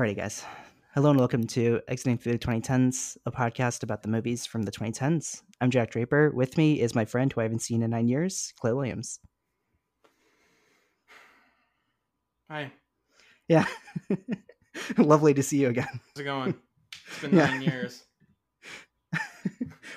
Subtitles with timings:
[0.00, 0.42] Alrighty, guys.
[0.94, 4.70] Hello and welcome to Exiting Through the 2010s, a podcast about the movies from the
[4.72, 5.42] 2010s.
[5.60, 6.30] I'm Jack Draper.
[6.30, 9.20] With me is my friend who I haven't seen in nine years, Clay Williams.
[12.50, 12.72] Hi,
[13.46, 13.66] Yeah.
[14.96, 15.84] Lovely to see you again.
[15.92, 16.54] how's it going?
[17.08, 17.46] It's been Yeah.
[17.50, 18.02] nine years.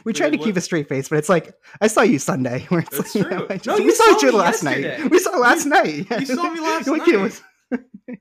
[0.03, 2.65] We tried to keep a straight face, but it's like I saw you Sunday.
[2.69, 3.47] Where it's That's like, true.
[3.49, 4.97] I just- No, we saw saw me last yesterday.
[5.01, 5.11] night.
[5.11, 6.09] We saw last night.
[6.19, 7.41] you saw me last night.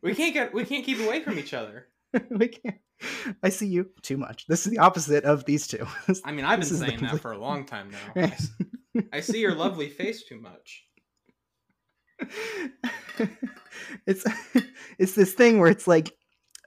[0.02, 1.88] We can't get we can't keep away from each other.
[2.30, 2.76] we can't.
[3.42, 4.46] I see you too much.
[4.46, 5.86] This is the opposite of these two.
[6.24, 8.22] I mean, I've been saying that for a long time now.
[8.22, 8.32] I,
[8.94, 9.06] Right.
[9.10, 10.84] I see your lovely face too much.
[14.06, 14.24] it's
[14.98, 16.14] it's this thing where it's like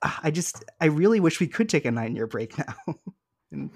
[0.04, 2.74] ah, I just I really wish we could take a nine year break now.
[3.52, 3.70] and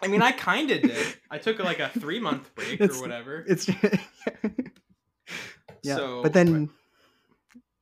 [0.00, 1.16] I mean, I kind of did.
[1.30, 3.44] I took like a three month break It's- or whatever.
[3.48, 3.68] it's
[5.82, 6.70] yeah, So, but then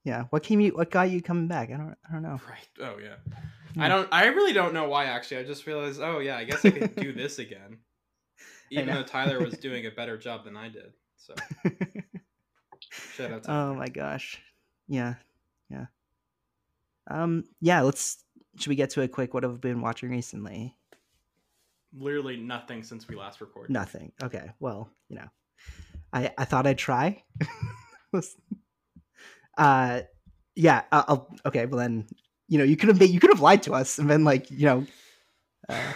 [0.07, 1.69] yeah, what came you what got you coming back?
[1.73, 2.41] I don't I don't know.
[2.49, 2.69] right.
[2.81, 3.17] Oh yeah.
[3.75, 3.83] Hmm.
[3.83, 4.09] I don't.
[4.13, 5.07] I really don't know why.
[5.07, 6.01] Actually, I just realized.
[6.01, 7.79] Oh yeah, I guess I could do this again.
[8.71, 10.93] Even though Tyler was doing a better job than I did.
[11.17, 11.35] So
[13.17, 14.41] shout out to oh my gosh.
[14.87, 15.15] Yeah.
[15.69, 15.87] Yeah.
[17.11, 18.23] Um yeah, let's
[18.61, 20.77] should we get to a quick what have we been watching recently?
[21.99, 23.73] literally nothing since we last recorded.
[23.73, 24.13] Nothing.
[24.23, 24.53] Okay.
[24.61, 25.29] Well, you know.
[26.13, 27.25] I I thought I'd try.
[29.57, 30.03] uh
[30.55, 32.07] yeah, I- I'll okay, well then
[32.49, 34.51] you know, you could have made, you could have lied to us and been like,
[34.51, 34.87] you know,
[35.69, 35.93] uh,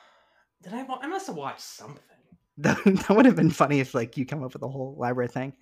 [0.62, 0.86] Did I?
[1.02, 2.02] I must have watched something.
[2.58, 5.28] that, that would have been funny if like you come up with a whole library
[5.28, 5.52] thing.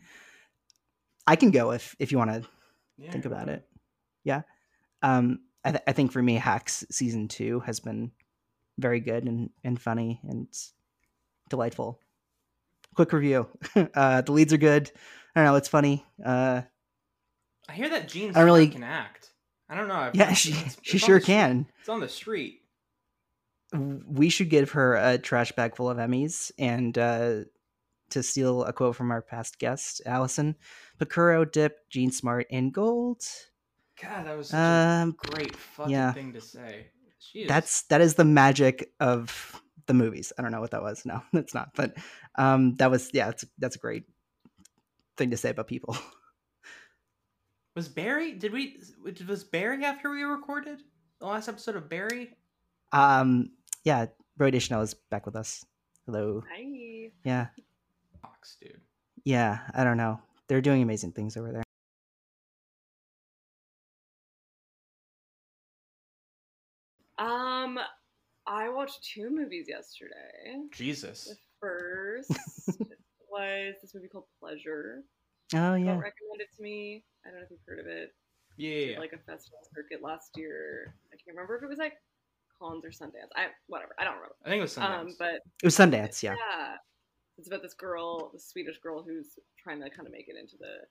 [1.27, 2.49] I can go if if you want to
[2.97, 3.67] Yeah, think about it.
[4.25, 4.43] Yeah.
[5.03, 8.13] Um, I, th- I think for me, Hacks season two has been
[8.79, 10.47] very good and, and funny and
[11.51, 12.01] delightful.
[12.95, 13.49] Quick review.
[13.95, 14.91] uh, the leads are good.
[15.35, 15.57] I don't know.
[15.57, 16.05] It's funny.
[16.25, 16.63] Uh,
[17.69, 19.31] I hear that Jean I really- Smart can act.
[19.69, 19.95] I don't know.
[19.95, 21.67] I've, yeah, she it's- she it's sure can.
[21.81, 22.61] It's on the street.
[23.73, 27.41] We should give her a trash bag full of Emmys and uh,
[28.11, 30.55] to steal a quote from our past guest, Allison,
[31.01, 33.23] Picuro dip Jean Smart in gold.
[34.01, 36.13] God, that was Um, a great fucking yeah.
[36.13, 36.87] thing to say.
[37.19, 40.33] She is, that's that is the magic of the movies.
[40.39, 41.05] I don't know what that was.
[41.05, 41.71] No, it's not.
[41.75, 41.95] But
[42.37, 43.27] um, that was yeah.
[43.27, 44.05] That's that's a great
[45.17, 45.97] thing to say about people.
[47.77, 48.33] was Barry.
[48.33, 48.79] Did we?
[49.29, 50.83] Was Barry after we recorded
[51.21, 52.31] the last episode of Barry?
[52.93, 53.51] Um,
[53.85, 54.07] yeah,
[54.41, 55.65] Broey Deschanel is back with us.
[56.07, 56.43] Hello.
[56.51, 57.11] Hi.
[57.25, 57.49] Yeah,
[58.23, 58.81] Fox, dude.
[59.25, 59.59] yeah.
[59.75, 60.19] I don't know.
[60.49, 61.63] They're doing amazing things over there.
[67.19, 67.79] Um,
[68.47, 70.63] I watched two movies yesterday.
[70.73, 71.25] Jesus.
[71.25, 72.31] The first
[73.31, 75.03] was this movie called Pleasure.
[75.55, 75.95] Oh yeah.
[75.95, 77.05] got recommended to me.
[77.25, 78.15] I don't know if you've heard of it.
[78.57, 78.99] Yeah, yeah, yeah.
[78.99, 80.95] Like a festival circuit last year.
[81.13, 81.95] I can't remember if it was like
[82.61, 83.31] Cannes or Sundance.
[83.37, 83.95] I whatever.
[83.99, 84.35] I don't remember.
[84.45, 85.01] I think it was Sundance.
[85.01, 86.23] Um, but It was Sundance.
[86.23, 86.35] Yeah.
[87.39, 90.57] It's about this girl, the Swedish girl who's trying to kind of make it into
[90.57, 90.87] the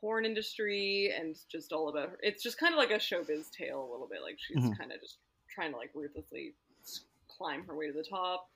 [0.00, 2.18] porn industry and just all about her.
[2.22, 4.22] It's just kind of like a showbiz tale a little bit.
[4.22, 4.78] Like she's Mhm.
[4.78, 5.18] kind of just
[5.52, 6.54] trying to like ruthlessly
[7.28, 8.48] climb her way to the top.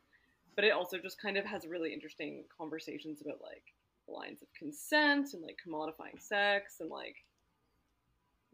[0.54, 3.64] But it also just kind of has really interesting conversations about like
[4.08, 7.16] the lines of consent and like commodifying sex and like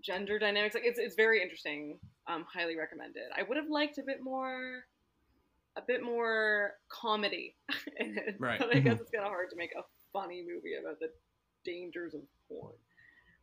[0.02, 0.74] gender dynamics.
[0.74, 1.98] Like it's it's very interesting.
[2.26, 3.24] Um, highly recommended.
[3.36, 4.84] I would have liked a bit more,
[5.76, 7.54] a bit more comedy
[7.98, 8.36] in it.
[8.38, 8.58] Right.
[8.58, 9.82] But I guess it's kind of hard to make a
[10.12, 11.08] funny movie about the
[11.64, 12.72] dangers of porn.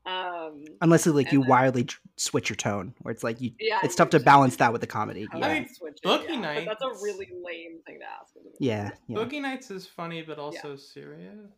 [0.03, 3.51] Um, Unless it, like you then- wildly tr- switch your tone, where it's like you.
[3.59, 5.27] yeah, It's tough to balance that with the comedy.
[5.31, 5.53] I Yeah.
[5.53, 8.35] mean, switch it, Boogie yeah, But that's a really lame thing to ask.
[8.35, 8.57] of a movie.
[8.61, 8.89] yeah.
[9.07, 9.17] Yeah.
[9.17, 11.51] Boogie Nights is funny, but also serious.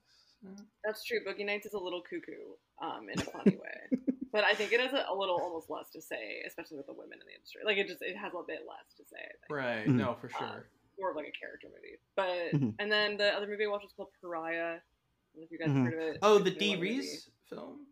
[0.84, 1.20] That's true.
[1.26, 4.00] Boogie Nights is a little cuckoo, um, in a funny way.
[4.32, 6.94] but I think it has a, a little almost less to say, especially with the
[6.94, 7.62] women in the industry.
[7.66, 9.18] Like it just it has a bit less to say.
[9.22, 9.50] I think.
[9.50, 9.88] Right.
[9.88, 9.96] Mhm.
[9.96, 10.66] No, for Uh, sure.
[11.00, 11.98] More of like a character movie.
[12.16, 12.76] But Mhm.
[12.80, 14.78] and then the other movie I watched was called Pariah.
[14.78, 15.84] I don't know if you guys Mhm.
[15.86, 16.18] heard of it.
[16.22, 16.90] Oh, It's the a D new movie.
[17.00, 17.88] Rees film.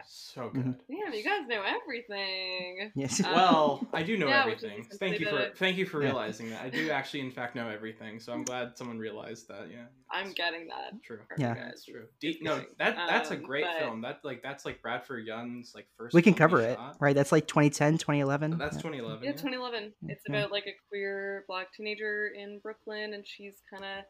[0.00, 0.04] Yeah.
[0.04, 0.06] Yeah.
[0.06, 0.52] So Mhm.
[0.52, 0.84] good.
[0.88, 2.92] Damn, you guys know everything.
[2.94, 3.22] Yes.
[3.24, 4.84] Um, Well, I do know yeah, everything.
[4.84, 6.08] Thank you for the- thank you for Yeah.
[6.08, 6.62] realizing that.
[6.64, 8.20] I do actually, in fact, know everything.
[8.20, 9.70] So I'm glad someone realized that.
[9.70, 9.86] Yeah.
[10.10, 11.02] I'm It's getting that.
[11.04, 11.20] True.
[11.38, 11.54] Yeah.
[11.54, 12.02] you That's true.
[12.02, 14.00] It's D- no, that that's a Um, great but- film.
[14.00, 16.14] That like that's like Bradford Young's like first.
[16.14, 16.96] we can film he cover it, shot.
[17.00, 17.14] right?
[17.14, 18.58] That's like 2010, 2011.
[18.58, 18.82] That's Yeah.
[18.82, 19.24] 2011.
[19.24, 19.36] Yeah, yeah.
[19.36, 19.94] 2011.
[20.08, 24.04] It's about like a queer black teenager in Brooklyn, and she's kind of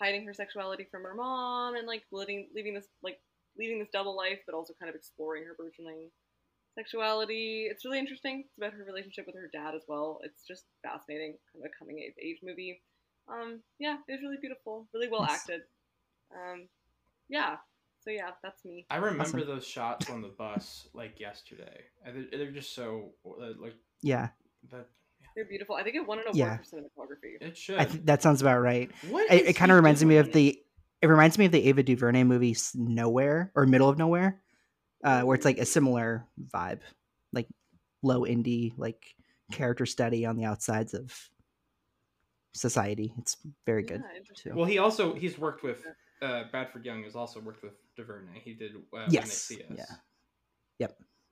[0.00, 3.20] hiding her sexuality from her mom, and like living, leaving this like
[3.58, 6.10] leading this double life, but also kind of exploring her burgeoning
[6.74, 7.66] sexuality.
[7.70, 8.44] It's really interesting.
[8.46, 10.20] It's about her relationship with her dad as well.
[10.22, 12.82] It's just fascinating, kind of a coming of age movie.
[13.28, 15.32] Um, yeah, it was really beautiful, really well Nice.
[15.40, 15.60] acted.
[16.34, 16.68] Um,
[17.28, 17.56] yeah,
[18.00, 18.86] So yeah, that's me.
[18.90, 19.46] I remember Awesome.
[19.46, 21.82] those shots on the bus like yesterday.
[22.04, 24.28] They're, they're just so uh, like Yeah,
[24.70, 24.88] that.
[25.36, 25.76] They're beautiful.
[25.76, 26.56] I think it won an award Yeah.
[26.58, 27.40] for cinematography.
[27.40, 27.78] It should.
[27.78, 28.90] I th- that sounds about right.
[29.08, 30.58] What It, is it kind of reminds me of the.
[31.02, 34.40] It reminds me of the Ava DuVernay movie Nowhere or Middle of Nowhere,
[35.02, 36.80] uh, where it's like a similar vibe,
[37.32, 37.48] like
[38.04, 39.14] low indie, like
[39.50, 41.12] character study on the outsides of
[42.54, 43.12] society.
[43.18, 44.02] It's very good.
[44.14, 44.52] Yeah, too.
[44.54, 45.84] Well, he also he's worked with
[46.22, 48.40] uh, Bradford Young has also worked with DuVernay.
[48.44, 49.90] He did uh, When They Yes, See Us.
[50.78, 50.86] yeah.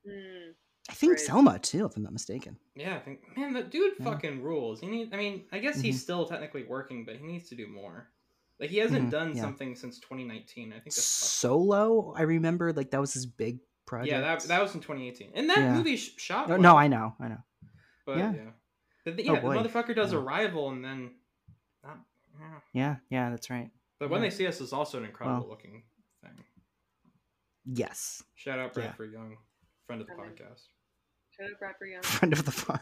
[0.08, 0.54] Mm,
[0.88, 1.20] I think Right.
[1.20, 2.56] Selma too, if I'm not mistaken.
[2.74, 4.06] Yeah, I think man, that dude Yeah.
[4.06, 4.80] fucking rules.
[4.80, 5.14] He need.
[5.14, 5.82] I mean, I guess Mm-hmm.
[5.84, 8.08] he's still technically working, but he needs to do more.
[8.60, 9.40] Like he hasn't Mhm, done yeah.
[9.42, 10.68] something since 2019.
[10.72, 14.12] I think that's Solo, I remember like that was his big project.
[14.12, 15.74] yeah, that that was in 2018, and that Yeah.
[15.74, 16.46] movie sh- shot.
[16.48, 17.42] No, well, no, I know, I know.
[18.04, 18.32] But yeah.
[18.34, 18.50] yeah,
[19.06, 20.18] The- the, Oh, the motherfucker does Yeah.
[20.18, 21.14] Arrival, and then,
[21.82, 21.98] not,
[22.38, 22.60] yeah.
[22.74, 23.70] Yeah, yeah, that's right.
[23.98, 25.48] but when they see us is also an incredible Well.
[25.48, 25.84] looking
[26.22, 26.44] thing.
[27.64, 28.82] Yes, Shout out Yeah.
[28.84, 29.36] Bradford Young,
[29.86, 30.36] friend of the Friend.
[30.36, 30.66] podcast.
[31.30, 32.02] shout out Bradford Young.
[32.02, 32.80] friend of the fun,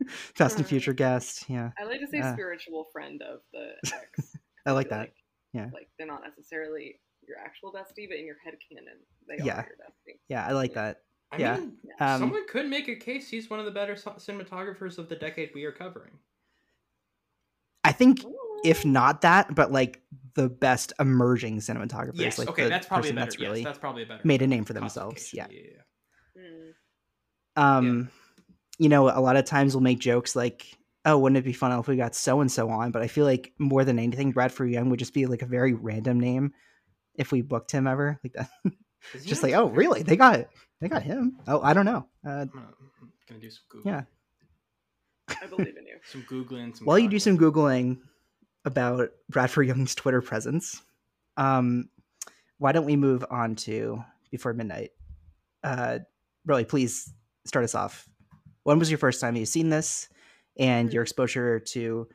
[0.34, 1.48] Fast and Uh, Future guest.
[1.48, 2.32] Yeah, I like to say Uh.
[2.32, 4.36] spiritual friend of the ex.
[4.70, 5.12] I like feel that.
[5.52, 5.68] Yeah.
[5.72, 9.60] Like they're not necessarily your actual bestie, but in your head canon, they Yeah.
[9.60, 10.18] are your bestie.
[10.28, 11.02] Yeah, I like that.
[11.32, 11.56] I Yeah.
[11.58, 15.16] mean, Um, someone could make a case he's one of the better cinematographers of the
[15.16, 16.18] decade we are covering.
[17.84, 18.60] I think Ooh.
[18.64, 20.02] if not that, but like
[20.34, 22.12] the best emerging cinematographers.
[22.18, 23.26] Yes, like okay, the that's probably a person better.
[23.26, 24.22] that's really yes, that's probably a better.
[24.24, 25.32] made a name for themselves.
[25.32, 25.46] Yeah.
[25.50, 25.62] yeah.
[26.36, 26.74] Mm.
[27.56, 28.10] Um,
[28.78, 31.78] you know, a lot of times we'll make jokes like, "Oh, wouldn't it be fun
[31.78, 34.70] if we got so and so on?" But I feel like more than anything, Bradford
[34.70, 36.52] Young would just be like a very random name
[37.14, 38.50] if we booked him ever like that.
[39.24, 40.02] just like, oh, really?
[40.02, 40.46] They got
[40.80, 41.38] they got him.
[41.46, 42.06] Oh, I don't know.
[42.26, 42.50] Uh, I'm
[43.28, 43.92] gonna, do some Google.
[43.92, 44.02] Yeah.
[45.42, 45.96] I believe in you.
[46.10, 46.76] Some googling.
[46.76, 47.98] Some while you do some googling
[48.64, 50.82] about Bradford Young's Twitter presence,
[51.36, 51.88] um,
[52.58, 54.90] why don't we move on to before midnight?
[55.62, 56.00] Uh,
[56.46, 57.12] really, please
[57.46, 58.08] start us off.
[58.64, 60.08] When was your first time you've seen this,
[60.60, 62.06] and your exposure to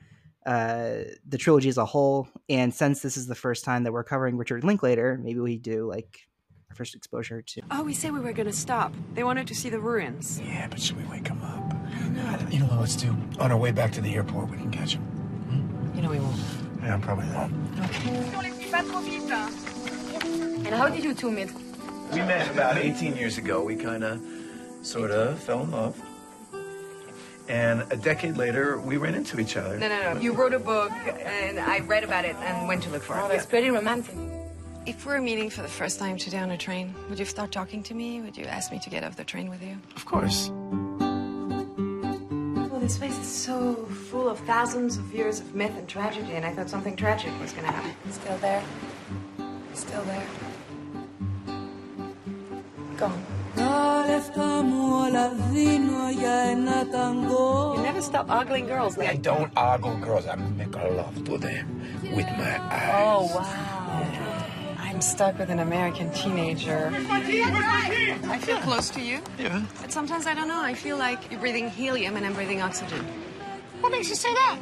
[0.46, 2.30] uh, the trilogy as a whole?
[2.48, 5.90] And since this is the first time that we're covering Richard Linklater, maybe we do
[5.90, 6.20] like
[6.70, 7.62] our first exposure to.
[7.72, 8.94] Oh, we said we were gonna stop.
[9.14, 10.40] They wanted to see the ruins.
[10.40, 11.74] Yeah, but should we wake him up?
[12.54, 13.14] You know what, let's do?
[13.40, 15.92] On our way back to the airport, we can catch him.
[15.96, 16.40] You know we won't.
[16.82, 17.54] Yeah, probably won't.
[20.66, 21.52] And how did you two meet?
[22.12, 23.64] We met about 18 years ago.
[23.64, 24.22] We kind of,
[24.82, 26.00] sort of fell in love.
[27.48, 29.78] And a decade later, we ran into each other.
[29.78, 30.20] No, no, no.
[30.20, 33.32] You wrote a book, and I read about it and went to look for it.
[33.36, 34.16] It's pretty romantic.
[34.86, 37.84] If we're meeting for the first time today on a train, would you start talking
[37.84, 38.22] to me?
[38.22, 39.78] Would you ask me to get off the train with you?
[39.96, 40.50] Of course.
[42.70, 43.76] Well, this place is so
[44.10, 47.52] full of thousands of years of myth and tragedy, and I thought something tragic was
[47.52, 47.96] gonna happen.
[48.12, 48.64] Still there.
[49.74, 50.28] Still there.
[52.98, 53.24] Gone.
[57.76, 60.26] You never stop ogling girls, I don't ogle girls.
[60.28, 61.82] I make love to them
[62.16, 62.94] with my eyes.
[62.96, 64.76] Oh, wow.
[64.80, 66.92] I'm stuck with an American teenager.
[66.94, 69.20] I feel close to you.
[69.38, 69.62] Yeah.
[69.82, 70.62] But sometimes I don't know.
[70.62, 73.06] I feel like you're breathing helium and I'm breathing oxygen.
[73.82, 74.58] What makes you say that?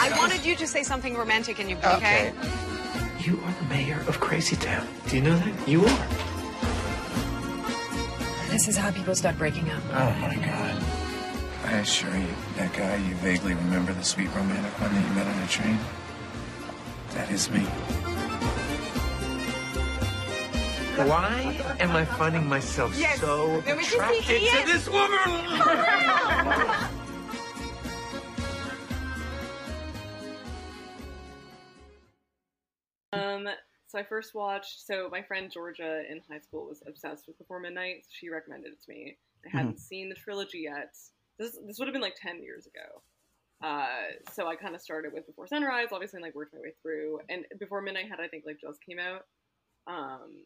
[0.00, 2.32] I wanted you to say something romantic and you, okay?
[3.20, 4.86] You are the mayor of Crazy Town.
[5.08, 5.68] Do you know that?
[5.68, 6.06] You are.
[8.56, 9.82] This is how people start breaking up.
[9.92, 10.82] Oh my God.
[11.66, 15.26] I assure you, that guy you vaguely remember the sweet romantic one that you met
[15.26, 15.78] on a train?
[17.10, 17.60] That is me.
[21.04, 23.20] Why am I finding myself Yes.
[23.20, 25.20] so Then we can see attracted to this woman?
[33.88, 34.84] so I first watched.
[34.86, 38.04] So my friend Georgia in high school was obsessed with Before Midnight.
[38.04, 39.16] So she recommended it to me.
[39.44, 40.94] I hadn't seen the trilogy yet.
[41.38, 43.02] This this would have been like ten years ago.
[43.62, 43.86] Uh,
[44.32, 47.20] so I kind of started with Before Sunrise, obviously, and like worked my way through.
[47.28, 49.22] And Before Midnight had I think like just came out.
[49.86, 50.42] Um,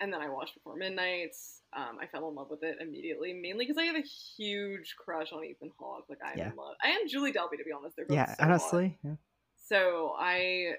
[0.00, 1.34] and then I watched Before Midnight.
[1.76, 5.32] Um, I fell in love with it immediately, mainly because I have a huge crush
[5.32, 6.04] on Ethan Hawke.
[6.08, 6.50] Like I'm Yeah.
[6.50, 6.76] in love.
[6.82, 7.96] I am Julie Delpy to be honest.
[7.96, 8.48] They're both Yeah, so hot.
[8.48, 9.16] honestly, yeah.
[9.56, 10.74] So I,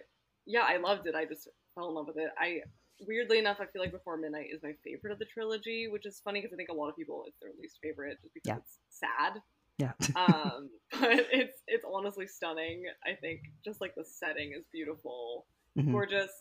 [0.50, 1.14] yeah, I loved it.
[1.16, 2.30] I just fell in love with it.
[2.38, 2.62] I
[3.08, 6.20] weirdly enough, I feel like Before Midnight is my favorite of the trilogy, which is
[6.24, 8.58] funny because I think a lot of people it's their least favorite just because Yeah.
[8.58, 9.34] it's sad.
[9.78, 9.94] yeah.
[10.16, 12.84] Um, but it's it's honestly stunning.
[13.06, 15.46] I think just like the setting is beautiful,
[15.78, 15.92] Mhm.
[15.92, 16.32] gorgeous,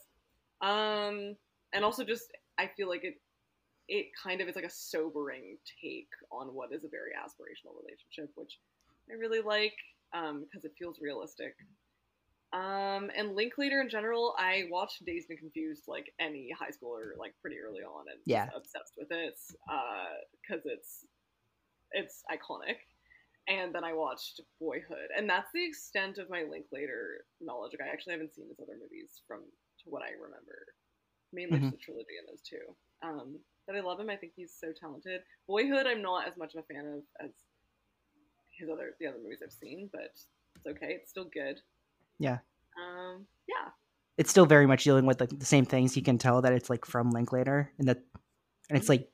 [0.63, 1.37] um,
[1.75, 2.25] and also just
[2.57, 3.21] I feel like it
[3.89, 8.33] it kind of is like a sobering take on what is a very aspirational relationship,
[8.37, 8.59] which
[9.11, 9.77] I really like
[10.13, 11.55] because it feels realistic.
[12.53, 17.35] Um, and Linklater in general, I watched Dazed and Confused like any high schooler, like
[17.43, 18.49] pretty early on, and Yeah.
[18.55, 19.39] obsessed with it
[20.43, 21.07] because it's
[21.93, 22.77] it's iconic.
[23.49, 27.73] And then I watched Boyhood, and that's the extent of my Linklater knowledge.
[27.79, 30.75] Like, I actually haven't seen his other movies from to what I remember.
[31.33, 31.61] Mainly Mhm.
[31.61, 32.77] just the trilogy and those two.
[33.03, 34.11] Um, but I love him.
[34.11, 35.25] I think he's so talented.
[35.47, 37.31] Boyhood, I'm not as much of a fan of as
[38.51, 40.03] his other the other movies I've seen, but
[40.57, 40.95] it's okay.
[40.95, 41.63] It's still good.
[42.19, 42.39] Yeah.
[42.77, 43.27] Um.
[43.49, 43.71] Yeah.
[44.17, 45.97] It's still very much dealing with like the same things.
[45.97, 48.03] You can tell that it's like from Linklater, and that,
[48.69, 49.09] and it's like,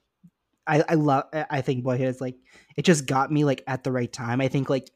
[0.66, 1.24] I I love.
[1.32, 2.36] I think Boyhood is like
[2.76, 4.40] it just got me like at the right time.
[4.40, 4.90] I think like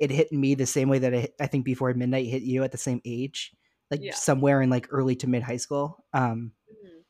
[0.00, 2.72] it hit me the same way that it, I think Before Midnight hit you at
[2.72, 3.52] the same age,
[3.90, 4.14] like Yeah.
[4.14, 6.04] somewhere in like early to mid high school.
[6.12, 6.52] Um.
[6.68, 7.04] Mhm.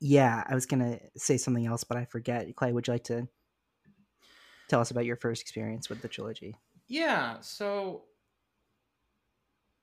[0.00, 2.56] Yeah, I was gonna say something else, but I forget.
[2.56, 3.28] Clay, would you like to
[4.68, 6.56] tell us about your first experience with the trilogy?
[6.88, 8.04] Yeah, so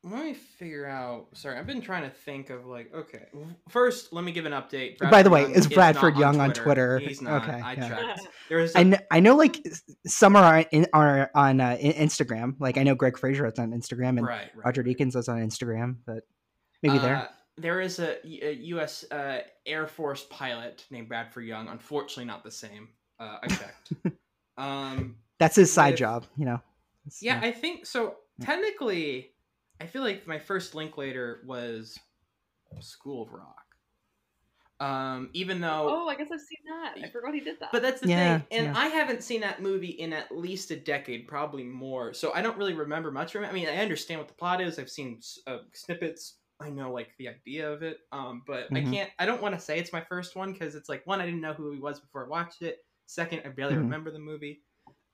[0.03, 1.27] let me figure out.
[1.33, 2.93] Sorry, I've been trying to think of like.
[2.93, 3.25] Okay,
[3.69, 4.97] first let me give an update.
[4.99, 6.99] By the way, Young is not Bradford Young on Twitter?
[6.99, 7.43] He's not.
[7.43, 7.89] Okay, I yeah.
[7.89, 8.27] checked.
[8.49, 9.61] There was a, I know, I know like
[10.05, 12.55] some are in, are on uh, Instagram.
[12.59, 14.83] Like I know Greig Fraser is on Instagram and right, right, Roger.
[14.83, 16.23] Deakins is on Instagram, but
[16.81, 17.15] maybe there.
[17.17, 17.27] Uh,
[17.57, 19.03] there is a, a U.S.
[19.11, 21.67] Uh, Air Force pilot named Bradford Young.
[21.67, 22.89] Unfortunately, not the same.
[23.19, 23.93] Uh, I checked.
[24.57, 26.61] um, That's his side with- job, you know.
[27.05, 28.15] It's, yeah, I think so.
[28.37, 28.45] Yeah.
[28.45, 29.31] Technically,
[29.79, 31.97] I feel like my first Linklater was
[32.81, 33.75] School of Rock.
[34.79, 36.97] Um, even though Oh, I guess I've seen that.
[37.01, 37.71] I forgot he did that.
[37.71, 38.73] But that's the Yeah, thing, and yeah.
[38.73, 42.13] I haven't seen that movie in at least a decade, probably more.
[42.13, 43.47] So I don't really remember much from it.
[43.47, 44.79] I mean, I understand what the plot is.
[44.79, 46.39] I've seen uh, snippets.
[46.59, 47.99] I know like the idea of it.
[48.11, 48.81] Um, but I Mhm.
[48.81, 49.11] can't.
[49.19, 51.41] I don't want to say it's my first one because it's like one, I didn't
[51.41, 52.79] know who he was before I watched it.
[53.05, 53.77] Second, I barely Mhm.
[53.77, 54.63] remember the movie.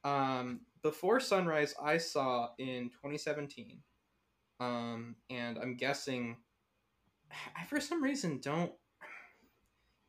[0.04, 3.84] Um, Before Sunrise, I saw in 2017.
[4.64, 6.38] Um, and I'm guessing,
[7.56, 8.72] I for some reason don't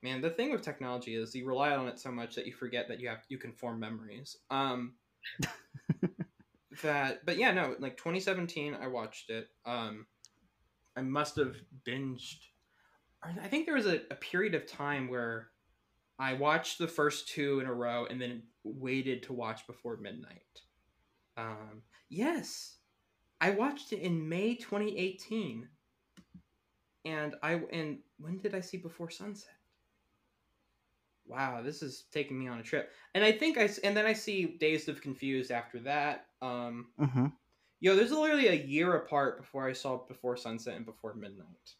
[0.03, 2.87] man the thing with technology is you rely on it so much that you forget
[2.89, 4.37] that you have you can form memories.
[4.51, 4.95] Um
[6.83, 9.49] that but yeah no like 2017 i watched it.
[9.65, 10.07] Um
[10.97, 11.57] i must have
[11.87, 12.37] binged.
[13.23, 15.49] I think there was a, a period of time where
[16.19, 20.61] i watched the first two in a row and then waited to watch before midnight.
[21.39, 22.77] Um yes
[23.41, 25.69] i watched it in may 2018
[27.05, 29.55] and i and when did i see before sunset
[31.27, 32.93] wow, this is taking me on a trip.
[33.15, 36.27] And I think I s- and then I see Dazed of Confused after that.
[36.43, 37.33] Um, mhm.
[37.81, 41.77] yo, there's literally a year apart before I saw Before Sunset and Before Midnight.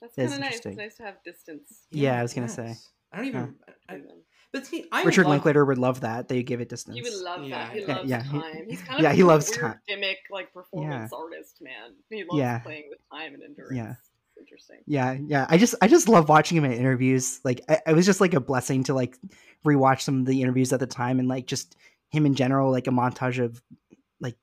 [0.00, 0.66] that's That's kind of nice.
[0.66, 1.86] It's nice to have distance.
[1.90, 2.76] Yeah, I was gonna say.
[3.12, 3.58] I don't even.
[3.88, 4.24] I, between them.
[4.52, 6.28] But see, I Richard love, Linklater would love that.
[6.28, 6.96] They give it distance.
[6.96, 7.72] He would love that.
[7.72, 7.94] He Yeah.
[7.96, 8.66] loves Yeah, he- time.
[8.68, 9.80] He's kind of yeah, like he loves weird time.
[9.88, 11.94] gimmick, like performance artist, man.
[12.08, 12.58] He loves Yeah.
[12.60, 13.76] playing with time and endurance.
[13.76, 13.90] Yeah.
[13.92, 14.78] It's interesting.
[14.86, 15.46] Yeah, yeah.
[15.48, 17.40] I just I just love watching him in interviews.
[17.44, 19.16] Like I, it was just like a blessing to like
[19.66, 21.76] rewatch some of the interviews at the time and like just
[22.10, 23.62] him in general, like a montage of
[24.20, 24.36] like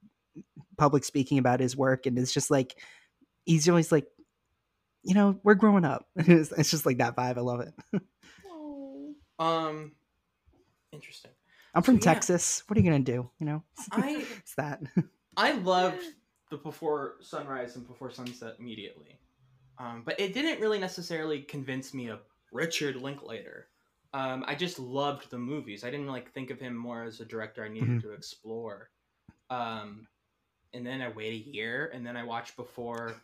[0.78, 2.78] public speaking about his work, and it's just like
[3.46, 4.06] he's always like,
[5.04, 6.06] you know, we're growing up.
[6.16, 7.38] it's, it's just like that vibe.
[7.38, 7.74] I love it.
[8.50, 9.14] Oh.
[9.40, 9.92] Um,
[10.92, 11.32] interesting.
[11.74, 12.14] I'm from So, yeah.
[12.14, 12.64] Texas.
[12.68, 13.30] What are you gonna do?
[13.40, 14.82] You know, I it's that.
[15.36, 16.02] I loved
[16.50, 19.20] the Before Sunrise and Before Sunset immediately,
[19.78, 22.20] um, but it didn't really necessarily convince me of
[22.52, 23.68] Richard Linklater.
[24.14, 25.84] Um, I just loved the movies.
[25.84, 28.02] I didn't like think of him more as a director I needed Mhm.
[28.04, 28.90] to explore.
[29.50, 30.08] Um,
[30.74, 33.22] and then I wait a year, and then I watch Before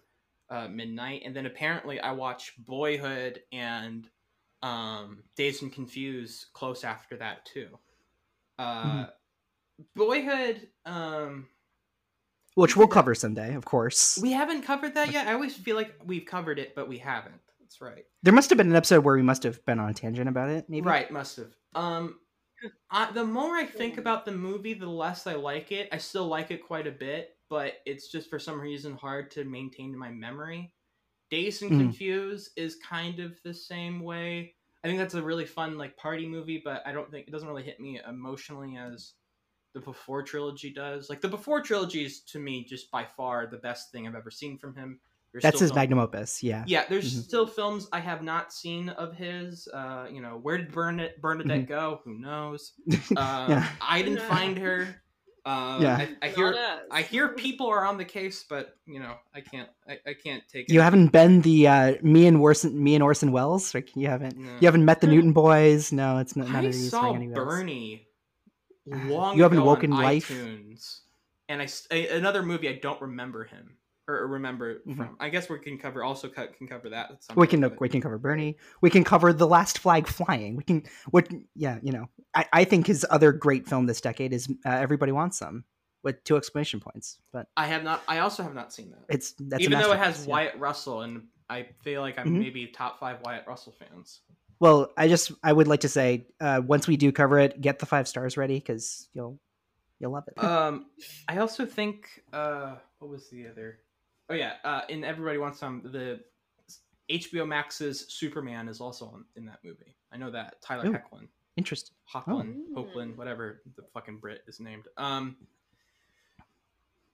[0.49, 4.07] uh, Midnight, and then apparently I watch Boyhood and
[4.63, 7.67] um, Dazed and Confused close after that too.
[8.57, 9.07] Uh,
[9.95, 10.67] Boyhood.
[10.85, 11.47] Um,
[12.55, 14.17] Which we'll cover someday, of course.
[14.21, 15.27] we haven't covered that yet.
[15.27, 17.41] I always feel like we've covered it, but we haven't.
[17.59, 18.05] That's right.
[18.23, 20.49] There must have been an episode where we must have been on a tangent about
[20.49, 20.69] it.
[20.69, 20.85] Maybe.
[20.85, 21.53] Right, must have.
[21.75, 22.19] Um,
[22.89, 25.89] I, the more I think about the movie, the less I like it.
[25.91, 29.43] I still like it quite a bit, but it's just for some reason hard to
[29.43, 30.71] maintain in my memory.
[31.33, 31.79] Dazed and Mhm.
[31.79, 34.53] Confused is kind of the same way.
[34.83, 37.47] I think that's a really fun like party movie, but I don't think it doesn't
[37.47, 39.13] really hit me emotionally as
[39.73, 41.09] the Before trilogy does.
[41.09, 44.29] Like the Before trilogy is to me just by far the best thing I've ever
[44.29, 44.99] seen from him.
[45.31, 46.43] There's That's his film- magnum opus.
[46.43, 46.63] Yeah.
[46.67, 47.23] yeah, there's Mhm.
[47.23, 49.67] still films I have not seen of his.
[49.69, 51.67] Uh, you know, where did Bernadette, Bernadette Mhm.
[51.67, 52.01] go?
[52.03, 52.73] Who knows?
[53.17, 53.75] Uh, Yeah.
[53.81, 55.02] I didn't find her.
[55.45, 55.97] Uh, Yeah.
[56.21, 56.55] I, I hear.
[56.89, 60.43] I hear people are on the case, but you know, I can't I, I can't
[60.47, 60.83] take You it.
[60.83, 63.73] haven't been the uh, me and Orson, me and Orson Welles.
[63.73, 64.51] Like you haven't, No.
[64.59, 65.91] you haven't met the Newton Boys.
[65.91, 66.47] No, it's not.
[66.47, 67.45] None I of these saw ring any bells.
[67.47, 68.07] Bernie
[68.87, 70.29] long You haven't ago woken on life?
[70.29, 70.99] iTunes,
[71.49, 73.75] and I another movie I don't remember him.
[74.07, 74.97] Or, remember Mhm.
[74.97, 75.17] from.
[75.19, 77.11] I guess we can cover also co- can cover that.
[77.29, 78.57] at We can but- we can cover Bernie.
[78.81, 80.55] We can cover the last flag flying.
[80.55, 84.33] We can what yeah you know I, I think his other great film this decade
[84.33, 85.63] is uh, Everybody Wants Some
[86.03, 87.19] with two exclamation points.
[87.31, 88.03] But I have not.
[88.07, 89.05] I also have not seen that.
[89.09, 90.31] it's that's even though it has yeah.
[90.31, 92.39] Wyatt Russell, and I feel like I'm Mhm.
[92.39, 94.21] maybe top five Wyatt Russell fans.
[94.59, 97.79] Well, I just I would like to say uh, once we do cover it, get
[97.79, 99.39] the five stars ready because you'll
[99.99, 100.41] you'll love it.
[100.43, 100.87] um,
[101.29, 103.79] I also think uh, what was the other?
[104.29, 106.21] Oh yeah, uh, in Everybody Wants Some, the
[107.09, 109.95] HBO Max's Superman is also on, in that movie.
[110.11, 110.93] I know that Tyler Ooh.
[110.93, 111.27] Hecklin,
[111.57, 111.95] Interesting.
[112.11, 112.83] Hoechlin, Oh.
[112.83, 114.85] Hoechlin, whatever the fucking Brit is named.
[114.97, 115.35] Um,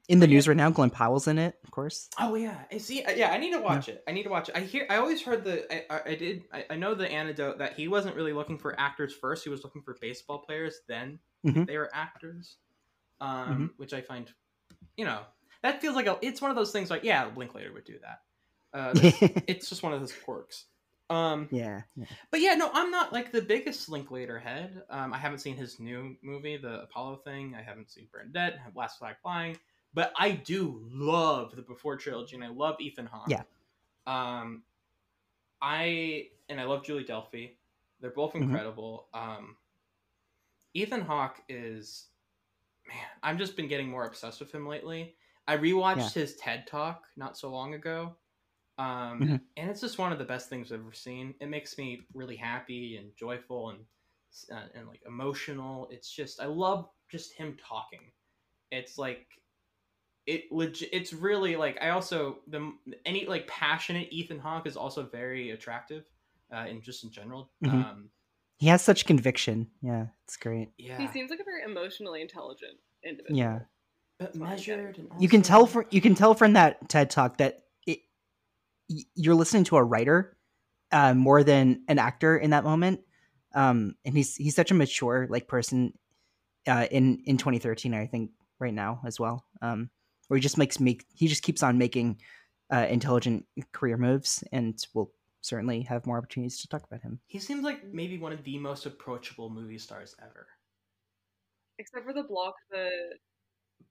[0.07, 0.35] In the Yeah.
[0.35, 2.09] news right now, Glen Powell's in it, of course.
[2.19, 3.03] Oh yeah, I see.
[3.03, 4.03] uh, Yeah, I need to watch it.
[4.07, 4.55] I need to watch it.
[4.55, 4.87] I hear.
[4.89, 5.71] I always heard the.
[5.71, 6.43] I, I, I did.
[6.51, 9.43] I, I know the anecdote that he wasn't really looking for actors first.
[9.43, 10.81] He was looking for baseball players.
[10.87, 11.67] Then Mhm.
[11.67, 12.57] they were actors,
[13.21, 13.65] um, Mm-hmm.
[13.77, 14.31] which I find,
[14.97, 15.21] you know,
[15.61, 16.17] that feels like a.
[16.21, 18.21] It's one of those things like yeah, Linklater would do that.
[18.73, 18.91] Uh,
[19.47, 20.65] it's just one of those quirks.
[21.09, 22.05] Um, yeah, yeah.
[22.29, 24.83] but yeah, no, I'm not like the biggest Linklater head.
[24.91, 27.55] Um, I haven't seen his new movie, the Apollo thing.
[27.57, 29.57] I haven't seen Bernadette, Last Flag Flying,
[29.93, 33.27] but I do love the Before trilogy, and I love Ethan Hawke.
[33.29, 33.41] Yeah.
[34.05, 34.61] Um,
[35.61, 37.51] I and I love Julie Delpy.
[37.99, 38.43] They're both Mhm.
[38.43, 39.07] incredible.
[39.13, 39.57] Um,
[40.73, 42.05] Ethan Hawke is,
[42.87, 45.15] man, I've just been getting more obsessed with him lately.
[45.49, 48.17] I rewatched his TED Talk not so long ago.
[48.77, 49.49] Um, Mhm.
[49.57, 51.35] and it's just one of the best things I've ever seen.
[51.41, 53.85] It makes me really happy and joyful and
[54.51, 55.89] uh, and like emotional.
[55.91, 58.11] It's just I love just him talking.
[58.71, 59.27] It's like
[60.25, 60.89] it legit.
[60.93, 62.73] It's really like I also the
[63.05, 66.05] any like passionate Ethan Hawke is also very attractive,
[66.51, 67.53] uh, and just in general.
[67.63, 67.89] Mhm.
[67.89, 68.11] Um,
[68.57, 69.71] He has such conviction.
[69.81, 70.73] Yeah, it's great.
[70.77, 73.35] Yeah, he seems like a very emotionally intelligent individual.
[73.35, 73.65] Yeah.
[74.19, 74.97] But measured.
[74.97, 77.99] And You can tell from you can tell from that TED talk that it,
[78.87, 80.37] you're listening to a writer
[80.91, 83.01] uh, more than an actor in that moment.
[83.55, 85.93] Um, and he's he's such a mature like person
[86.67, 87.93] uh, in in 2013.
[87.93, 89.45] I think right now as well.
[89.61, 89.89] Um,
[90.27, 92.21] where he just makes make he just keeps on making
[92.71, 97.19] uh, intelligent career moves, and we'll certainly have more opportunities to talk about him.
[97.25, 100.47] He seems like maybe one of the most approachable movie stars ever.
[101.79, 102.89] Except for the block, the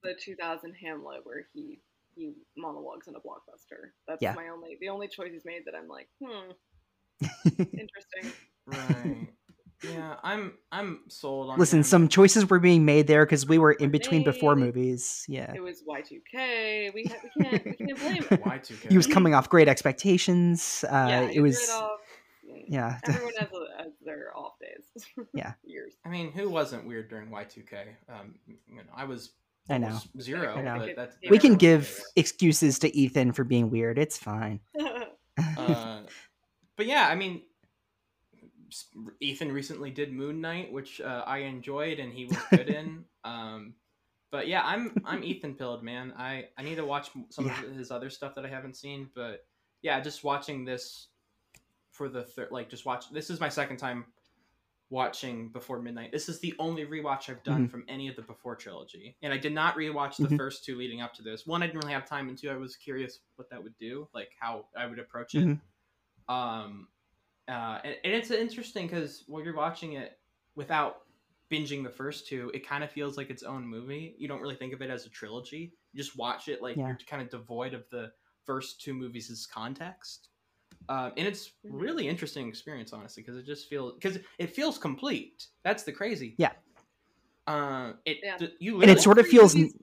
[0.03, 1.79] the 2000 Hamlet where he
[2.15, 3.91] he monologues in a blockbuster.
[4.07, 4.33] That's Yeah.
[4.33, 6.51] my only the only choice he's made that I'm like, hmm,
[7.45, 8.31] interesting.
[8.65, 9.27] Right.
[9.83, 11.59] yeah, I'm I'm sold on.
[11.59, 11.83] Listen, him.
[11.83, 15.23] some choices were being made there because we were in between before movies.
[15.27, 15.53] Yeah.
[15.53, 16.93] It was Y2K.
[16.93, 18.43] We, ha- we can't we can't blame it.
[18.43, 18.89] Y2K.
[18.91, 20.83] he was coming off great expectations.
[20.87, 21.99] Uh, yeah, it he was, read off.
[22.67, 25.05] yeah, Everyone has, a, has their off days.
[25.33, 25.53] Yeah.
[25.63, 25.93] Years.
[26.05, 27.73] I mean, who wasn't weird during Y2K?
[28.09, 29.31] Um, you know, I was.
[29.69, 29.99] I know.
[30.19, 30.55] Zero.
[30.55, 30.79] I know.
[30.79, 31.57] But that's, We can Yeah.
[31.57, 33.97] give excuses to Ethan for being weird.
[33.99, 34.59] It's fine.
[35.57, 36.01] Uh,
[36.75, 37.43] but yeah, I mean,
[39.21, 43.05] Ethan recently did Moon Knight, which uh, I enjoyed, and he was good in.
[43.25, 43.73] Um,
[44.31, 46.13] but yeah, I'm I'm Ethan pilled, man.
[46.17, 47.63] I I need to watch some Yeah.
[47.65, 49.09] of his other stuff that I haven't seen.
[49.13, 49.45] But
[49.81, 51.07] yeah, just watching this
[51.91, 53.09] for the third, like just watch.
[53.11, 54.05] This is my second time
[54.89, 56.11] watching Before Midnight.
[56.11, 57.69] This is the only rewatch I've done Mhm.
[57.69, 60.37] from any of the Before trilogy, and I did not rewatch the Mhm.
[60.37, 61.45] first two leading up to this.
[61.45, 64.09] One, I didn't really have time, and two, I was curious what that would do,
[64.13, 65.45] like how I would approach it.
[65.45, 65.61] Mhm.
[66.27, 66.89] Um,
[67.47, 70.19] uh, and, and it's interesting because while you're watching it
[70.55, 71.07] without
[71.51, 74.15] binging the first two, it kind of feels like its own movie.
[74.19, 75.73] You don't really think of it as a trilogy.
[75.93, 76.87] You just watch it like Yeah.
[76.87, 78.13] you're kind of devoid of the
[78.45, 80.28] first two movies' context.
[80.87, 85.45] Um, and it's really interesting experience, honestly, because it just feels because it feels complete.
[85.63, 86.35] That's the crazy.
[86.37, 86.51] Yeah.
[87.47, 88.37] Uh, it Yeah.
[88.37, 89.55] th- you And it sort of feels.
[89.55, 89.75] movies-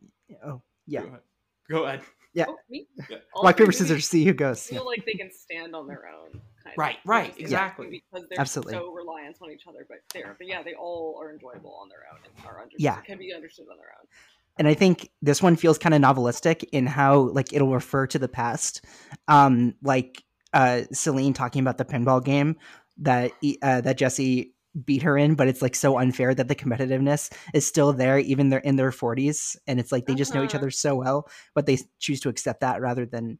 [0.44, 1.02] Oh, yeah.
[1.02, 1.20] Go ahead.
[1.68, 2.02] Go ahead.
[2.34, 2.46] Yeah.
[2.48, 2.86] Oh, me?
[3.08, 3.18] Yeah.
[3.32, 4.06] All Rock paper scissors.
[4.08, 4.66] See who goes.
[4.66, 6.32] feel like they can stand on their own.
[6.62, 8.02] Kind Right, which right, is interesting exactly.
[8.12, 8.72] Because they're Absolutely.
[8.74, 12.02] so reliant on each other, but they're but yeah, they all are enjoyable on their
[12.12, 13.00] own and are understood, Yeah.
[13.02, 14.06] can be understood on their own.
[14.58, 18.18] and I think this one feels kind of novelistic in how like it'll refer to
[18.18, 18.84] the past,
[19.28, 20.22] um, like
[20.56, 22.56] uh, Celine talking about the pinball game
[22.98, 26.54] that e- uh, that Jesse beat her in, but it's like so unfair that the
[26.54, 30.42] competitiveness is still there, even they're in their forties, and it's like they just know
[30.42, 30.58] each Uh-huh.
[30.64, 33.38] other so well, but they choose to accept that rather than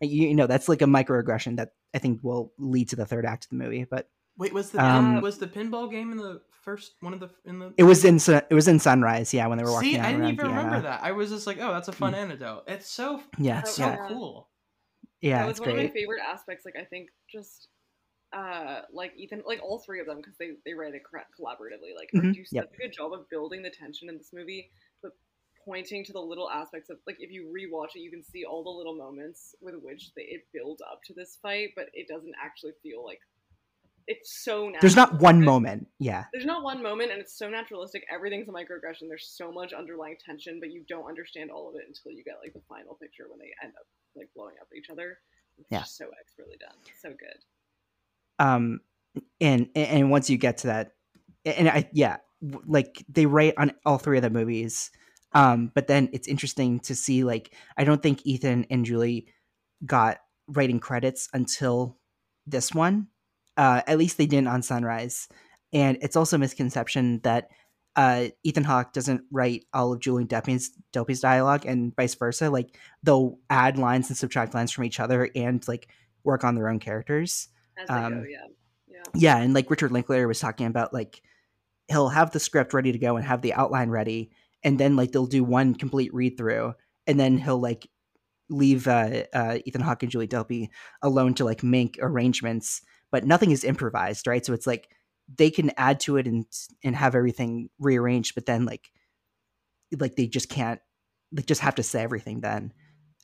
[0.00, 3.26] you, you know that's like a microaggression that I think will lead to the third
[3.26, 4.08] act of the movie, but.
[4.38, 7.58] Wait, was the Um, was the pinball game in the first one of the in
[7.58, 8.16] the It was in
[8.50, 10.54] it was in Sunrise, yeah, when they were walking See, out I didn't even the,
[10.54, 11.02] remember that.
[11.04, 12.64] I was just like, oh, that's a fun anecdote.
[12.66, 14.48] It's so Yeah, it's so yeah, cool.
[15.22, 16.64] Yeah, that was one of my favorite aspects.
[16.64, 17.68] Like I think just
[18.32, 21.94] uh like Ethan, like all three of them, because they they write it collaboratively.
[21.96, 22.72] Like Mhm, do such yep.
[22.74, 24.70] a good job of building the tension in this movie,
[25.02, 25.12] but
[25.64, 28.64] pointing to the little aspects of like if you rewatch it, you can see all
[28.64, 32.34] the little moments with which they, it builds up to this fight, but it doesn't
[32.42, 33.20] actually feel like
[34.06, 34.80] it's so natural.
[34.82, 35.88] There's not one moment.
[35.98, 36.24] Yeah.
[36.32, 38.04] There's not one moment, and it's so naturalistic.
[38.12, 39.08] Everything's a microaggression.
[39.08, 42.36] There's so much underlying tension, but you don't understand all of it until you get
[42.42, 43.86] like the final picture when they end up
[44.16, 45.18] like blowing up each other.
[45.58, 45.80] It's Yeah.
[45.80, 46.76] just so expertly done.
[47.00, 47.38] So good.
[48.38, 48.80] um
[49.40, 50.92] and and once you get to that
[51.44, 52.16] and i yeah
[52.66, 54.90] like they write on all three of the movies
[55.34, 59.26] um but then it's interesting to see like i don't think ethan and julie
[59.84, 61.98] got writing credits until
[62.46, 63.06] this one
[63.56, 65.28] uh at least they didn't on sunrise
[65.72, 67.48] and it's also a misconception that
[67.96, 72.78] uh ethan hawke doesn't write all of julie delpy's delpy's dialogue and vice versa like
[73.02, 75.88] they'll add lines and subtract lines from each other and like
[76.24, 78.46] work on their own characters As they Um, go, yeah.
[78.88, 79.02] Yeah.
[79.14, 81.20] yeah and like richard linklater was talking about like
[81.88, 84.30] he'll have the script ready to go and have the outline ready
[84.64, 86.72] and then like they'll do one complete read through
[87.06, 87.88] and then he'll like
[88.48, 90.68] leave uh, uh, ethan hawke and julie delpy
[91.02, 94.88] alone to like make arrangements but nothing is improvised right so it's like
[95.38, 96.44] they can add to it and
[96.82, 98.90] and have everything rearranged but then like
[99.98, 100.80] like they just can't
[101.32, 102.72] like just have to say everything then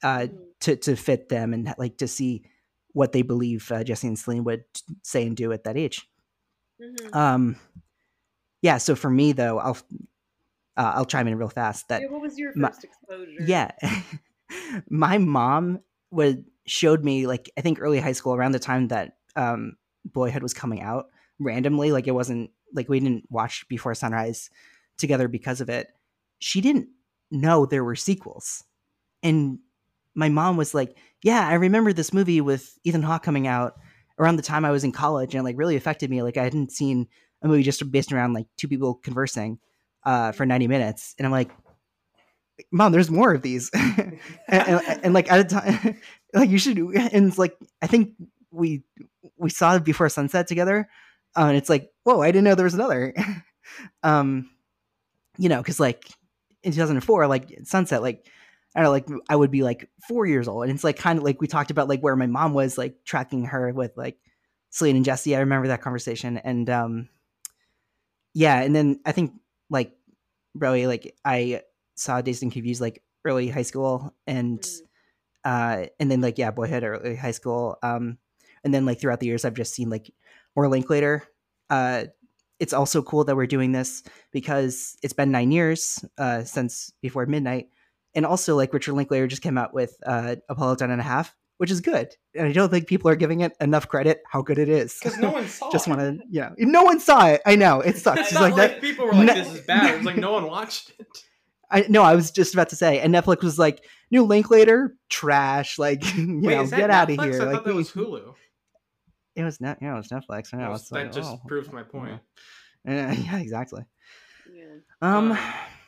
[0.05, 0.38] uh Mhm.
[0.61, 2.44] to to fit them and like to see
[2.92, 4.64] what they believe uh, Jesse and Celine would
[5.03, 6.09] say and do at that age.
[6.81, 7.14] Mhm.
[7.14, 7.57] Um,
[8.62, 8.79] yeah.
[8.79, 9.77] So for me though, I'll
[10.77, 11.88] uh, I'll chime in real fast.
[11.88, 13.31] That yeah, what was your my- first exposure?
[13.40, 13.70] yeah,
[14.90, 19.18] my mom would showed me like I think early high school around the time that
[19.38, 21.07] um, Boyhood was coming out
[21.38, 21.92] randomly.
[21.92, 24.51] Like it wasn't like we didn't watch Before Sunrise
[24.98, 25.88] together because of it.
[26.40, 26.88] She didn't
[27.31, 28.64] know there were sequels,
[29.22, 29.59] and
[30.14, 33.74] my mom was like, "Yeah, I remember this movie with Ethan Hawke coming out
[34.18, 36.22] around the time I was in college, and it, like really affected me.
[36.22, 37.07] Like I hadn't seen
[37.42, 39.59] a movie just based around like two people conversing
[40.05, 41.51] uh, for ninety minutes, and I'm like."
[42.72, 45.96] Mom, there's more of these, and, and, and, like at a time,
[46.35, 46.77] like you should.
[46.77, 48.14] And like I think
[48.51, 48.83] we
[49.37, 50.88] we saw it before sunset together,
[51.37, 53.14] uh, and it's like, whoa, I didn't know there was another.
[54.03, 54.51] um,
[55.38, 56.09] you know, because like
[56.62, 58.27] in 2004, like sunset, like
[58.75, 61.19] I don't know, like I would be like four years old, and it's like kind
[61.19, 64.19] of like we talked about like where my mom was like tracking her with like
[64.71, 65.37] Celine and Jesse.
[65.37, 67.09] I remember that conversation, and um,
[68.35, 69.33] yeah, and then I think
[69.71, 69.93] like
[70.55, 71.62] really like I
[71.95, 74.81] saw Dazed and Confused like early high school, and Mhm.
[75.45, 78.19] uh, and then like yeah, Boyhood early high school, um,
[78.64, 80.12] and then like throughout the years, I've just seen like
[80.57, 81.25] more Linklater.
[81.71, 82.05] Uh,
[82.59, 87.25] it's also cool that we're doing this because it's been nine years uh, since Before
[87.27, 87.68] Midnight,
[88.14, 91.37] and also like Richard Linklater just came out with uh, Apollo Ten and a Half,
[91.59, 94.59] which is good, and I don't think people are giving it enough credit how good
[94.59, 94.99] it is.
[95.01, 95.90] Because no one saw just it.
[95.90, 97.42] want to, you know, no one saw it.
[97.47, 98.21] I know it sucks.
[98.21, 98.81] It's It's like like, that.
[98.81, 101.07] people were like, no- "This is bad." It was like no one watched it.
[101.71, 105.79] I no, I was just about to say, and Netflix was like, "New Linklater, trash."
[105.79, 107.42] Like, you Wait, know, get out of here.
[107.42, 108.35] I like, thought that was Hulu.
[109.38, 109.79] It was net.
[109.81, 110.53] Yeah, it was Netflix.
[110.53, 110.66] I know.
[110.66, 112.18] Well, it's that like, just oh, proves my point.
[112.85, 113.85] Yeah, yeah, exactly.
[114.53, 114.64] Yeah.
[115.01, 115.38] Um, Um,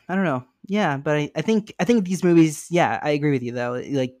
[0.07, 0.45] I don't know.
[0.67, 2.67] Yeah, but I, I think I think these movies.
[2.69, 3.83] Yeah, I agree with you though.
[3.89, 4.15] Like,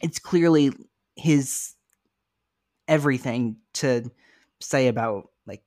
[0.00, 0.72] it's clearly
[1.16, 1.74] his
[2.86, 4.08] everything to
[4.60, 5.64] say about like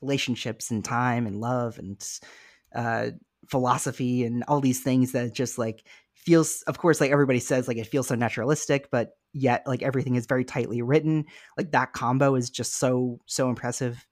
[0.00, 2.08] relationships and time and love and
[2.72, 3.10] uh
[3.48, 7.76] philosophy and all these things that just like feels of course like everybody says like
[7.76, 11.24] it feels so naturalistic but yet like everything is very tightly written
[11.58, 14.06] like that combo is just so so impressive.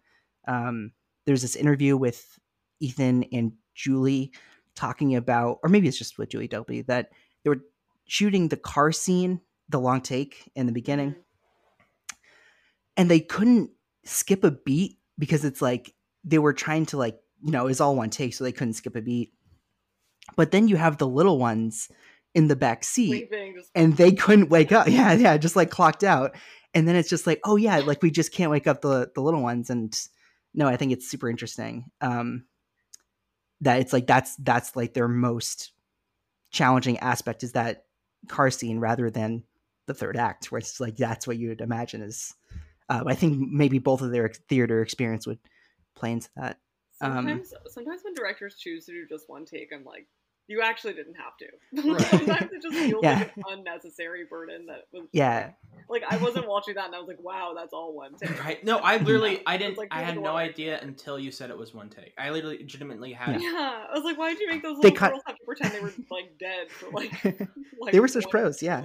[0.46, 0.92] Um
[1.26, 2.38] there's this interview with
[2.80, 4.32] ethan and julie
[4.74, 7.10] talking about or maybe it's just with julie delpy that
[7.42, 7.62] they were
[8.06, 11.12] shooting the car scene the long take in the beginning.
[11.12, 11.24] Mhm.
[12.96, 13.70] and they couldn't
[14.04, 17.80] skip a beat because it's like they were trying to like you know it was
[17.80, 19.32] all one take so they couldn't skip a beat.
[20.36, 21.88] But then you have the little ones
[22.34, 23.32] in the back seat
[23.74, 24.88] and they couldn't wake up.
[24.88, 26.34] Yeah yeah just like clocked out.
[26.72, 29.22] And then it's just like oh yeah like we just can't wake up the the
[29.22, 29.70] little ones.
[29.70, 29.96] And
[30.54, 32.44] no i think it's super interesting um
[33.60, 35.72] that it's like that's that's like their most
[36.52, 37.86] challenging aspect is that
[38.28, 39.42] car scene rather than
[39.86, 42.34] the third act where it's like that's what you would imagine is
[42.88, 45.40] uh, i think maybe both of their theater experience would
[45.94, 46.58] play into that.
[47.00, 50.06] Um, Sometimes, sometimes when directors choose to do just one take, I'm like,
[50.48, 51.46] you actually didn't have to.
[51.92, 52.00] Right.
[52.10, 53.18] sometimes it just feels Yeah.
[53.18, 55.08] like an unnecessary burden that was.
[55.12, 55.50] yeah
[55.88, 58.42] Like I wasn't watching that and I was like, wow, that's all one take.
[58.44, 58.62] Right?
[58.64, 60.42] No, I literally, I didn't, like, I had no one.
[60.42, 62.12] idea until you said it was one take.
[62.18, 63.40] I literally, legitimately had.
[63.40, 65.44] Yeah, I was like, why did you make those They little cut- girls have to
[65.44, 67.24] pretend they were like dead for like?
[67.24, 68.84] like They were such one pros, yeah.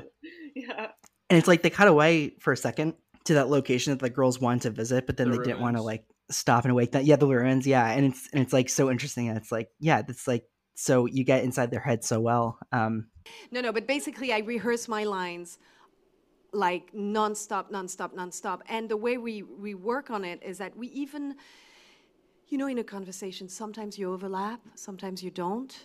[0.56, 0.88] Yeah.
[1.30, 2.96] and it's like they cut away for a second
[3.26, 5.76] to that location that the girls wanted to visit but then The they didn't want
[5.78, 8.70] to like stop and wake that yeah the ruins yeah and it's and it's like
[8.70, 10.44] so interesting and it's like yeah it's like
[10.80, 12.58] so you get inside their head so well.
[12.72, 13.08] Um,
[13.52, 15.60] No, no, but basically, I rehearse my lines
[16.54, 18.62] like nonstop, nonstop, nonstop.
[18.70, 21.36] And the way we, we work on it is that we even,
[22.48, 25.76] you know, in a conversation, sometimes you overlap, sometimes you don't.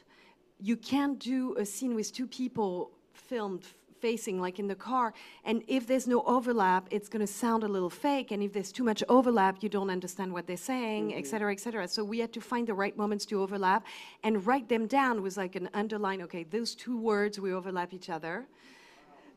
[0.60, 3.64] You can't do a scene with two people filmed
[4.06, 5.06] facing like in the car
[5.48, 8.72] and if there's no overlap it's going to sound a little fake and if there's
[8.78, 11.84] too much overlap you don't understand what they're saying et cetera et cetera.
[11.96, 13.82] So we had to find the right moments to overlap
[14.26, 18.10] and write them down with like an underline okay those two words we overlap each
[18.16, 18.36] other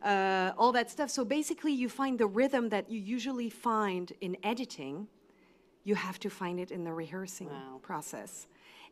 [0.04, 1.10] uh, all that stuff.
[1.10, 5.08] So basically, you find the rhythm that you usually find in editing,
[5.84, 7.50] you have to find it in the rehearsing
[7.82, 8.48] process.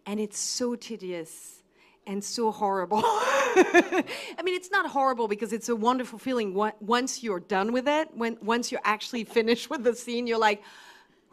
[0.06, 1.64] And it's so tedious
[2.08, 3.02] and so horrible.
[3.04, 4.04] I
[4.44, 8.38] mean, it's not horrible because it's a wonderful feeling once you're done with it, when
[8.41, 10.63] once you're actually finished with the scene, you're like,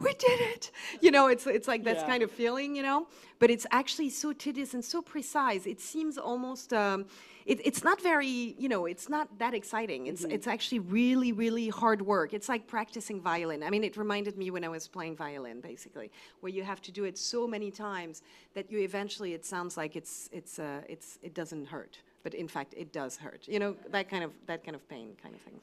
[0.03, 0.71] we did it.
[1.01, 3.07] You know, it's it's like that's kind of feeling, you know.
[3.39, 5.65] But it's actually so tedious and so precise.
[5.65, 6.73] It seems almost.
[6.73, 7.05] Um,
[7.45, 10.07] it, it's not very, you know, it's not that exciting.
[10.07, 12.33] It's it's actually really, really hard work.
[12.33, 13.63] It's like practicing violin.
[13.63, 16.91] I mean, it reminded me when I was playing violin, basically, where you have to
[16.91, 18.21] do it so many times
[18.53, 22.47] that you eventually it sounds like it's it's uh, it's it doesn't hurt, but in
[22.47, 23.41] fact it does hurt.
[23.47, 25.59] You know, that kind of that kind of pain kind of thing.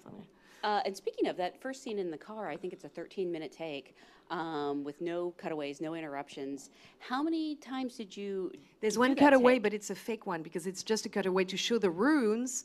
[0.63, 3.31] Uh, and speaking of that first scene in the car, I think it's a 13
[3.31, 3.95] minute take
[4.31, 6.71] um, with no cutaways, no interruptions.
[6.99, 8.53] How many times did you?
[8.81, 11.79] There's one cutaway, but it's a fake one because it's just a cutaway to show
[11.79, 12.65] the runes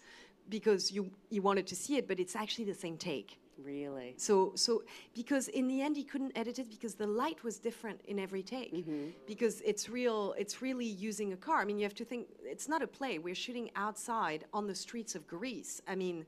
[0.49, 3.39] because you you wanted to see it, but it's actually the same take.
[3.63, 4.13] Really?
[4.17, 8.01] So so because in the end he couldn't edit it because the light was different
[8.05, 8.86] in every take
[9.25, 11.62] because it's real it's really using a car.
[11.62, 13.17] I mean you have to think it's not a play.
[13.17, 15.81] We're shooting outside on the streets of Greece.
[15.88, 16.25] I mean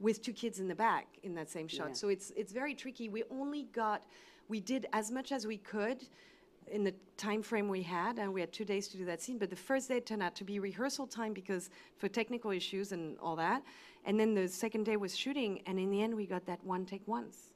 [0.00, 1.88] with two kids in the back in that same shot.
[1.88, 1.94] Yeah.
[1.94, 3.08] So it's it's very tricky.
[3.08, 4.04] We only got
[4.48, 6.02] we did as much as we could
[6.70, 9.38] in the time frame we had, and we had two days to do that scene.
[9.38, 13.18] But the first day turned out to be rehearsal time because for technical issues and
[13.18, 13.62] all that.
[14.04, 16.86] And then the second day was shooting, and in the end, we got that one
[16.86, 17.50] take once.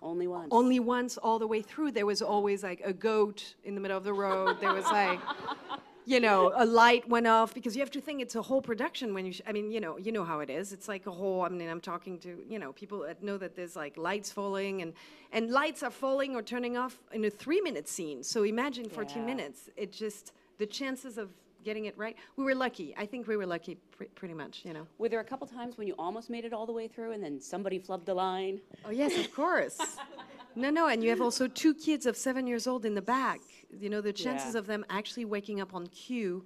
[0.00, 0.48] Only once.
[0.50, 1.92] Only once all the way through.
[1.92, 4.60] There was always like a goat in the middle of the road.
[4.60, 5.20] There was like,
[6.08, 9.12] you know, a light went off because you have to think it's a whole production
[9.12, 9.32] when you.
[9.32, 10.72] Sh- I mean, you know, you know how it is.
[10.72, 11.42] It's like a whole.
[11.42, 14.82] I mean, I'm talking to you know people that know that there's like lights falling
[14.82, 14.92] and
[15.32, 18.22] and lights are falling or turning off in a three minute scene.
[18.22, 19.26] So imagine 14 Yeah.
[19.26, 19.68] minutes.
[19.76, 21.30] It just the chances of
[21.64, 22.16] getting it right.
[22.36, 22.94] We were lucky.
[22.96, 24.62] I think we were lucky, pr- pretty much.
[24.64, 24.86] You know.
[24.98, 27.22] Were there a couple times when you almost made it all the way through and
[27.24, 28.60] then somebody flubbed a line?
[28.84, 29.78] Oh yes, of course.
[30.54, 33.40] no, no, and you have also two kids of seven years old in the back.
[33.80, 34.60] You know, the chances Yeah.
[34.60, 36.44] of them actually waking up on cue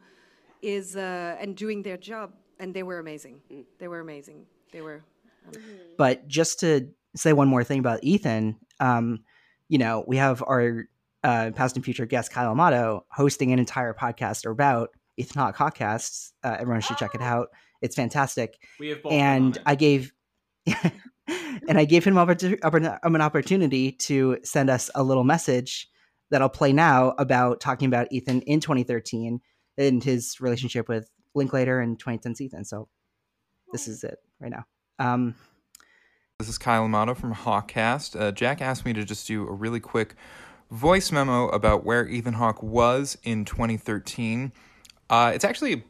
[0.62, 3.40] is uh, and doing their job, and they were amazing.
[3.78, 4.46] They were amazing.
[4.72, 5.02] They were.
[5.46, 5.52] um,
[5.96, 9.20] But just to say one more thing about Ethan, um,
[9.68, 10.84] you know, we have our
[11.24, 16.32] uh, past and future guest Kyle Amato hosting an entire podcast about Ethan Hawke Hawkcasts.
[16.42, 17.48] Uh, everyone should check it out.
[17.82, 18.58] It's fantastic.
[18.78, 19.58] We have both and.
[19.66, 20.12] I gave
[20.66, 25.88] and I gave him opportu- oppor- um, an opportunity to send us a little message
[26.30, 29.40] that I'll play now about talking about Ethan in 2013
[29.78, 32.64] and his relationship with Linklater and 2010's Ethan.
[32.64, 32.88] So
[33.72, 34.64] this is it right now.
[34.98, 35.34] Um,
[36.38, 38.18] This is Kyle Amato from Hawkcast.
[38.18, 40.14] Uh, Jack asked me to just do a really quick
[40.70, 44.52] voice memo about where Ethan Hawke was in 2013.
[45.08, 45.84] Uh, it's actually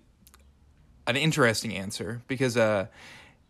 [1.07, 2.87] an interesting answer because uh,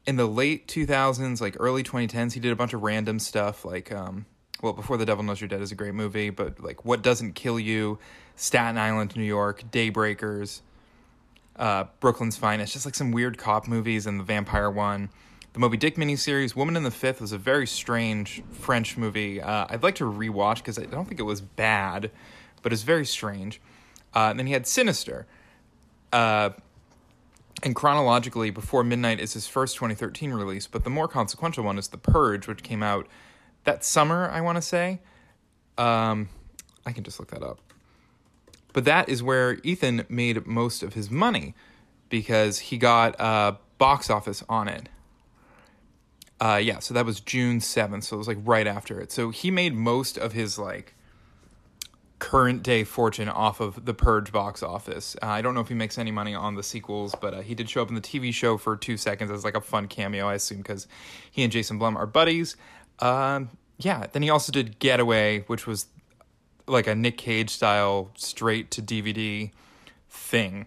[0.06, 3.92] in the late 2000s, like early 2010s, he did a bunch of random stuff like,
[3.92, 4.26] um,
[4.62, 7.34] well, Before the Devil Knows You're Dead is a great movie, but like What Doesn't
[7.34, 7.98] Kill You,
[8.36, 10.60] Staten Island, New York, Daybreakers,
[11.56, 15.10] uh, Brooklyn's Finest, just like some weird cop movies and the vampire one.
[15.52, 19.40] The Moby Dick miniseries, Woman in the Fifth, was a very strange French movie.
[19.40, 22.10] Uh, I'd like to rewatch because I don't think it was bad,
[22.62, 23.60] but it's very strange.
[24.14, 25.26] Uh, and then he had Sinister.
[26.12, 26.50] Uh,
[27.62, 31.88] and chronologically, Before Midnight is his first 2013 release, but the more consequential one is
[31.88, 33.06] The Purge, which came out
[33.64, 35.00] that summer, I want to say.
[35.78, 36.28] Um,
[36.86, 37.60] I can just look that up.
[38.72, 41.54] But that is where Ethan made most of his money
[42.08, 44.88] because he got a box office on it.
[46.40, 49.12] Uh, yeah, so that was June 7th, so it was like right after it.
[49.12, 50.94] So he made most of his like
[52.18, 55.16] current day fortune off of the Purge box office.
[55.22, 57.54] Uh, I don't know if he makes any money on the sequels, but uh, he
[57.54, 60.28] did show up in the TV show for two seconds as like a fun cameo,
[60.28, 60.86] I assume, because
[61.30, 62.56] he and Jason Blum are buddies.
[63.00, 65.86] Um, yeah, then he also did Getaway, which was
[66.66, 69.50] like a Nick Cage style straight to DVD
[70.08, 70.66] thing.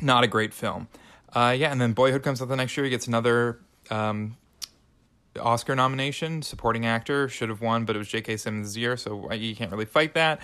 [0.00, 0.88] Not a great film.
[1.32, 2.84] Uh, yeah, and then Boyhood comes out the next year.
[2.84, 3.60] He gets another
[3.90, 4.36] um,
[5.38, 7.28] Oscar nomination, supporting actor.
[7.28, 8.38] Should have won, but it was J.K.
[8.38, 10.40] Simmons' year, so you can't really fight that.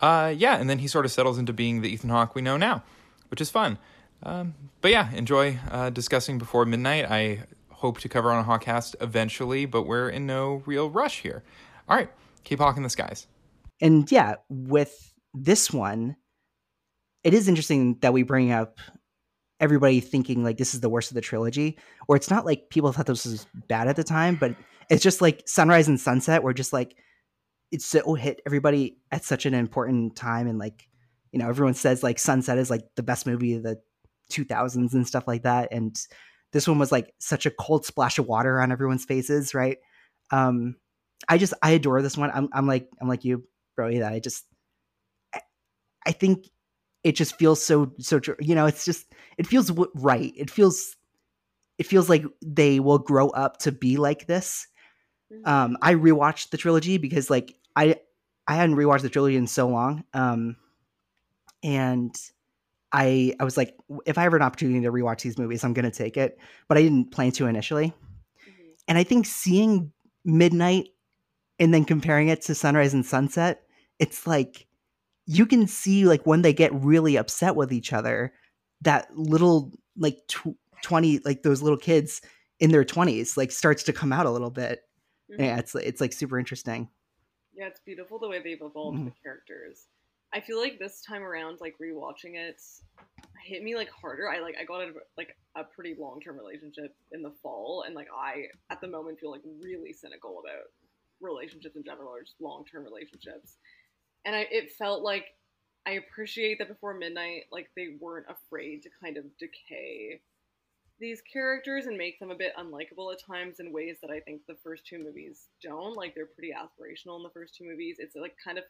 [0.00, 2.56] Uh, yeah, and then he sort of settles into being the Ethan Hawke we know
[2.56, 2.82] now.
[3.28, 3.78] which is fun.
[4.22, 7.10] Um, but yeah, enjoy uh, discussing before midnight.
[7.10, 7.44] I
[7.76, 11.44] hope to cover on a Hawkcast eventually, but we're in no real rush here.
[11.88, 12.10] All right,
[12.42, 13.26] keep hawking the skies.
[13.80, 16.16] And yeah, with this one,
[17.22, 18.78] it is interesting that we bring up
[19.60, 22.90] everybody thinking like this is the worst of the trilogy, or it's not like people
[22.92, 24.54] thought this was bad at the time, but
[24.88, 26.96] it's just like Sunrise and Sunset were just like
[27.72, 30.88] it's so hit everybody at such an important time and like
[31.32, 33.76] you know everyone says like Sunset is like the best movie of the
[34.32, 35.96] 2000s and stuff like that and
[36.56, 39.78] this one was like such a cold splash of water on everyone's faces right?
[40.30, 40.76] Um
[41.28, 42.30] i just i adore this one.
[42.32, 44.44] I'm, I'm like i'm like you bro that i just
[45.34, 45.40] I,
[46.06, 46.48] I think
[47.06, 50.32] it just feels so so you know it's just it feels right.
[50.36, 50.96] It feels
[51.78, 54.66] it feels like they will grow up to be like this.
[55.32, 55.48] Mm-hmm.
[55.48, 57.96] um i rewatched the trilogy because like i
[58.46, 60.04] i hadn't rewatched the trilogy in so long.
[60.14, 60.56] Um
[61.62, 62.14] and
[62.96, 65.90] I I was like, if I have an opportunity to rewatch these movies, I'm gonna
[65.90, 66.38] take it.
[66.66, 67.88] But I didn't plan to initially.
[67.88, 68.70] Mm-hmm.
[68.88, 69.92] And I think seeing
[70.24, 70.88] Midnight
[71.58, 73.62] and then comparing it to Sunrise and Sunset,
[73.98, 74.66] it's like
[75.26, 78.32] you can see like when they get really upset with each other,
[78.80, 82.22] that little like tw- 20 like those little kids
[82.60, 84.80] in their 20s like starts to come out a little bit.
[85.30, 85.42] Mm-hmm.
[85.42, 86.88] Yeah, it's it's like super interesting.
[87.52, 89.06] Yeah, it's beautiful the way they've evolved mm-hmm.
[89.06, 89.86] the characters.
[90.34, 92.60] I feel like this time around, like rewatching it,
[93.44, 94.28] hit me like harder.
[94.28, 97.94] I like I got of like a pretty long term relationship in the fall, and
[97.94, 100.66] like I at the moment feel like really cynical about
[101.20, 103.56] relationships in general or just long term relationships.
[104.24, 105.26] And I it felt like
[105.86, 110.20] I appreciate that before midnight, like they weren't afraid to kind of decay
[110.98, 114.40] these characters and make them a bit unlikable at times in ways that I think
[114.48, 115.96] the first two movies don't.
[115.96, 117.96] Like they're pretty aspirational in the first two movies.
[117.98, 118.64] It's like kind of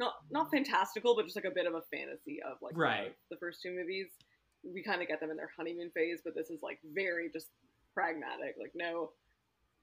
[0.00, 3.14] not not fantastical, but just like a bit of a fantasy of like right.
[3.28, 4.08] the, the first two movies.
[4.64, 7.48] We kind of get them in their honeymoon phase, but this is like very just
[7.94, 8.56] pragmatic.
[8.58, 9.12] Like no,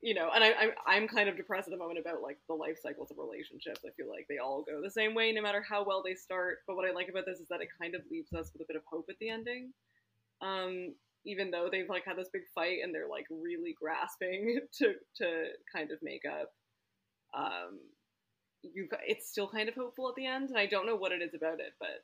[0.01, 2.56] you know, and I, I'm I'm kind of depressed at the moment about like the
[2.56, 3.82] life cycles of relationships.
[3.86, 6.60] I feel like they all go the same way, no matter how well they start.
[6.65, 8.67] But what I like about this is that it kind of leaves us with a
[8.67, 9.71] bit of hope at the ending.
[10.41, 10.93] Um,
[11.25, 15.45] even though they've like had this big fight and they're like really grasping to to
[15.73, 16.49] kind of make up.
[17.38, 17.77] Um,
[18.63, 21.22] you it's still kind of hopeful at the end, and I don't know what it
[21.22, 22.04] is about it, but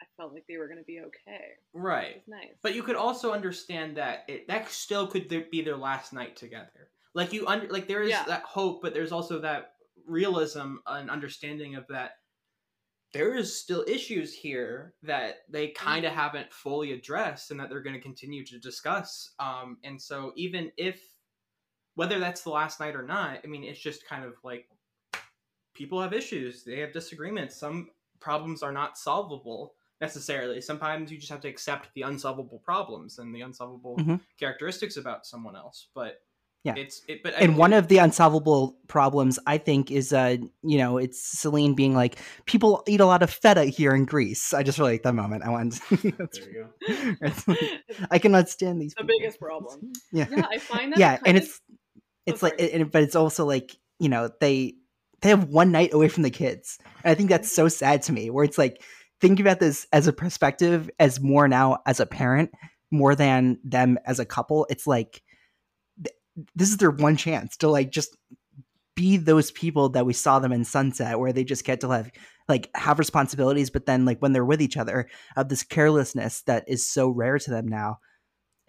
[0.00, 1.44] I felt like they were going to be okay.
[1.72, 2.22] Right.
[2.26, 2.54] nice.
[2.62, 6.90] But you could also understand that it that still could be their last night together.
[7.14, 8.24] Like you under like there is yeah.
[8.26, 9.72] that hope, but there's also that
[10.06, 12.12] realism and understanding of that
[13.12, 16.20] there is still issues here that they kind of mm-hmm.
[16.20, 19.32] haven't fully addressed and that they're going to continue to discuss.
[19.38, 21.00] Um, and so even if
[21.94, 24.68] whether that's the last night or not, I mean, it's just kind of like
[25.76, 27.56] people have issues, they have disagreements.
[27.56, 30.60] Some problems are not solvable necessarily.
[30.60, 34.16] Sometimes you just have to accept the unsolvable problems and the unsolvable mm-hmm.
[34.38, 35.88] characteristics about someone else.
[35.94, 36.20] But
[36.64, 37.22] yeah, it's it.
[37.22, 41.74] But and one of the unsolvable problems I think is, uh, you know, it's Celine
[41.74, 44.52] being like, people eat a lot of feta here in Greece.
[44.52, 45.44] I just really like that moment.
[45.44, 45.80] I want.
[45.90, 47.54] there you go.
[48.10, 48.94] I cannot stand these.
[48.94, 49.18] The people.
[49.18, 49.92] biggest problem.
[50.10, 50.98] Yeah, yeah, I find that.
[50.98, 51.44] Yeah, and of...
[51.44, 51.60] it's
[52.26, 54.74] it's oh, like, it, but it's also like you know they
[55.26, 56.78] they have one night away from the kids.
[57.02, 58.82] And I think that's so sad to me, where it's like,
[59.20, 62.50] think about this as a perspective, as more now as a parent,
[62.90, 64.66] more than them as a couple.
[64.70, 65.22] It's like,
[66.02, 66.14] th-
[66.54, 68.16] this is their one chance to like just
[68.94, 72.10] be those people that we saw them in Sunset, where they just get to have
[72.48, 76.64] like have responsibilities, but then like when they're with each other, of this carelessness that
[76.68, 77.98] is so rare to them now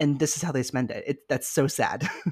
[0.00, 1.04] and this is how they spend it.
[1.06, 2.08] it that's so sad.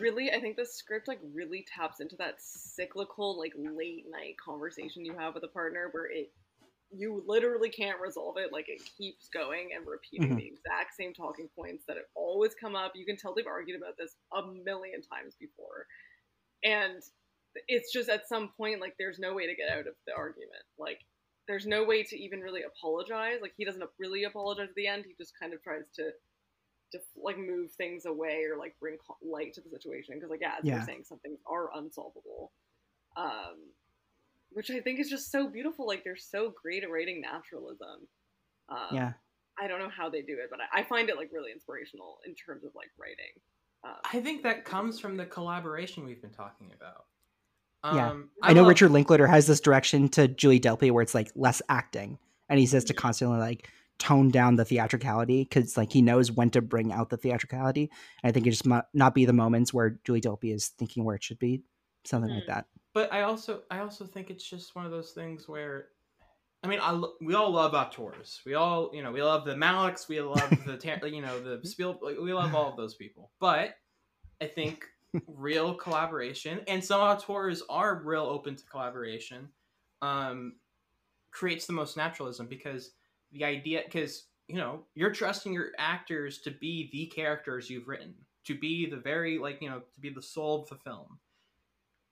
[0.00, 5.04] really, I think the script like really taps into that cyclical like late night conversation
[5.04, 6.32] you have with a partner where it
[6.90, 8.52] you literally can't resolve it.
[8.52, 10.38] Like it keeps going and repeating mm-hmm.
[10.38, 12.92] the exact same talking points that it always come up.
[12.94, 15.86] You can tell they've argued about this a million times before,
[16.64, 17.02] and
[17.68, 20.62] it's just at some point like there's no way to get out of the argument.
[20.78, 21.00] Like
[21.48, 23.38] there's no way to even really apologize.
[23.42, 25.04] Like he doesn't really apologize at the end.
[25.06, 26.10] He just kind of tries to
[26.92, 30.54] to like move things away or like bring light to the situation because like yeah,
[30.58, 30.76] as yeah.
[30.76, 32.52] you're saying, some things are unsolvable.
[33.16, 33.56] Um,
[34.52, 35.86] which I think is just so beautiful.
[35.86, 38.08] Like they're so great at writing naturalism.
[38.68, 39.12] Um, yeah.
[39.58, 42.18] I don't know how they do it, but I, I, find it like really inspirational
[42.26, 43.32] in terms of like writing.
[43.84, 47.04] Um, I think that comes from the collaboration we've been talking about.
[47.94, 48.70] yeah, um, I, I know love...
[48.70, 52.18] Richard Linklater has this direction to Julie Delpy where it's like less acting,
[52.48, 56.50] and he says to constantly like tone down the theatricality because like he knows when
[56.50, 57.90] to bring out the theatricality.
[58.22, 61.04] And I think it just might not be the moments where Julie Delpy is thinking
[61.04, 61.62] where it should be,
[62.04, 62.38] something mm-hmm.
[62.38, 62.66] like that.
[62.94, 65.88] But I also I also think it's just one of those things where
[66.62, 68.40] I mean, I, we all love auteurs.
[68.44, 70.08] We all, you know, we love the Malicks.
[70.08, 71.96] We love the, you know, the Spiel.
[72.02, 73.30] like, We love all of those people.
[73.38, 73.76] But
[74.40, 74.84] I think
[75.28, 79.48] real collaboration, and some auteurs are real open to collaboration,
[80.02, 80.54] um,
[81.30, 82.92] creates the most naturalism because
[83.36, 88.14] the idea, because you know, you're trusting your actors to be the characters you've written,
[88.44, 91.18] to be the very like, you know, to be the soul of the film.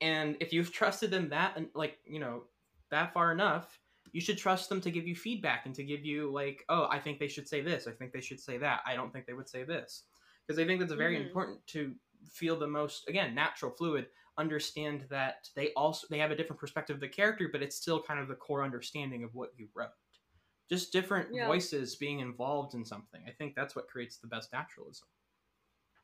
[0.01, 2.45] And if you've trusted them that, and like, you know,
[2.91, 3.79] that far enough,
[4.12, 6.99] you should trust them to give you feedback and to give you like, oh, I
[6.99, 7.87] think they should say this.
[7.87, 8.81] I think they should say that.
[8.85, 10.05] I don't think they would say this.
[10.47, 11.27] Because I think that's very Mhm.
[11.27, 11.95] important to
[12.31, 14.11] feel the most again natural, fluid.
[14.37, 18.03] Understand that they also they have a different perspective of the character, but it's still
[18.03, 19.91] kind of the core understanding of what you wrote.
[20.69, 21.47] Just different Yeah.
[21.47, 23.23] voices being involved in something.
[23.27, 25.09] I think that's what creates the best naturalism.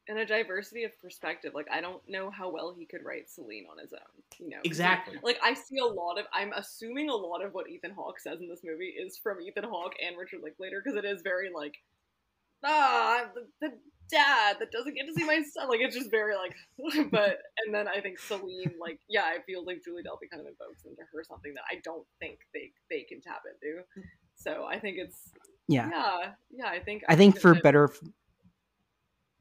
[0.08, 1.54] and a diversity of perspective.
[1.54, 4.22] Like I don't know how well he could write Celine on his own.
[4.40, 5.18] You know Exactly.
[5.22, 6.26] Like I see a lot of.
[6.32, 9.64] I'm assuming a lot of what Ethan Hawke says in this movie is from Ethan
[9.64, 11.76] Hawke and Richard Linklater because it is very like,
[12.64, 13.74] ah, the, the
[14.10, 15.68] dad that doesn't get to see my son.
[15.68, 16.56] Like it's just very like,
[17.12, 20.46] but and then I think Celine like yeah, I feel like Julie Delpy kind of
[20.48, 23.84] invokes into her something that I don't think they they can tap into.
[24.42, 25.30] So I think it's
[25.68, 25.88] Yeah.
[25.90, 27.90] yeah yeah I think I think that- for that- better,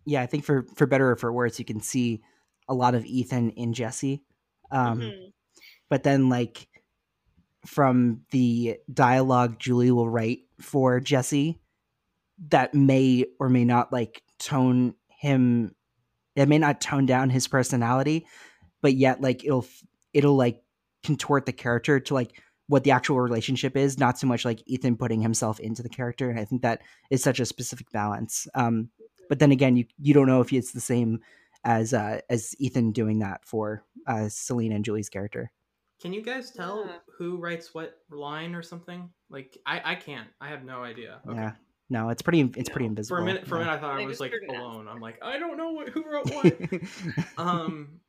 [0.06, 2.22] yeah, I think for for better or for worse, you can see
[2.68, 4.24] a lot of Ethan in Jesse.
[4.72, 5.34] Um, Mhm.
[5.90, 6.68] But then, like
[7.66, 11.60] from the dialogue Julie will write for Jesse,
[12.50, 15.76] that may or may not like tone him.
[16.36, 18.26] It may not tone down his personality,
[18.82, 19.66] but yet like it'll
[20.14, 20.64] it'll like
[21.04, 24.96] contort the character to like what the actual relationship is, not so much like Ethan
[24.96, 26.30] putting himself into the character.
[26.30, 28.48] And I think that is such a specific balance.
[28.54, 28.90] Um,
[29.28, 31.20] but then again, you you don't know if it's the same
[31.66, 35.52] as uh, as Ethan doing that for uh, Celine and Julie's character.
[36.02, 36.98] Can you guys tell Yeah.
[37.18, 39.10] who writes what line or something?
[39.30, 40.30] Like I, I can't.
[40.40, 41.20] I have no idea.
[41.28, 41.38] Okay.
[41.38, 41.52] Yeah,
[41.90, 43.18] no, it's pretty it's pretty invisible.
[43.18, 44.88] For a minute, for a minute, I thought They I was like couldn't alone.
[44.88, 46.56] I'm like, I don't know what, who wrote what.
[47.38, 48.00] um,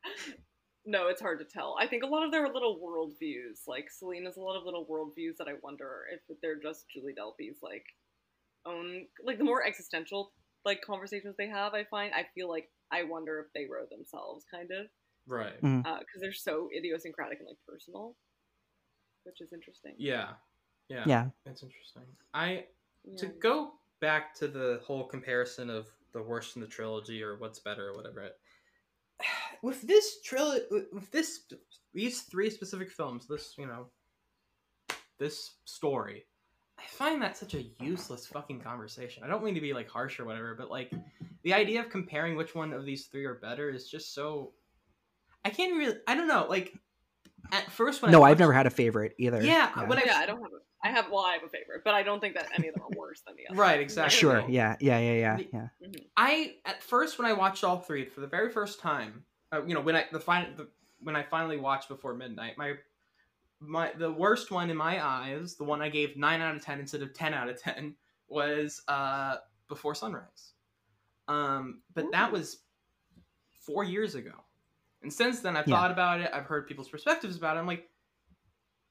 [0.87, 1.77] No, it's hard to tell.
[1.79, 4.87] I think a lot of their little worldviews, like Celine has a lot of little
[4.87, 7.85] worldviews that I wonder if they're just Julie Delpy's like
[8.67, 10.33] own, like the more existential
[10.65, 11.75] like conversations they have.
[11.75, 14.87] I find I feel like I wonder if they wrote themselves, kind of,
[15.27, 15.61] right.
[15.63, 15.87] Mm-hmm.
[15.87, 18.17] Uh, because they're so idiosyncratic and like personal,
[19.25, 19.95] which is interesting.
[19.99, 20.31] Yeah,
[20.89, 22.03] yeah, yeah, It's interesting.
[22.35, 22.65] I
[23.19, 27.61] to go back to the whole comparison of the worst in the trilogy or what's
[27.61, 28.31] better or whatever.
[29.63, 31.41] With this trilogy, with this
[31.93, 33.87] these three specific films, this you know,
[35.19, 36.25] this story,
[36.79, 39.23] I find that such a useless fucking conversation.
[39.23, 40.93] I don't mean to be like harsh or whatever, but like
[41.43, 44.53] the idea of comparing which one of these three are better is just so.
[45.45, 45.97] I can't really.
[46.07, 46.47] I don't know.
[46.49, 46.73] Like
[47.53, 49.43] at first when I no, I've never had a favorite either.
[49.43, 50.53] Yeah, when Oh, I yeah, I don't have.
[50.53, 51.11] A, I have.
[51.11, 53.21] Well, I have a favorite, but I don't think that any of them are worse
[53.27, 53.61] than the other.
[53.61, 54.17] Right, exactly.
[54.17, 55.69] sure, yeah, yeah, yeah, yeah, yeah.
[55.83, 56.03] Mm-hmm.
[56.17, 59.75] I at first when I watched all three for the very first time, uh, you
[59.75, 60.71] know, when I the final the,
[61.01, 62.77] when I finally watched before midnight, my
[63.61, 66.81] my the worst one in my eyes, the one I gave nine out of ten
[66.81, 67.97] instead of ten out of ten,
[68.29, 69.39] was uh
[69.69, 70.55] Before Sunrise.
[71.29, 72.65] Um, but that was
[73.51, 74.45] four years ago,
[75.03, 75.71] and since then I've Yeah.
[75.71, 76.31] thought about it.
[76.33, 77.61] I've heard people's perspectives about it.
[77.61, 77.91] I'm like,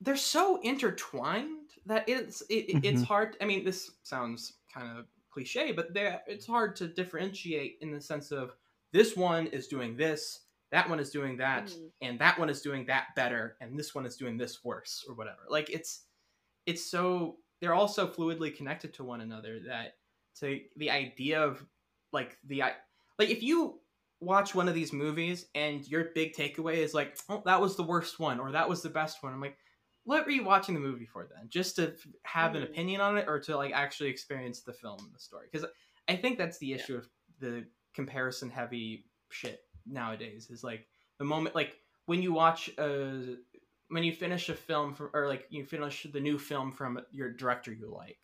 [0.02, 3.38] they're so intertwined that it's it, it- it's hard.
[3.42, 8.32] I mean, this sounds kind of cliche, but it's hard to differentiate in the sense
[8.32, 8.56] of
[8.92, 11.92] this one is doing this, that one is doing that, Mhm.
[12.02, 15.16] and that one is doing that better, and this one is doing this worse or
[15.16, 15.46] whatever.
[15.50, 16.06] Like it's
[16.66, 19.98] it's so they're all so fluidly connected to one another that
[20.40, 21.66] to the idea of
[22.14, 22.62] like the
[23.18, 23.82] like if you
[24.22, 27.84] watch one of these movies and your big takeaway is like oh that was the
[27.84, 29.58] worst one or that was the best one i'm like
[30.04, 32.66] what were you watching the movie for then just to have an Mhm.
[32.70, 35.68] opinion on it or to like actually experience the film and the story because
[36.10, 37.10] i think that's the issue of
[37.40, 40.88] the comparison heavy shit nowadays is like
[41.18, 43.36] the moment like when you watch uh
[43.90, 47.32] when you finish a film from or like you finish the new film from your
[47.32, 48.20] director you like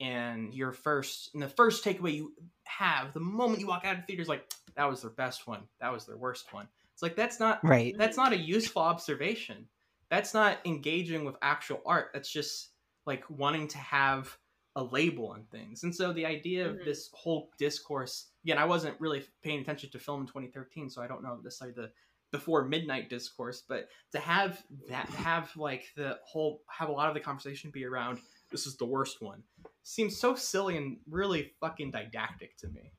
[0.00, 2.32] and your first and the first takeaway you
[2.64, 5.46] have the moment you walk out of the theater is like that was their best
[5.46, 5.62] one.
[5.80, 6.68] That was their worst one.
[6.94, 7.94] It's like that's not Right.
[7.98, 9.68] that's not a useful observation.
[10.10, 12.10] That's not engaging with actual art.
[12.14, 12.70] That's just
[13.06, 14.36] like wanting to have
[14.76, 15.82] a label on things.
[15.82, 16.84] And so the idea of Mhm.
[16.84, 21.06] this whole discourse again i wasn't really paying attention to film in 2013 so i
[21.06, 21.90] don't know necessarily the
[22.32, 27.14] before midnight discourse but to have that have like the whole have a lot of
[27.14, 28.18] the conversation be around
[28.52, 29.42] this is the worst one
[29.82, 32.92] seems so silly and really fucking didactic to me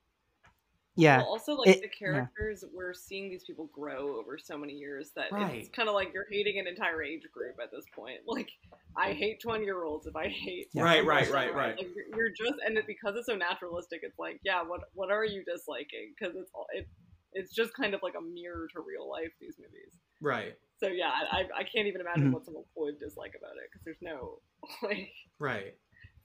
[0.96, 1.18] yeah.
[1.18, 1.98] Well, also like It- the yeah.
[2.00, 5.56] characters, we're seeing these people grow over so many years that Right.
[5.62, 8.20] it's kind of like you're hating an entire age group at this point.
[8.28, 8.50] Like,
[8.96, 10.68] I hate twenty year olds if I hate.
[10.74, 10.84] Yeah.
[10.84, 11.78] Right, a right, right, right.
[11.78, 15.12] Like, you're- you're just and it, because it's so naturalistic, it's like, yeah, what what
[15.12, 16.14] are you disliking?
[16.18, 16.88] Because it's all it,
[17.34, 19.32] it's just kind of like a mirror to real life.
[19.40, 19.94] These movies.
[20.20, 20.56] Right.
[20.80, 22.34] So yeah, I I can't even imagine Mhm.
[22.34, 24.40] what someone would dislike about it because there's no
[24.84, 25.10] like.
[25.40, 25.74] Right.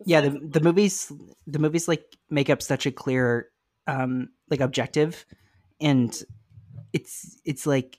[0.04, 1.10] yeah the, the movies
[1.46, 3.48] the movies like make up such a clear
[3.86, 5.24] um like objective
[5.80, 6.22] and
[6.92, 7.98] it's it's like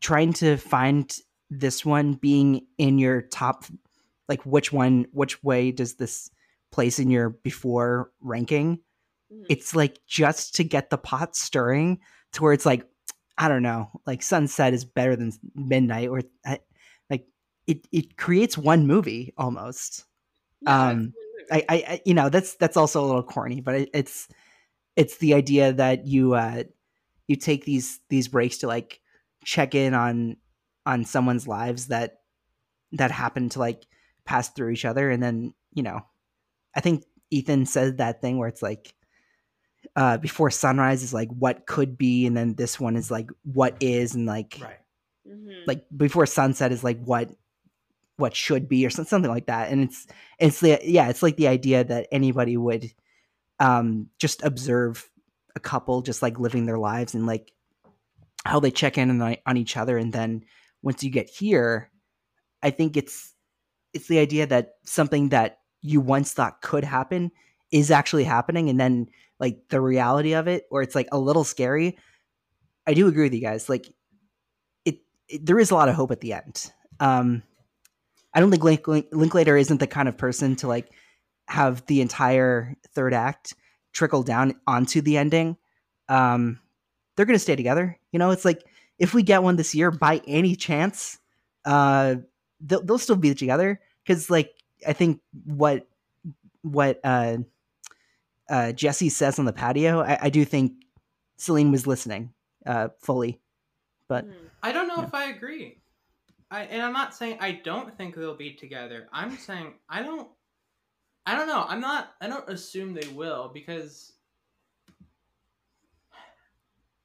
[0.00, 1.18] trying to find
[1.50, 3.64] this one being in your top
[4.28, 6.30] like which one which way does this
[6.70, 8.78] place in your before ranking
[9.32, 9.44] Mhm.
[9.48, 11.98] it's like just to get the pot stirring
[12.32, 12.86] to where it's like
[13.38, 16.60] i don't know like sunset is better than midnight or I,
[17.10, 17.26] like
[17.66, 20.04] it it creates one movie almost
[20.60, 21.12] Yeah, um, a good
[21.50, 21.50] movie.
[21.50, 24.28] I, I, I you know that's that's also a little corny, but it, it's
[24.98, 26.64] it's the idea that you uh
[27.28, 29.00] you take these these breaks to like
[29.44, 30.36] check in on
[30.84, 32.20] on someone's lives that
[32.92, 33.86] that happen to like
[34.24, 36.00] pass through each other, and then you know,
[36.74, 38.94] I think Ethan said that thing where it's like
[39.94, 43.76] uh before sunrise is like what could be, and then this one is like what
[43.80, 44.80] is, and like Right.
[45.28, 45.66] Mhm.
[45.66, 47.30] like before sunset is like what
[48.16, 50.06] what should be or something like that and it's
[50.40, 52.90] it's the yeah it's like the idea that anybody would
[53.60, 55.08] um just observe
[55.56, 57.52] a couple just like living their lives and like
[58.44, 59.98] how they check in on, on each other.
[59.98, 60.44] And then
[60.82, 61.90] once you get here
[62.62, 63.34] i think it's
[63.92, 67.30] it's the idea that something that you once thought could happen
[67.70, 68.68] is actually happening.
[68.68, 69.08] And then
[69.40, 71.98] like the reality of it or it's like a little scary
[72.86, 73.68] i do agree with you guys.
[73.68, 73.92] Like
[74.84, 76.72] it, it there is a lot of hope at the end.
[77.00, 77.42] Um
[78.34, 80.90] i don't think Link, Link, linklater isn't the kind of person to like
[81.48, 83.54] have the entire third act
[83.92, 85.56] trickle down onto the ending
[86.08, 86.58] um
[87.16, 88.64] they're gonna stay together you know it's like
[88.98, 91.18] if we get one this year by any chance
[91.64, 92.16] uh
[92.60, 94.52] they'll, they'll still be together because like
[94.86, 95.86] i think what
[96.62, 97.38] what uh
[98.50, 100.72] uh jesse says on the patio i, I do think
[101.36, 102.32] celine was listening
[102.66, 103.40] uh fully
[104.08, 104.34] but Mhm.
[104.62, 105.06] I don't know Yeah.
[105.06, 105.80] if I agree.
[106.50, 109.08] I and I'm not saying I don't think they'll be together.
[109.12, 110.28] I'm saying I don't
[111.28, 111.66] I don't know.
[111.68, 114.14] I'm not I don't assume they will because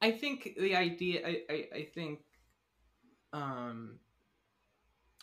[0.01, 2.21] I think the idea I, I, I think
[3.33, 3.99] um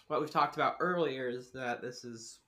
[0.08, 2.40] what we've talked about earlier is that this is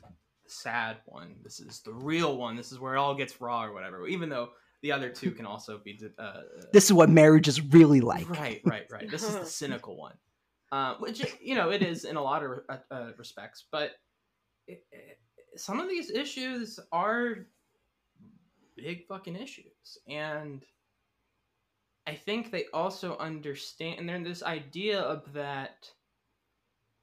[0.00, 0.08] the
[0.48, 1.36] sad one.
[1.44, 2.56] This is the real one.
[2.56, 4.08] This is where it all gets raw or whatever.
[4.08, 4.48] Even though
[4.82, 6.40] the other two can also be uh,
[6.72, 9.08] this is what marriage is really like Right, right, right.
[9.08, 10.14] This is the cynical one,
[10.72, 13.66] uh, which you know it is in a lot of uh, uh, respects.
[13.70, 13.92] But
[14.66, 15.18] it, it,
[15.56, 17.46] some of these issues are
[18.76, 20.64] big fucking issues, and
[22.06, 24.00] I think they also understand.
[24.00, 25.90] And there's this idea of that.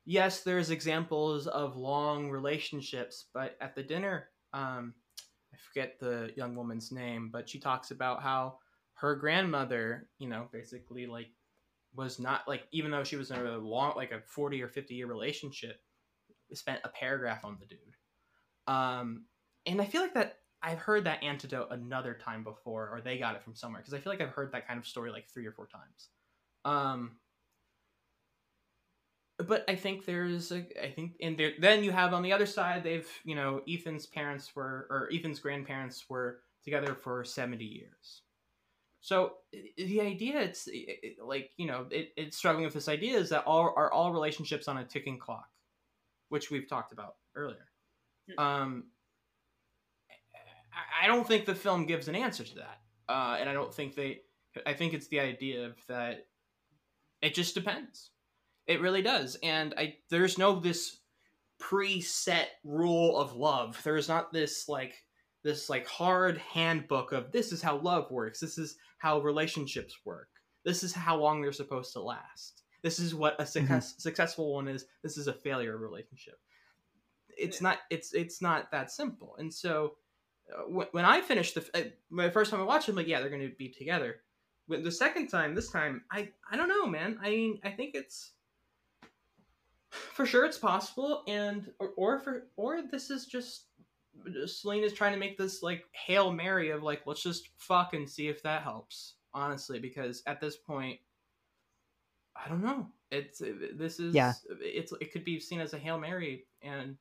[0.06, 4.96] Yes, there's examples of long relationships, but at the dinner, um,
[5.54, 8.58] I forget the young woman's name, but she talks about how
[8.96, 11.30] her grandmother, you know, basically like
[11.96, 14.96] was not like even though she was in a long like a 40 or 50
[14.96, 15.82] year relationship,
[16.54, 17.80] spent a paragraph on the dude.
[18.70, 19.26] Um
[19.66, 23.36] and I feel like that I've heard that antidote another time before or they got
[23.36, 25.48] it from somewhere because I feel like I've heard that kind of story like 3
[25.48, 26.10] or 4 times.
[26.66, 27.20] Um
[29.38, 32.46] but I think there's a, I think and there then you have on the other
[32.46, 38.24] side they've you know Ethan's parents were or Ethan's grandparents were together for 70 years.
[39.02, 39.38] So
[39.78, 43.30] the idea it's i- i- like you know it, it's struggling with this idea is
[43.32, 45.50] that all are all relationships on a ticking clock,
[46.30, 47.69] which we've talked about earlier.
[48.38, 48.86] Um,
[51.02, 53.96] I- don't think the film gives an answer to that, uh, and I don't think
[53.96, 54.22] they.
[54.66, 56.28] I think it's the idea of that.
[57.22, 58.12] It just depends.
[58.68, 61.00] It really does, and I there's no this
[61.62, 63.82] preset rule of love.
[63.84, 64.94] There is not this like
[65.44, 68.40] this like hard handbook of this is how love works.
[68.40, 70.30] This is how relationships work.
[70.66, 72.64] This is how long they're supposed to last.
[72.84, 74.86] This is what a success, successful one is.
[75.04, 76.40] This is a failure relationship.
[77.40, 77.80] It's not.
[77.90, 79.36] It's it's not that simple.
[79.38, 79.96] And so,
[80.54, 83.08] uh, when, when I finished the uh, my first time I watched it, I'm like,
[83.08, 84.18] yeah, they're going to be together.
[84.68, 87.18] When the second time, this time, I I don't know, man.
[87.22, 88.34] I mean, I think it's
[89.92, 93.66] for sure it's possible, and or, or for or this is just
[94.46, 98.28] Selena's trying to make this like hail mary of like let's just fuck and see
[98.28, 99.16] if that helps.
[99.34, 101.00] Honestly, because at this point,
[102.36, 102.88] I don't know.
[103.12, 104.34] It's this is Yeah.
[104.62, 106.98] It's it could be seen as a hail mary, and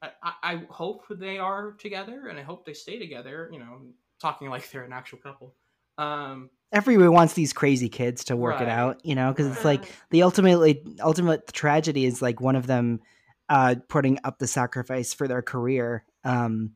[0.00, 3.48] I, I, hope they are together, and I hope they stay together.
[3.52, 3.80] You know,
[4.20, 5.54] talking like they're an actual couple.
[5.98, 9.90] Um, everyone wants these crazy kids to work it out, you know, because it's like
[10.10, 13.00] the ultimately ultimate tragedy is like one of them
[13.48, 16.04] uh putting up the sacrifice for their career.
[16.24, 16.72] Um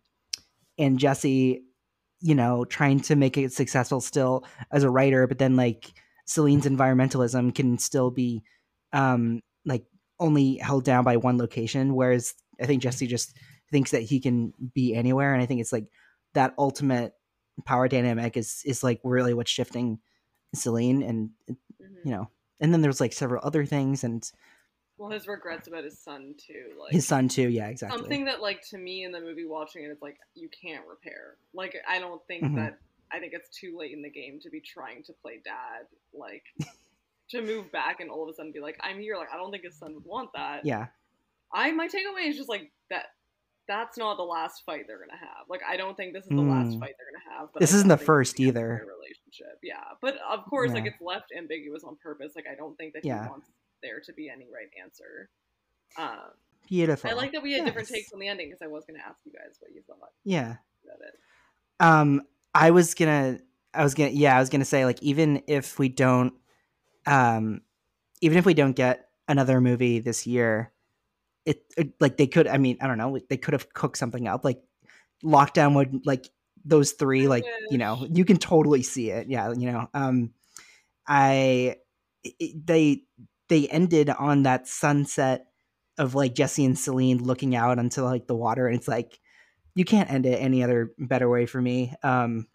[0.78, 1.62] and Jesse,
[2.20, 5.92] you know, trying to make it successful still as a writer, but then like
[6.24, 8.42] Celine's environmentalism can still be
[8.92, 9.84] um like
[10.18, 13.36] only held down by one location, whereas I think Jesse just
[13.70, 15.34] thinks that he can be anywhere.
[15.34, 15.86] And I think it's like
[16.34, 17.14] that ultimate
[17.66, 19.98] power dynamic is is like really what's shifting
[20.54, 22.04] Celine and Mhm.
[22.04, 24.30] you know and then there's like several other things and
[24.96, 28.40] Well, his regrets about his son too, like his son too yeah exactly something that
[28.40, 31.36] like to me in the movie watching it is like you can't repair.
[31.52, 32.56] Like I don't think Mhm.
[32.56, 32.78] that
[33.10, 36.44] I think it's too late in the game to be trying to play dad, like
[37.30, 39.16] to move back and all of a sudden be like, I'm here.
[39.16, 40.64] Like I don't think his son would want that.
[40.64, 40.86] yeah
[41.52, 43.06] I my takeaway is just like that.
[43.68, 45.46] That's not the last fight they're gonna have.
[45.48, 46.80] Like I don't think this is the last Mm.
[46.80, 47.48] fight they're gonna have.
[47.52, 48.86] But This isn't the first gonna either.
[48.86, 49.82] Relationship, yeah.
[50.00, 52.32] But of course, like it's left ambiguous on purpose.
[52.34, 53.24] Like I don't think that Yeah.
[53.24, 53.46] he wants
[53.82, 55.28] there to be any right answer.
[55.98, 56.32] Um,
[56.68, 58.98] beautiful I like that we had different takes on the ending because I was going
[58.98, 61.14] to ask you guys what you thought yeah about it.
[61.80, 62.22] um
[62.54, 63.38] i was gonna
[63.74, 66.32] i was gonna yeah i was gonna say like even if we don't
[67.06, 67.60] um
[68.20, 70.72] even if we don't get another movie this year
[71.44, 74.28] it, it like they could i mean i don't know they could have cooked something
[74.28, 74.62] up like
[75.24, 76.28] lockdown would like
[76.64, 80.32] those three like you know you can totally see it yeah you know um
[81.06, 81.76] i
[82.22, 83.02] it, they
[83.48, 85.46] they ended on that sunset
[85.98, 89.18] of like jesse and celine looking out onto like the water and it's like
[89.74, 92.46] you can't end it any other better way for me um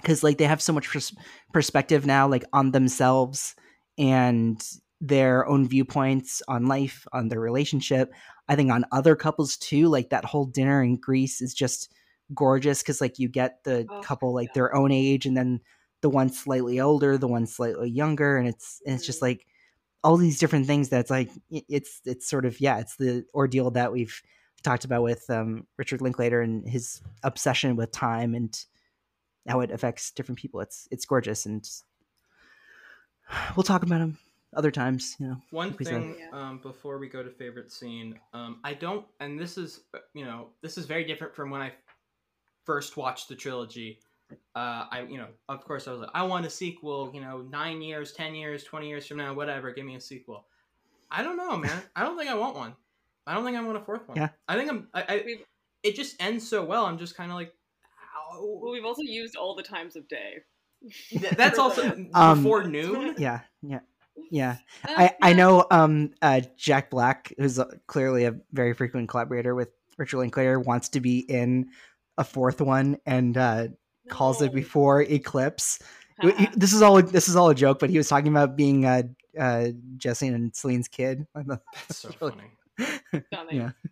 [0.00, 1.14] because like they have so much pers-
[1.52, 3.54] perspective now like on themselves
[3.98, 4.62] and
[5.00, 8.12] their own viewpoints on life on their relationship
[8.48, 11.92] i think on other couples too like that whole dinner in greece is just
[12.34, 14.52] gorgeous because like you get the Oh, couple like yeah.
[14.54, 15.60] their own age and then
[16.02, 19.22] the one slightly older the one slightly younger and it's and it's just Mhm.
[19.22, 19.46] like
[20.04, 23.92] all these different things that's like it's it's sort of yeah it's the ordeal that
[23.92, 24.22] we've
[24.62, 28.64] talked about with um, richard linklater and his obsession with time and
[29.48, 31.66] how it affects different people it's it's gorgeous and
[33.56, 34.18] we'll talk about him
[34.56, 35.94] other times you know One like we said.
[36.02, 39.80] thing um, before we go to favorite scene, um, I don't, and this is,
[40.14, 41.72] you know, this is very different from when I
[42.66, 44.00] first watched the trilogy.
[44.54, 47.10] Uh, I, you know, of course, I was like, I want a sequel.
[47.14, 49.72] You know, nine years, ten years, twenty years from now, whatever.
[49.72, 50.46] Give me a sequel.
[51.10, 51.82] I don't know, man.
[51.96, 52.74] I don't think I want one.
[53.26, 54.16] I don't think I want a fourth one.
[54.16, 54.28] Yeah.
[54.48, 54.88] I think I'm.
[54.94, 55.24] I, I
[55.82, 56.86] it just ends so well.
[56.86, 57.52] I'm just kind of like,
[58.40, 60.38] well, we've also used all the times of day.
[61.36, 63.14] That's also the- Um, before noon.
[63.18, 63.80] yeah yeah
[64.30, 64.56] yeah.
[64.86, 69.54] Uh, I, I know um uh jack black who's uh, clearly a very frequent collaborator
[69.54, 69.68] with
[69.98, 71.68] richard linklater wants to be in
[72.18, 73.68] a fourth one and uh
[74.08, 75.78] calls it before eclipse.
[76.20, 78.56] W- he- this is all this is all a joke but he was talking about
[78.56, 79.02] being uh
[79.38, 81.26] uh jesse and celine's kid.
[81.34, 81.60] That's
[81.96, 82.50] so really- funny.
[83.32, 83.72] Stunning.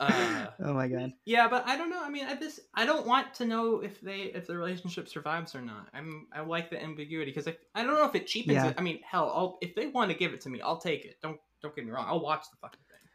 [0.00, 2.02] Uh, oh my god Yeah, but I don't know.
[2.02, 5.54] I mean, at this, I don't want to know if they if the relationship survives
[5.54, 5.88] or not.
[5.94, 8.68] I'm I like the ambiguity because I, I don't know if it cheapens Yeah.
[8.70, 8.74] it.
[8.78, 11.16] I mean, hell, I'll, if they want to give it to me, I'll take it.
[11.22, 12.06] Don't don't get me wrong.
[12.08, 13.08] I'll watch the fucking thing.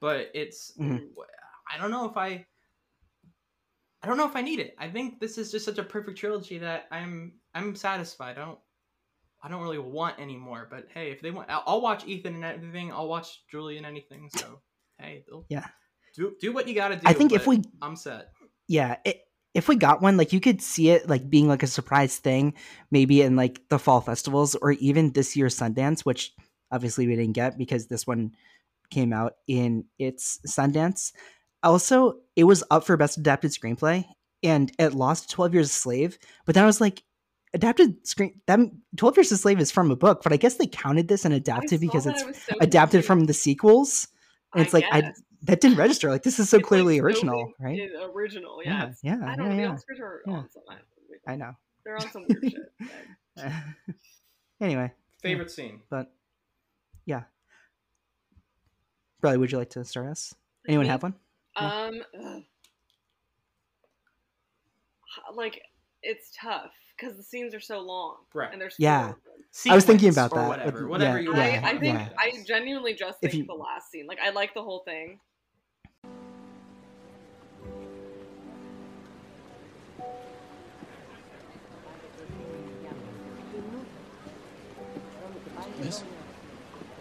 [0.00, 1.08] But it's Mhm.
[1.72, 2.46] I don't know if I
[4.02, 4.74] I don't know if I need it.
[4.78, 8.38] I think this is just such a perfect trilogy that I'm I'm satisfied.
[8.38, 8.58] I don't
[9.44, 10.66] I don't really want anymore.
[10.70, 12.90] But hey, if they want, I'll, I'll watch Ethan and everything.
[12.90, 14.30] I'll watch Julie and anything.
[14.34, 14.60] So
[14.98, 15.66] hey, Yeah.
[16.16, 17.02] do do what you got to do.
[17.04, 18.30] i think if we I'm set.
[18.68, 19.20] yeah it,
[19.52, 22.54] if we got one like you could see it like being like a surprise thing
[22.90, 26.32] maybe in like the fall festivals or even this year's sundance which
[26.70, 28.32] obviously we didn't get because this one
[28.90, 31.12] came out in its sundance
[31.62, 34.04] also it was up for best adapted screenplay
[34.42, 37.02] and it lost 12 years a slave but i was like
[37.54, 40.66] adapted screen them 12 years a slave is from a book but i guess they
[40.66, 42.28] counted this and adapted because it's so
[42.60, 43.06] adapted confused.
[43.06, 44.08] from the sequels
[44.54, 47.52] and it's like i that didn't register like this is so It's, clearly so original
[47.60, 47.80] in- right
[48.14, 48.90] Original, yeah.
[49.02, 49.62] yeah yeah I don't yeah, know.
[49.62, 49.68] yeah.
[49.68, 50.32] The Oscars are Yeah.
[50.34, 50.62] on some.
[51.28, 51.52] I, I know.
[51.84, 53.52] They're on some weird shit.
[54.60, 54.90] anyway,
[55.22, 55.80] Favorite scene.
[55.90, 56.12] but
[57.06, 57.24] yeah.
[59.20, 60.34] Bradley, would you like to start us?
[60.68, 60.90] Anyone Me?
[60.90, 61.14] have one?
[61.56, 61.94] Um,
[62.24, 62.42] ugh.
[65.34, 65.60] like
[66.02, 68.52] it's tough because the scenes are so long, Right.
[68.52, 69.08] And there's Yeah.
[69.08, 69.72] four of them.
[69.72, 71.64] I was thinking about that, Whatever, with- whatever yeah, you I, want.
[71.64, 72.08] I think yeah.
[72.18, 74.06] I genuinely just If think you- the last scene.
[74.06, 75.20] Like I like the whole thing.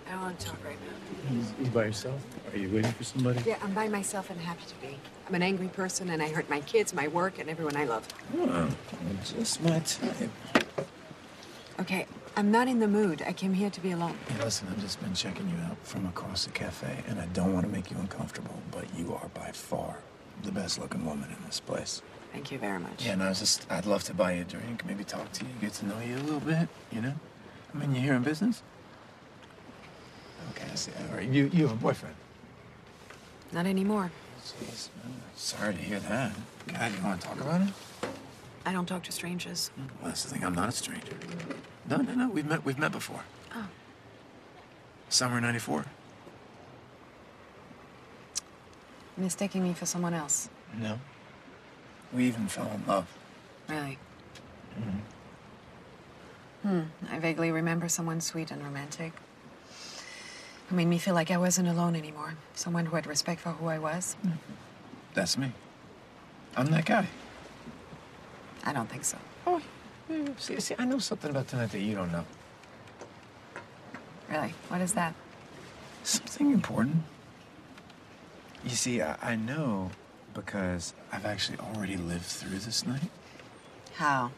[0.09, 1.12] I want to talk right now.
[1.31, 2.21] You, by yourself?
[2.53, 3.41] Are you waiting for somebody?
[3.45, 4.97] Yeah, I'm by myself and happy to be.
[5.27, 8.07] I'm an angry person and I hurt my kids, my work, and everyone I love.
[8.37, 8.69] Oh,
[9.23, 10.29] just my type.
[11.79, 12.05] Okay,
[12.35, 13.23] I'm not in the mood.
[13.25, 14.17] I came here to be alone.
[14.27, 17.53] Hey, listen, I've just been checking you out from across the cafe, and I don't
[17.53, 19.99] want to make you uncomfortable, but you are by far
[20.43, 22.01] the best looking woman in this place.
[22.33, 23.05] Thank you very much.
[23.05, 25.45] Yeah, and I was just, I'd love to buy you a drink, maybe talk to
[25.45, 27.13] you, get to know you a little bit, you know?
[27.73, 28.61] I mean, you're here in business?
[30.51, 30.91] Okay, I see.
[31.09, 32.15] All right, you, you have a boyfriend?
[33.51, 34.11] Not anymore.
[34.43, 36.31] Jeez, man, sorry to hear that.
[36.67, 37.73] God, you want to talk about it?
[38.65, 39.71] I don't talk to strangers.
[39.77, 41.13] Well, that's the thing, I'm not a stranger.
[41.89, 43.23] No, no, no, we've met, we've met before.
[43.55, 43.67] Oh.
[45.09, 45.85] Summer 94.
[49.17, 50.49] Mistaking me for someone else.
[50.79, 50.99] No.
[52.13, 53.07] We even fell in love.
[53.69, 53.97] Really?
[54.79, 54.97] Mm hmm
[56.63, 56.83] Hmm.
[57.11, 59.11] I vaguely remember someone sweet and romantic.
[60.67, 62.35] Who made me feel like I wasn't alone anymore.
[62.55, 64.15] Someone who had respect for who I was.
[65.13, 65.51] That's me.
[66.55, 67.07] I'm that guy.
[68.63, 69.17] I don't think so.
[69.45, 69.61] Oh,
[70.37, 72.25] see, see, I know something about tonight that you don't know.
[74.29, 74.53] Really?
[74.69, 75.13] What is that?
[76.03, 77.03] Something important.
[78.63, 79.91] You see, I, I know
[80.33, 83.03] because I've actually already lived through this night.
[83.95, 84.31] How?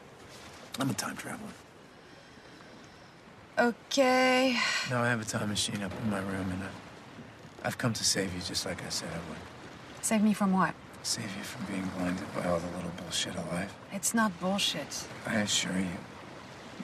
[0.80, 1.48] I'm a time traveler.
[3.58, 4.58] Okay.
[4.90, 8.04] No, I have a time machine up in my room, and I, I've come to
[8.04, 9.38] save you just like I said I would.
[10.02, 10.76] Save me from what?
[11.04, 13.74] Save you from being blinded by all the little bullshit of life.
[13.94, 15.08] It's not bullshit.
[15.26, 15.88] I assure you,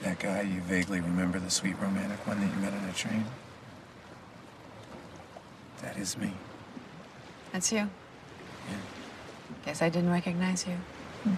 [0.02, 3.24] that guy you vaguely remember, the sweet romantic one that you met on a train,
[5.82, 6.32] that is me.
[7.52, 7.78] That's you.
[8.68, 8.76] Yeah.
[9.66, 10.74] Guess I didn't recognize you.
[11.24, 11.34] Hmm.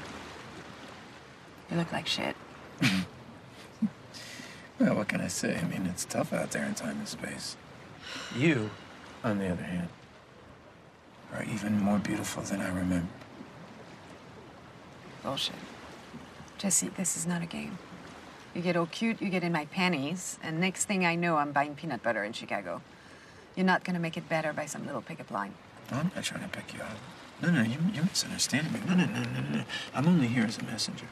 [1.70, 2.36] You look like shit.
[2.80, 3.13] Mm-hmm.
[4.78, 5.56] Well, what can I say?
[5.56, 7.56] I mean, it's tough out there in time and space.
[8.36, 8.70] You,
[9.22, 9.88] on the other hand,
[11.32, 13.08] are even more beautiful than I remember.
[15.22, 15.54] Bullshit.
[16.58, 17.78] Jesse, this is not a game.
[18.54, 21.52] You get all cute, you get in my panties, and next thing I know, I'm
[21.52, 22.82] buying peanut butter in Chicago.
[23.56, 25.54] You're not gonna make it better by some little pickup line.
[25.90, 26.96] I'm not trying to pick you up.
[27.42, 28.80] No, no, you, you're misunderstanding me.
[28.86, 29.64] No, no, no, no, no.
[29.94, 31.06] I'm only here as a messenger.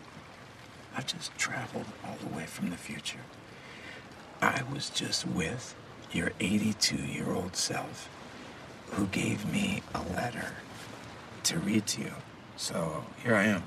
[0.97, 3.21] I've just traveled all the way from the future.
[4.43, 5.75] I was just with
[6.11, 8.09] your 82 year old self
[8.91, 10.53] who gave me a letter
[11.45, 12.13] to read to you.
[12.57, 13.63] So here I am.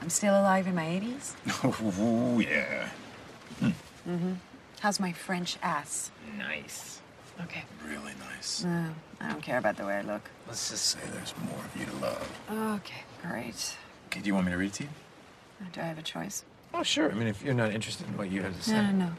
[0.00, 1.34] I'm still alive in my 80s?
[2.00, 2.88] Oh, yeah.
[3.58, 3.66] Hmm.
[4.08, 4.32] Mm-hmm.
[4.80, 6.10] How's my French ass?
[6.38, 7.02] Nice.
[7.42, 7.64] Okay.
[7.86, 8.64] Really nice.
[8.64, 8.86] No,
[9.20, 10.30] I don't care about the way I look.
[10.46, 12.76] Let's just say there's more of you to love.
[12.76, 13.76] Okay, great.
[14.06, 14.88] Okay, do you want me to read to you?
[15.60, 16.44] Uh, do I have a choice?
[16.72, 17.10] Oh, sure.
[17.10, 18.72] I mean, if you're not interested in what you have to say.
[18.72, 19.12] No, no, no.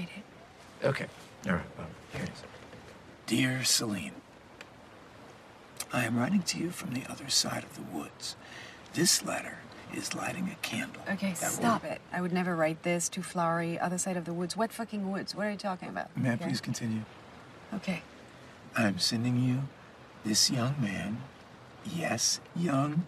[0.00, 0.86] Read it.
[0.86, 1.06] Okay.
[1.46, 1.64] All right.
[1.76, 2.42] Well, here it is.
[3.26, 4.12] Dear Celine,
[5.92, 8.34] I am writing to you from the other side of the woods.
[8.94, 9.58] This letter
[9.92, 11.02] is lighting a candle.
[11.10, 12.00] Okay, that will- stop it.
[12.12, 13.10] I would never write this.
[13.10, 13.78] Too flowery.
[13.78, 14.56] Other side of the woods.
[14.56, 15.34] What fucking woods?
[15.34, 16.16] What are you talking about?
[16.16, 16.44] May I Okay?
[16.46, 17.02] please continue?
[17.74, 18.02] Okay.
[18.74, 19.64] I am sending you
[20.24, 21.18] this young man.
[21.84, 23.04] Yes, young,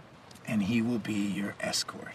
[0.46, 2.12] and he will be your escort.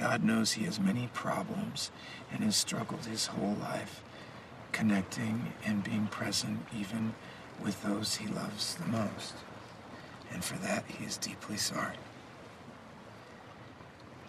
[0.00, 1.90] God knows he has many problems
[2.32, 4.02] and has struggled his whole life
[4.72, 7.12] connecting and being present even
[7.62, 9.34] with those he loves the most.
[10.32, 11.96] And for that, he is deeply sorry.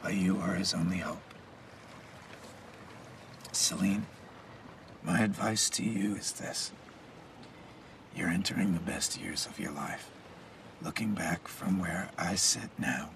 [0.03, 1.21] But you are his only hope.
[3.53, 4.07] Celine,
[5.03, 6.73] my advice to you is this.
[8.13, 10.09] You're entering the best years of your life.
[10.81, 13.11] Looking back from where I sit now,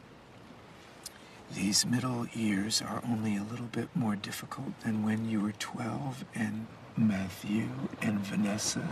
[1.54, 6.26] these middle years are only a little bit more difficult than when you were 12
[6.34, 6.68] and
[6.98, 7.70] Matthew
[8.02, 8.90] and Vanessa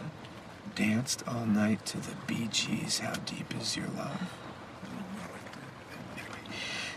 [0.75, 2.99] danced all night to the Bee Gees.
[2.99, 4.21] How deep is your love?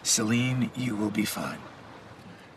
[0.03, 1.59] Celine, you will be fine.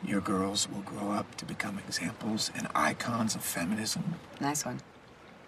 [0.04, 4.16] Your girls will grow up to become examples and icons of feminism.
[4.40, 4.80] Nice one.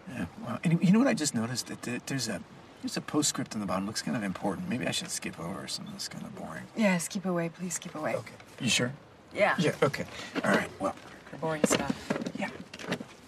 [0.10, 1.68] Yeah, well, and you know what I just noticed?
[1.68, 2.42] That there's a
[2.82, 3.86] there's a postscript in the bottom.
[3.86, 4.68] Looks kind of important.
[4.70, 6.64] Maybe I should skip over some of this kind of boring.
[6.76, 7.50] Yes, keep away.
[7.50, 8.16] Please keep away.
[8.16, 8.34] Okay.
[8.60, 8.94] You sure?
[9.34, 9.56] Yeah.
[9.58, 9.76] Yeah.
[9.84, 10.06] Okay.
[10.44, 10.70] All right.
[10.80, 10.96] Well.
[11.32, 11.96] The boring stuff.
[12.38, 12.50] Yeah.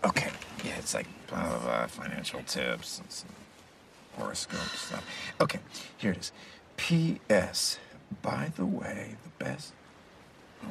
[0.04, 0.30] Okay.
[0.66, 3.30] Yeah, it's like blah blah blah financial tips and some
[4.18, 5.06] horoscope stuff.
[5.40, 5.60] Okay.
[5.98, 6.32] Here it is.
[6.78, 7.80] P.S.
[8.22, 9.74] By the way, the best.
[10.64, 10.68] oh,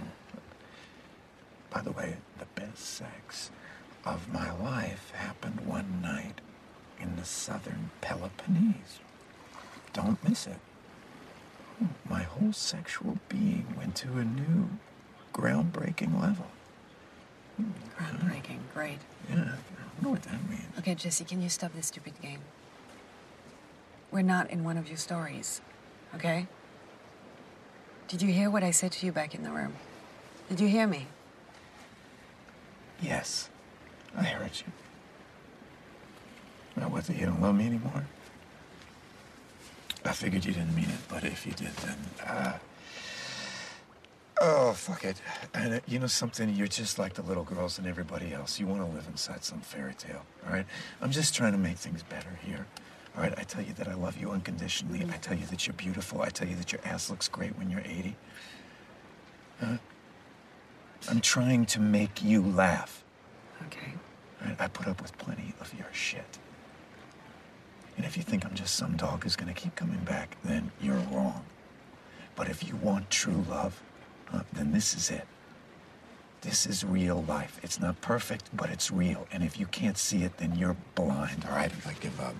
[1.70, 3.51] By the way, the best sex
[4.05, 6.41] of my life happened one night
[7.03, 9.00] in the southern Peloponnese.
[9.92, 10.59] Don't miss it.
[12.09, 14.70] My whole sexual being went to a new,
[15.34, 16.46] groundbreaking level.
[17.98, 18.59] Groundbreaking.
[18.72, 18.98] Great.
[19.28, 20.62] Yeah, I don't know what that means.
[20.78, 22.40] Okay, Jesse, can you stop this stupid game?
[24.11, 25.61] We're not in one of your stories,
[26.14, 26.46] okay?
[28.09, 29.74] Did you hear what I said to you back in the room?
[30.48, 31.07] Did you hear me?
[33.00, 33.48] Yes,
[34.16, 34.72] I heard you.
[36.77, 38.07] Now, what, you don't love me anymore?
[40.05, 41.97] I figured you didn't mean it, but if you did, then,
[42.27, 42.59] uh...
[44.41, 45.20] Oh, fuck it.
[45.55, 46.49] And uh, you know something?
[46.49, 48.59] You're just like the little girls and everybody else.
[48.59, 50.66] You want to live inside some fairy tale, all right?
[51.01, 52.66] I'm just trying to make things better here.
[53.16, 55.07] All right, I tell you that I love you unconditionally.
[55.12, 56.23] I tell you that you're beautiful.
[56.23, 58.16] I tell you that your ass looks great when you're 80.
[59.61, 59.77] Huh?
[61.09, 63.05] I'm trying to make you laugh.
[63.66, 63.93] Okay.
[64.41, 66.39] All right, I put up with plenty of your shit.
[67.97, 71.03] And if you think I'm just some dog who's gonna keep coming back, then you're
[71.12, 71.45] wrong.
[72.34, 73.82] But if you want true love,
[74.32, 75.26] uh, then this is it.
[76.40, 77.61] This is real life.
[77.62, 79.28] It's not perfect, but it's real.
[79.30, 81.70] And if you can't see it, then you're blind, all right?
[81.86, 82.34] I give up.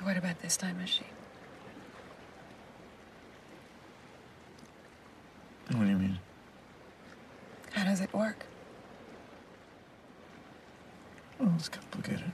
[0.00, 1.04] So what about this time machine?
[5.72, 6.18] What do you mean?
[7.72, 8.46] How does it work?
[11.38, 12.32] Oh, it's complicated.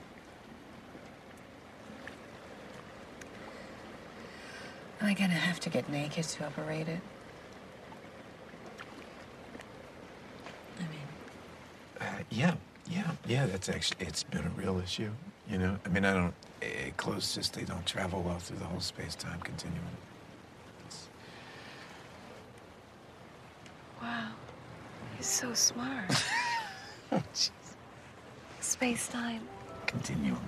[5.01, 7.01] Am I gonna have to get naked to operate it?
[10.79, 11.01] I mean,
[11.99, 12.55] Uh, yeah,
[12.89, 13.45] yeah, yeah.
[13.45, 15.11] That's actually it's been a real issue.
[15.49, 16.33] You know, I mean, I don't.
[16.97, 19.83] Closed cysts they don't travel well through the whole space-time continuum.
[20.85, 21.07] It's,
[24.01, 24.29] wow,
[25.17, 26.05] he's so smart.
[27.11, 27.51] oh, jeez.
[28.59, 29.41] Space time
[29.85, 30.39] Continuum.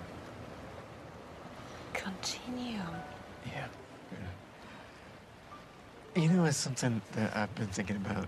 [1.93, 2.81] continuum.
[3.45, 3.67] Yeah.
[6.15, 6.21] yeah.
[6.21, 8.27] You know, it's something that I've been thinking about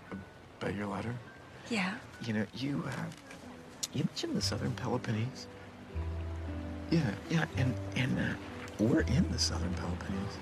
[0.62, 1.14] about your letter.
[1.70, 1.96] Yeah.
[2.24, 2.92] You know, you uh,
[3.94, 5.48] you mentioned the Southern Peloponnese.
[6.92, 8.24] Yeah, yeah, and and uh,
[8.78, 10.38] we're in the Southern Peloponnese.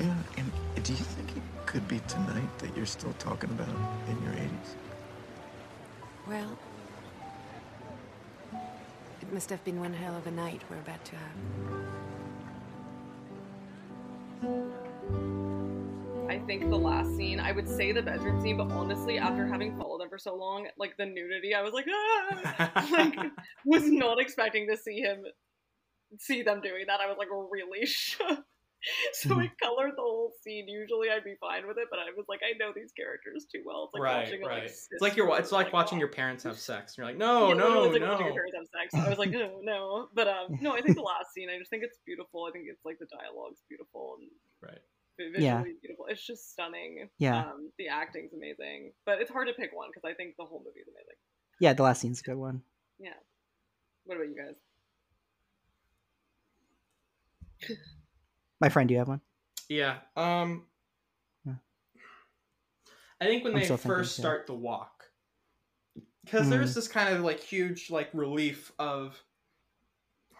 [0.00, 0.50] Yeah, and
[0.82, 3.68] do you think it could be tonight that you're still talking about
[4.08, 4.74] in your 80s?
[6.26, 6.58] Well,
[9.20, 11.36] it must have been one hell of a night we're about to have.
[16.28, 19.76] I think the last scene, I would say the bedroom scene, but honestly, after having
[19.76, 19.83] followed them
[20.14, 22.88] for so long, like the nudity, I was like, ah!
[22.92, 23.16] like
[23.64, 25.24] was not expecting to see him,
[26.20, 27.00] see them doing that.
[27.00, 28.44] I was like really shook.
[29.14, 30.68] So I colored the whole scene.
[30.68, 33.62] Usually I'd be fine with it, but I was like, I know these characters too
[33.64, 33.84] well.
[33.88, 34.62] It's like right, watching right.
[34.62, 35.26] like, it's like you're.
[35.30, 36.04] It's sister, like watching oh.
[36.04, 36.92] your parents have sex.
[36.92, 38.12] And you're like, no, Yeah, no, like no.
[38.12, 38.94] watching your parents have sex.
[38.94, 40.08] I was like, no, no.
[40.14, 41.48] But um, no, I think the last scene.
[41.48, 42.44] I just think it's beautiful.
[42.44, 44.28] I think it's like the dialogue's beautiful and
[44.60, 44.84] Right.
[45.16, 45.62] Vi- visually Yeah.
[45.80, 46.06] beautiful.
[46.08, 47.08] It's just stunning.
[47.18, 47.40] Yeah.
[47.50, 50.58] Um, the acting's amazing, but it's hard to pick one because I think the whole
[50.64, 51.16] movie is amazing.
[51.60, 52.62] Yeah, the last scene's a good one.
[52.98, 53.14] Yeah.
[54.04, 54.54] What about you guys?
[58.60, 59.20] My friend, do you have one?
[59.68, 59.98] Yeah.
[60.16, 60.66] Um.
[61.44, 61.54] Yeah.
[63.20, 64.22] I think when I'm they still thinking, first too.
[64.22, 65.04] start the walk,
[66.24, 66.50] because Mm.
[66.50, 69.22] there's this kind of like huge like relief of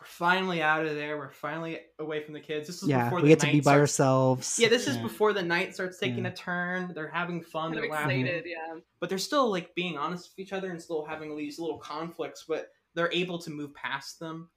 [0.04, 1.16] we're finally out of there.
[1.16, 2.66] We're finally away from the kids.
[2.66, 4.58] This is Yeah, before we the get to night be by starts- ourselves.
[4.58, 6.30] Yeah, this is before the night starts taking Yeah.
[6.30, 6.92] a turn.
[6.94, 7.72] They're having fun.
[7.72, 8.26] Kind of they're laughing.
[8.26, 8.74] excited, yeah.
[9.00, 12.44] but they're still like being honest with each other and still having these little conflicts
[12.46, 14.48] but they're able to move past them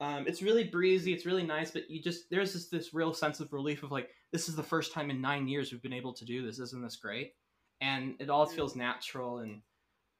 [0.00, 3.40] um, it's really breezy it's really nice but you just there's just this real sense
[3.40, 6.12] of relief of like this is the first time in nine years we've been able
[6.12, 7.34] to do this isn't this great
[7.80, 9.60] and it all feels natural and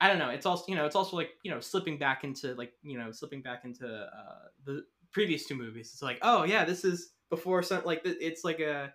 [0.01, 2.55] i don't know it's also you know it's also like you know slipping back into
[2.55, 6.64] like you know slipping back into uh, the previous two movies it's like oh yeah
[6.64, 8.92] this is before some like it's like a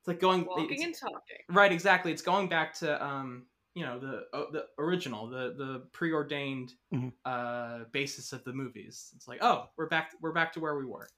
[0.00, 1.38] it's like going Walking and talking.
[1.48, 2.12] Right, exactly.
[2.12, 7.12] It's going back to um, you know, the uh, the original, the the preordained Mhm.
[7.24, 9.12] uh basis of the movies.
[9.16, 11.08] It's like, oh, we're back we're back to where we were.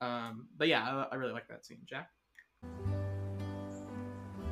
[0.00, 2.10] Um, but yeah, I, I really like that scene, Jack.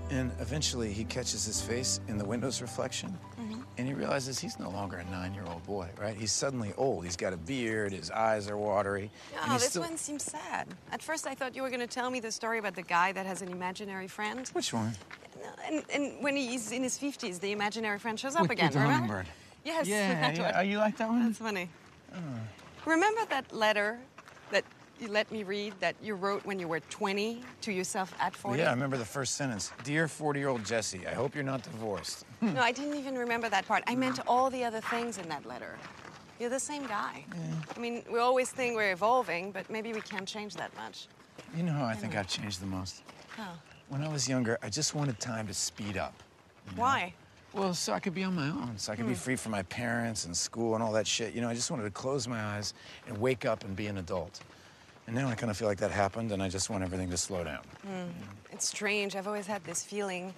[0.08, 3.60] And eventually he catches his face in the window's reflection mm-hmm.
[3.76, 6.16] and he realizes he's no longer a nine year old boy, right?
[6.16, 7.04] He's suddenly old.
[7.04, 9.10] He's got a beard, his eyes are watery.
[9.48, 10.68] Oh, this still- one seems sad.
[10.92, 13.10] At first, I thought you were going to tell me the story about the guy
[13.12, 14.48] that has an imaginary friend.
[14.52, 14.92] Which one?
[15.68, 18.78] And, and when he's in his 50s, the imaginary friend shows up With- again, the
[18.78, 18.92] remember?
[19.14, 19.26] hummingbird.
[19.64, 20.42] Yes, Yeah, that yeah.
[20.44, 20.52] one.
[20.56, 21.24] Oh, you like that one?
[21.26, 21.68] That's funny.
[22.12, 22.18] Uh.
[22.84, 23.98] Remember that letter
[25.00, 28.58] you let me read that you wrote when you were 20 to yourself at 40?
[28.58, 29.72] Yeah, I remember the first sentence.
[29.84, 32.24] Dear 40 year old Jesse, I hope you're not divorced.
[32.42, 33.82] No, I didn't even remember that part.
[33.86, 35.76] I meant all the other things in that letter.
[36.38, 37.24] You're the same guy.
[37.74, 41.08] I mean, we always think we're evolving, but maybe we can't change that much.
[41.56, 43.02] You know how I think I've changed the most?
[43.36, 43.52] How?
[43.88, 46.14] When I was younger, I just wanted time to speed up.
[46.76, 47.14] Why?
[47.52, 49.18] Well, so I could be on my own, so I could be hmm.
[49.18, 51.34] free from my parents and school and all that shit.
[51.34, 52.74] You know, I just wanted to close my eyes
[53.08, 54.40] and wake up and be an adult.
[55.06, 57.16] And now I kind of feel like that happened, and I just want everything to
[57.16, 57.62] slow down.
[57.86, 58.10] Hmm.
[58.52, 59.14] It's strange.
[59.14, 60.34] I've always had this feeling,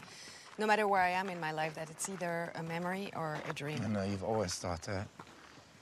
[0.59, 3.53] no matter where I am in my life, that it's either a memory or a
[3.53, 3.81] dream.
[3.85, 5.09] I know you've always thought that.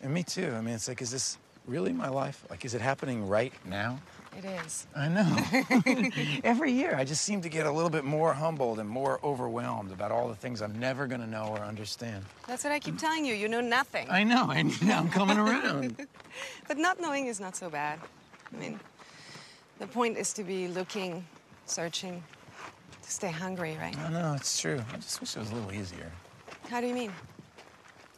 [0.02, 0.52] And me too.
[0.54, 2.44] I mean, it's like, is this really my life?
[2.48, 3.98] Like, is it happening right now?
[4.38, 4.86] It is.
[4.94, 6.10] I know.
[6.44, 9.92] Every year, I just seem to get a little bit more humbled and more overwhelmed
[9.92, 12.24] about all the things I'm never going to know or understand.
[12.46, 13.34] That's what I keep telling you.
[13.34, 14.08] You know nothing.
[14.10, 15.96] I know, and now I'm coming around.
[16.68, 17.98] But not knowing is not so bad.
[18.56, 18.80] I mean,
[19.78, 21.24] the point is to be looking,
[21.66, 22.22] searching,
[23.02, 23.96] to stay hungry, right?
[23.96, 24.82] No, know, it's true.
[24.92, 26.10] I just wish it was a little easier.
[26.68, 27.12] How do you mean?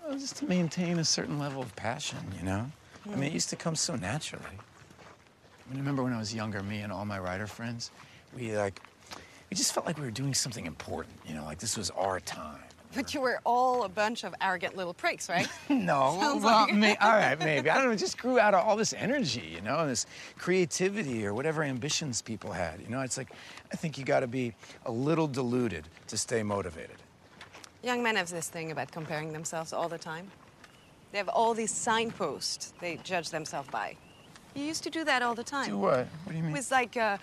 [0.06, 2.70] Well, just to maintain a certain level of passion, you know?
[3.06, 4.44] I mean, it used to come so naturally.
[4.44, 7.90] I mean, I remember when I was younger, me and all my writer friends,
[8.36, 8.80] we like,
[9.50, 12.20] we just felt like we were doing something important, you know, like this was our
[12.20, 12.60] time.
[12.94, 15.46] But you were all a bunch of arrogant little pricks, right?
[15.68, 17.68] No, Sounds well, like- may, all right, maybe.
[17.70, 17.90] I don't know.
[17.92, 20.06] It just grew out of all this energy, you know, and this
[20.38, 22.80] creativity or whatever ambitions people had.
[22.80, 23.28] You know, it's like
[23.72, 24.54] I think you got to be
[24.86, 26.96] a little diluted to stay motivated.
[27.82, 30.30] Young men have this thing about comparing themselves all the time.
[31.12, 33.96] They have all these signposts they judge themselves by.
[34.54, 35.68] You used to do that all the time.
[35.68, 36.06] Do what?
[36.24, 36.52] What do you It mean?
[36.52, 37.18] was like uh,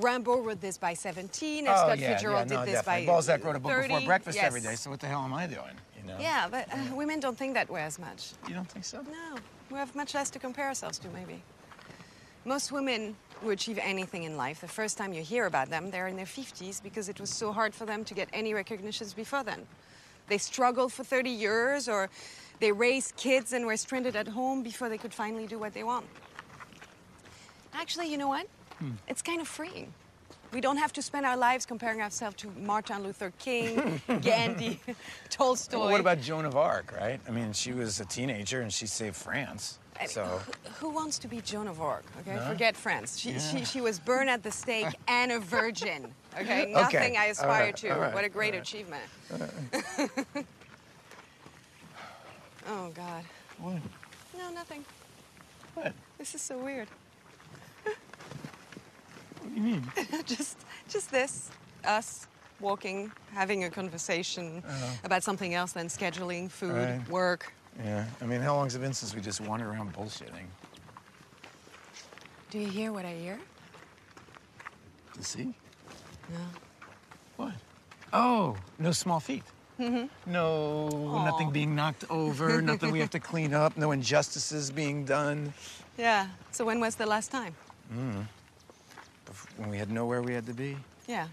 [0.00, 3.06] Rimbaud wrote this by 17, and oh Scott yeah, Fitzgerald yeah, no, did this definitely.
[3.06, 3.88] by Balzac wrote a book 30.
[3.88, 4.46] before breakfast yes.
[4.46, 4.74] every day.
[4.74, 5.76] So what the hell am I doing?
[5.96, 6.16] You know?
[6.18, 8.32] Yeah, but uh, women don't think that way as much.
[8.48, 9.02] You don't think so?
[9.02, 9.36] No,
[9.70, 11.42] we have much less to compare ourselves to, maybe.
[12.44, 16.08] Most women who achieve anything in life, the first time you hear about them, they're
[16.08, 19.44] in their 50s because it was so hard for them to get any recognitions before
[19.44, 19.66] then.
[20.28, 22.08] They struggled for 30 years or
[22.60, 25.82] they raised kids and were stranded at home before they could finally do what they
[25.82, 26.06] want.
[27.74, 28.46] Actually, you know what?
[29.08, 29.92] It's kind of freeing.
[30.52, 34.80] We don't have to spend our lives comparing ourselves to Martin Luther King, Gandhi,
[35.30, 35.78] Tolstoy.
[35.78, 37.20] Well, what about Joan of Arc, right?
[37.28, 39.78] I mean, she was a teenager and she saved France.
[39.96, 42.04] I mean, So, who, who wants to be Joan of Arc?
[42.20, 42.46] Okay, No?
[42.48, 43.16] forget France.
[43.18, 43.38] She, Yeah.
[43.38, 46.12] she, she was burned at the stake and a virgin.
[46.34, 47.94] Okay, Okay, nothing I aspire right, to.
[47.94, 48.62] right, what a great right.
[48.62, 49.04] achievement.
[52.68, 53.24] oh God.
[53.58, 53.76] what?
[54.36, 54.84] No, nothing.
[55.74, 55.92] What?
[56.18, 56.88] This is so weird.
[59.40, 59.92] What do you mean?
[60.26, 61.50] just, just this,
[61.84, 62.26] us
[62.60, 64.62] walking, having a conversation
[65.04, 66.92] about something else than scheduling, food, Uh-huh.
[66.98, 67.08] Right.
[67.08, 67.52] work.
[67.84, 68.04] Yeah.
[68.20, 70.46] I mean, how long's it been since we just wandered around bullshitting?
[72.50, 73.38] Do you hear what I hear?
[75.14, 75.54] To see?
[76.30, 76.38] No.
[77.36, 77.52] What?
[78.12, 79.44] Oh, no small feet.
[79.78, 80.06] Mm-hmm.
[80.30, 85.52] No, nothing being knocked over, nothing we have to clean up, no injustices being done.
[85.98, 86.28] Yeah.
[86.50, 87.54] So when was the last time?
[87.92, 88.24] Bef-
[89.56, 90.76] When we had nowhere we had to be.
[91.06, 91.26] Yeah.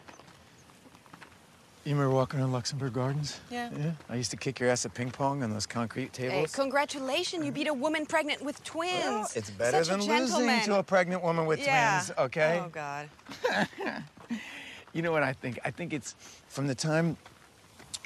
[1.85, 3.39] You remember walking around Luxembourg Gardens?
[3.49, 3.69] Yeah.
[3.77, 3.91] Yeah.
[4.09, 6.53] I used to kick your ass at ping pong on those concrete tables.
[6.53, 9.05] Hey, congratulations, you beat a woman pregnant with twins.
[9.05, 12.01] Well, it's better Such a than losing to a pregnant woman with yeah.
[12.01, 12.61] twins, okay?
[12.63, 13.09] Oh, God.
[14.97, 15.59] You know what I think?
[15.63, 16.15] I think it's
[16.47, 17.17] from the time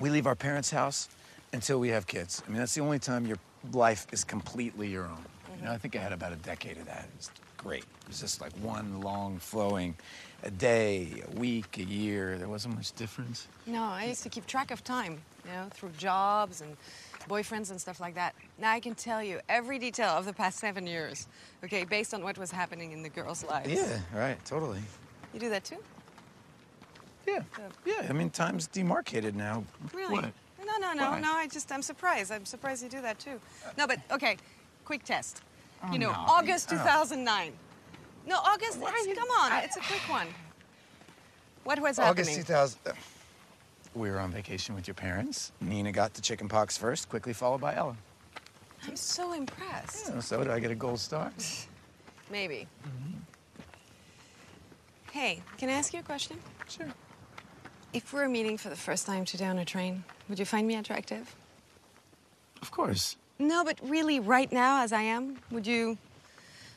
[0.01, 1.07] we leave our parents' house
[1.53, 2.43] until we have kids.
[2.45, 3.37] I mean, that's the only time your
[3.71, 5.23] life is completely your own.
[5.57, 7.07] You know, I think I had about a decade of that.
[7.15, 7.31] It's
[7.63, 7.83] great.
[7.83, 9.95] It was just like one long flowing,
[10.43, 12.37] a day, a week, a year.
[12.37, 13.47] There wasn't much difference.
[13.67, 16.75] No, I used to keep track of time, you know, through jobs and
[17.29, 18.33] boyfriends and stuff like that.
[18.57, 21.27] Now I can tell you every detail of the past seven years,
[21.63, 23.71] okay, based on what was happening in the girls' lives.
[23.71, 24.79] Yeah, right, totally.
[25.33, 25.77] You do that too?
[27.27, 27.43] Yeah,
[27.85, 28.07] yeah.
[28.09, 29.63] I mean, time's demarcated now.
[29.93, 30.15] Really?
[30.15, 30.33] What?
[30.65, 31.19] No, no, no, Why?
[31.19, 31.33] no.
[31.33, 32.31] I just, I'm surprised.
[32.31, 33.39] I'm surprised you do that too.
[33.77, 34.37] No, but okay,
[34.85, 35.41] quick test.
[35.83, 36.17] Oh, you know, no.
[36.17, 36.77] August Oh.
[36.77, 37.53] 2009.
[38.27, 40.27] No, August, Why it's, you- come on, it's a quick one.
[41.63, 42.45] What was August happening?
[42.45, 42.79] 2000.
[42.87, 42.93] uh,
[43.93, 45.51] We were on vacation with your parents.
[45.61, 47.97] Nina got the chicken pox first, quickly followed by Ellen.
[48.87, 50.09] I'm so impressed.
[50.09, 51.31] Yeah, so did I get a gold star?
[52.31, 52.67] Maybe.
[55.11, 56.37] Hey, can I ask you a question?
[56.69, 56.87] Sure.
[57.93, 60.75] If we're meeting for the first time today on a train, would you find me
[60.77, 61.35] attractive?
[62.61, 63.17] Of course.
[63.41, 65.97] No, but really, right now, as I am, would you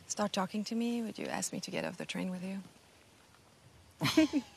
[0.07, 1.03] start talking to me?
[1.03, 4.43] Would you ask me to get off the train with you?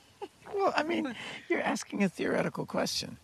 [0.55, 1.14] Well, I mean,
[1.49, 3.18] you're asking a theoretical question.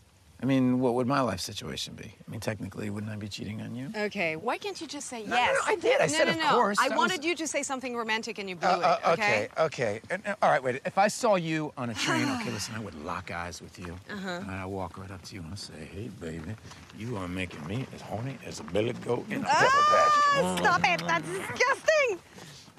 [0.43, 2.03] I mean, what would my life situation be?
[2.27, 3.89] I mean, technically, wouldn't I be cheating on you?
[3.95, 5.55] Okay, why can't you just say No, no, yes?
[5.65, 6.01] no, I did.
[6.01, 6.49] I no, said no, of no.
[6.49, 6.77] course.
[6.81, 9.11] I That wanted was- you to say something romantic and you blew Uh, it, uh,
[9.13, 9.47] okay?
[9.57, 10.01] okay, okay.
[10.09, 10.81] And, uh, all right, wait.
[10.85, 13.95] If I saw you on a train, okay, listen, I would lock eyes with you.
[14.11, 14.29] Uh-huh.
[14.41, 16.57] And I'd walk right up to you and I'd say, hey, baby,
[16.99, 20.57] you are making me as horny as a billy goat in a Ah, patch.
[20.57, 21.07] stop it!
[21.07, 22.19] That's disgusting!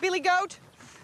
[0.03, 0.59] Billy Goat.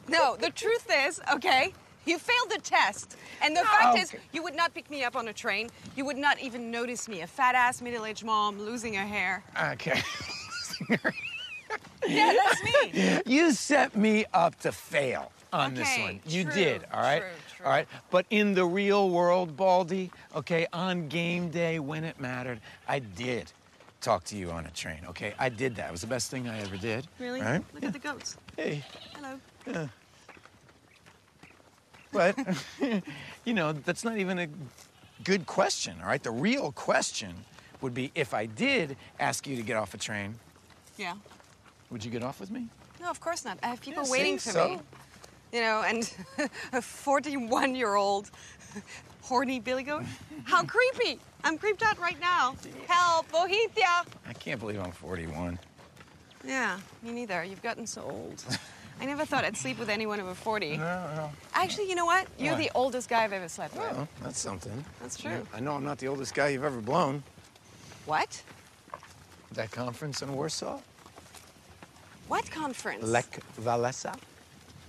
[0.08, 1.72] No, the truth is, okay,
[2.07, 3.16] you failed the test.
[3.42, 5.70] And the fact is, you would not pick me up on a train.
[5.96, 9.42] You would not even notice me, a fat ass middle aged mom losing her hair.
[9.72, 10.01] Okay.
[12.09, 13.20] Yeah, that's me.
[13.26, 16.20] you set me up to fail on this one.
[16.26, 17.20] You true, did, all right?
[17.20, 17.66] true, true.
[17.66, 17.86] All right.
[18.11, 23.53] But in the real world, Baldy, okay, on game day when it mattered, I did
[24.01, 25.34] talk to you on a train, okay?
[25.38, 25.88] I did that.
[25.90, 27.07] It was the best thing I ever did.
[27.18, 27.40] Really?
[27.40, 27.62] Right?
[27.74, 28.36] Look at the goats.
[28.57, 28.82] Hey.
[29.14, 29.88] Hello.
[32.12, 32.36] But,
[33.44, 34.48] you know, that's not even a
[35.24, 36.22] good question, all right?
[36.22, 37.34] The real question
[37.80, 40.34] would be if I did ask you to get off a train,
[40.96, 41.14] Yeah.
[41.90, 42.66] would you get off with me?
[43.00, 43.58] No, of course not.
[43.62, 44.68] I have people Yeah, waiting for so?
[44.68, 44.78] me.
[45.52, 46.12] You know, and
[46.72, 48.30] a 41 year old
[49.22, 50.04] horny Billy Goat?
[50.44, 51.18] How creepy!
[51.42, 52.54] I'm creeped out right now.
[52.86, 54.04] Help, Bohitia!
[54.26, 55.58] I can't believe I'm 41.
[56.46, 57.42] Yeah, me neither.
[57.44, 58.44] You've gotten so old.
[59.01, 60.76] I never thought I'd sleep with anyone over 40.
[60.76, 60.84] No,
[61.16, 61.30] no.
[61.55, 62.26] Actually, you know what?
[62.38, 62.59] You're What?
[62.59, 63.90] the oldest guy I've ever slept with.
[63.92, 64.84] Well, that's something.
[65.01, 65.46] That's true.
[65.55, 67.22] I know I'm not the oldest guy you've ever blown.
[68.05, 68.42] What?
[69.53, 70.80] That conference in Warsaw?
[72.28, 73.03] What conference?
[73.05, 74.14] Lech Walesa?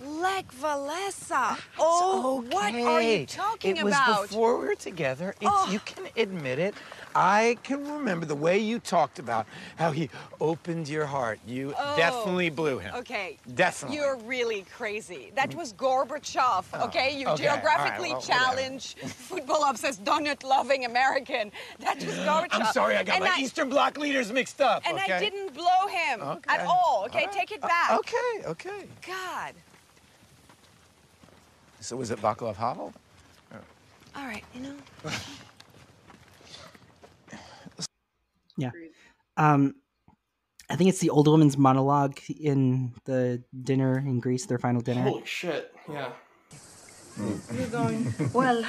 [0.04, 1.58] Lech Walesa.
[1.78, 4.22] Oh, what are you talking it was about?
[4.28, 5.30] before we were together.
[5.40, 5.68] It's, Oh.
[5.70, 6.74] You can admit it.
[7.14, 9.46] I can remember the way you talked about
[9.76, 10.08] how he
[10.40, 11.38] opened your heart.
[11.46, 12.94] You Oh, definitely blew him.
[12.96, 13.38] Okay.
[13.54, 13.98] Definitely.
[13.98, 15.30] You're really crazy.
[15.34, 17.16] That was Gorbachev, okay?
[17.18, 21.52] You Oh, okay, all right, geographically well, challenged, football obsessed, donut loving American.
[21.80, 22.48] That was Gorbachev.
[22.52, 24.82] I'm sorry, I got and my I, Eastern Bloc leaders mixed up.
[24.86, 25.12] And okay?
[25.12, 26.54] I didn't blow him Okay.
[26.54, 27.20] at all, okay?
[27.20, 27.32] All right.
[27.32, 27.90] Take it Uh, back.
[27.98, 28.86] okay, okay.
[29.06, 29.52] God.
[31.82, 32.92] So was it Vaclav Havel?
[34.14, 34.76] All right, you know.
[38.58, 38.70] Yeah.
[39.38, 39.76] Um,
[40.68, 45.02] I think it's the old woman's monologue in the dinner in Greece, their final dinner.
[45.02, 45.74] Holy shit!
[45.90, 46.12] Yeah.
[48.32, 48.64] Well,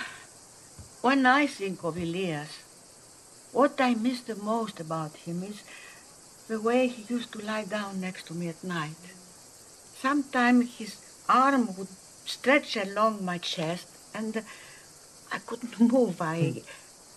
[1.02, 2.64] when I think of Elias,
[3.52, 5.64] what I miss the most about him is
[6.48, 9.04] the way he used to lie down next to me at night.
[10.00, 10.96] Sometimes his
[11.28, 11.90] arm would
[12.26, 14.42] stretch along my chest and uh,
[15.32, 16.22] I couldn't move.
[16.22, 16.62] I,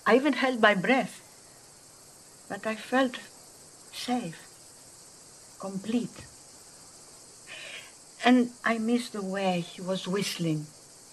[0.07, 1.23] I even held my breath.
[2.49, 3.19] But I felt
[3.93, 4.39] safe,
[5.59, 6.25] complete.
[8.25, 10.67] And I miss the way he was whistling,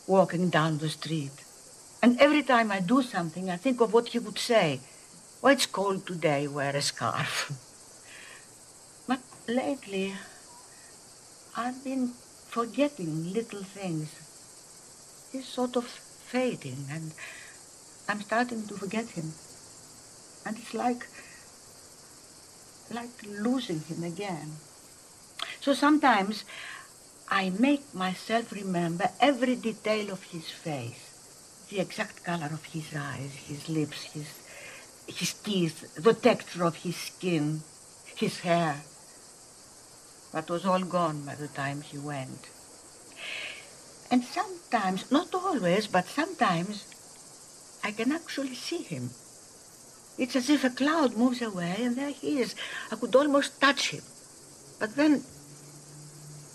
[0.07, 1.31] walking down the street.
[2.01, 4.79] And every time I do something, I think of what he would say.
[5.41, 7.51] Oh, it's cold today, wear a scarf.
[9.07, 10.13] But lately,
[11.55, 12.13] I've been
[12.53, 14.09] forgetting little things.
[15.31, 17.11] He's sort of fading, and
[18.07, 19.33] I'm starting to forget him.
[20.45, 21.07] And it's like,
[22.93, 24.51] like losing him again.
[25.61, 26.45] So sometimes
[27.27, 31.01] I make myself remember every detail of his face.
[31.69, 34.29] The exact color of his eyes, his lips, his,
[35.07, 37.61] his teeth, the texture of his skin,
[38.15, 38.83] his hair.
[40.33, 42.49] That was all gone by the time he went.
[44.09, 46.85] And sometimes, not always, but sometimes,
[47.83, 49.11] I can actually see him.
[50.17, 52.55] It's as if a cloud moves away and there he is.
[52.91, 54.01] I could almost touch him.
[54.79, 55.23] But then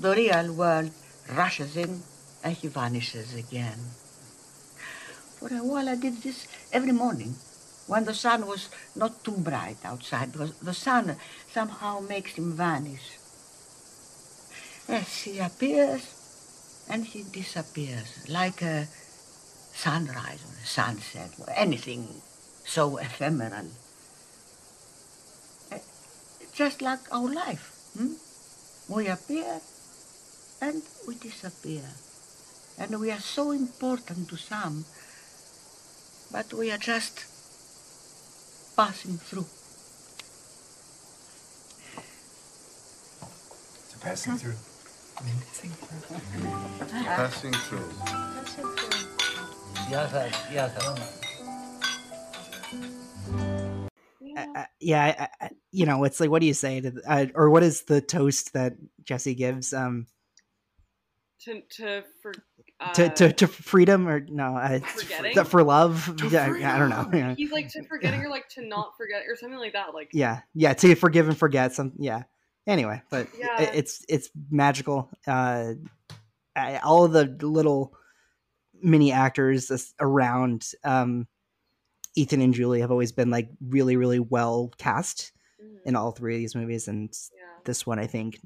[0.00, 0.90] the real world
[1.30, 2.02] rushes in
[2.42, 3.78] and he vanishes again.
[5.38, 7.34] For a while I did this every morning
[7.86, 11.16] when the sun was not too bright outside because the sun
[11.52, 13.18] somehow makes him vanish.
[14.88, 16.02] Yes, he appears
[16.88, 18.86] and he disappears like a
[19.74, 22.22] sunrise or a sunset or anything
[22.64, 23.66] so ephemeral.
[25.72, 25.78] Eh,
[26.54, 27.74] Just like our life.
[27.96, 28.14] Hmm?
[28.88, 29.60] We appear
[30.62, 31.84] and we disappear.
[32.78, 34.84] And we are so important to some,
[36.32, 37.24] but we are just
[38.76, 39.46] passing through.
[44.00, 44.67] Passing through.
[46.90, 47.90] Passing through.
[54.36, 57.50] Uh, yeah, I, I, you know, it's like, what do you say to, uh, or
[57.50, 59.72] what is the toast that Jesse gives?
[59.72, 60.06] Um,
[61.40, 62.32] to to for
[62.80, 64.56] uh, to, to to freedom or no?
[64.56, 65.34] Uh, Forgetting?
[65.34, 66.14] for, for love?
[66.16, 67.08] To Yeah, I don't know.
[67.18, 67.34] Yeah.
[67.34, 69.94] he's like to forgetting or like to not forget or something like that.
[69.94, 72.24] Like yeah yeah to forgive and forget some yeah
[72.68, 73.60] anyway but Yeah.
[73.72, 75.72] it's it's magical uh
[76.54, 77.94] I, all of the little
[78.82, 81.26] mini actors around um
[82.14, 86.36] ethan and julie have always been like really really well cast mhm, in all three
[86.36, 87.62] of these movies and yeah.
[87.64, 88.38] this one i think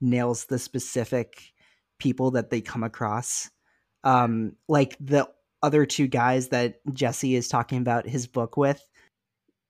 [0.00, 1.52] nails the specific
[1.98, 3.50] people that they come across
[4.02, 5.28] um like the
[5.62, 8.82] other two guys that jesse is talking about his book with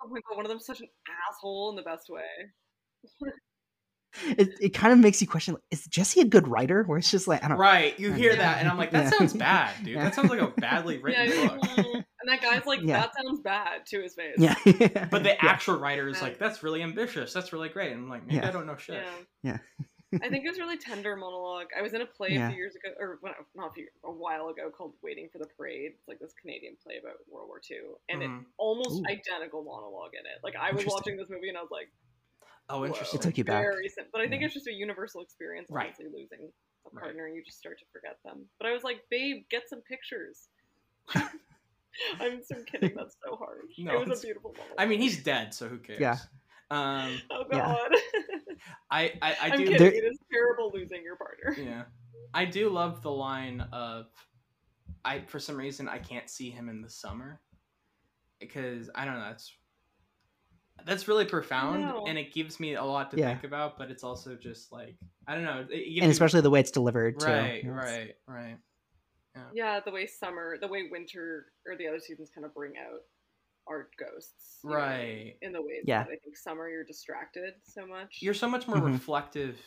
[0.02, 0.88] Oh my god, one of them's such an
[1.30, 2.22] asshole in the best way.
[4.26, 7.26] it, it kind of makes you question is jesse a good writer where it's just
[7.28, 7.62] like i don't know.
[7.62, 8.36] Right, you hear Yeah.
[8.38, 9.18] that, and I'm like, that Yeah.
[9.18, 9.94] sounds bad, dude.
[9.94, 10.04] Yeah.
[10.04, 11.60] That sounds like a badly written yeah, book.
[11.62, 13.00] mm, and that guy's like, Yeah.
[13.00, 14.36] that sounds bad to his face.
[14.38, 14.54] yeah
[15.10, 15.36] But the Yeah.
[15.40, 16.22] actual writer is Yeah.
[16.24, 17.32] like, that's really ambitious.
[17.32, 17.92] That's really great.
[17.92, 18.48] And I'm like, maybe Yeah.
[18.48, 19.02] I don't know shit.
[19.42, 19.58] Yeah.
[20.12, 20.18] Yeah.
[20.22, 21.66] I think it was really tender monologue.
[21.76, 22.46] I was in a play Yeah.
[22.46, 25.38] a few years ago, or well, not a few, a while ago, called "Waiting for
[25.38, 27.78] the Parade." It's like this Canadian play about World War II,
[28.08, 28.44] and it Mhm.
[28.56, 29.10] almost Ooh.
[29.10, 30.38] identical monologue in it.
[30.44, 31.90] Like I was watching this movie and I was like,
[32.68, 32.86] Oh, Whoa.
[32.86, 33.20] interesting.
[33.20, 33.62] It took you back.
[33.62, 34.46] very sim- But I think Yeah.
[34.46, 35.68] it's just a universal experience.
[35.70, 35.86] Right.
[35.86, 36.50] Honestly, losing
[36.86, 37.02] a Right.
[37.04, 38.48] partner, you just start to forget them.
[38.58, 40.48] But I was like, babe, get some pictures.
[42.20, 42.94] I'm so kidding.
[42.96, 43.62] That's so hard.
[43.78, 44.76] No, it was it's- a beautiful monologue.
[44.78, 46.00] I mean, he's dead, so who cares?
[46.00, 46.16] Yeah.
[46.70, 47.58] Um, Oh Yeah.
[47.58, 47.92] God.
[48.90, 49.64] I, I, I I'm do.
[49.64, 49.78] kidding.
[49.78, 51.54] There- It is terrible losing your partner.
[51.62, 51.84] Yeah.
[52.32, 54.06] I do love the line of,
[55.04, 57.40] I for some reason I can't see him in the summer,
[58.40, 59.20] because I don't know.
[59.26, 59.52] That's
[60.86, 63.28] that's really profound, and it gives me a lot to Yeah.
[63.28, 63.78] think about.
[63.78, 64.96] But it's also just like
[65.26, 65.66] I don't know.
[65.70, 68.58] It, it and me- especially the way it's delivered too right, you right, right.
[69.52, 73.00] Yeah, the way summer, the way winter or the other seasons kind of bring out
[73.68, 74.60] our ghosts.
[74.62, 75.36] you know, Right.
[75.42, 76.04] In the ways Yeah.
[76.04, 78.18] that I think summer you're distracted so much.
[78.20, 78.92] You're so much more Mhm.
[78.92, 79.58] reflective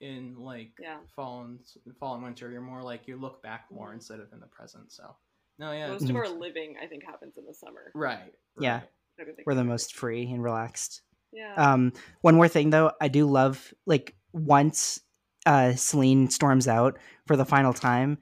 [0.00, 1.00] in like Yeah.
[1.16, 1.60] fall and
[1.98, 2.50] fall and winter.
[2.50, 4.92] You're more like you look back more instead of in the present.
[4.92, 5.16] So
[5.58, 7.90] no, yeah, Most of our living, I think, happens in the summer.
[7.94, 8.74] right, Yeah.
[8.74, 8.74] right.
[8.74, 8.92] I don't think
[9.46, 11.02] we're the most free and relaxed.
[11.32, 11.54] Yeah.
[11.56, 11.92] um
[12.22, 15.00] one more thing though i do love like once
[15.44, 18.16] uh celine storms out for the final time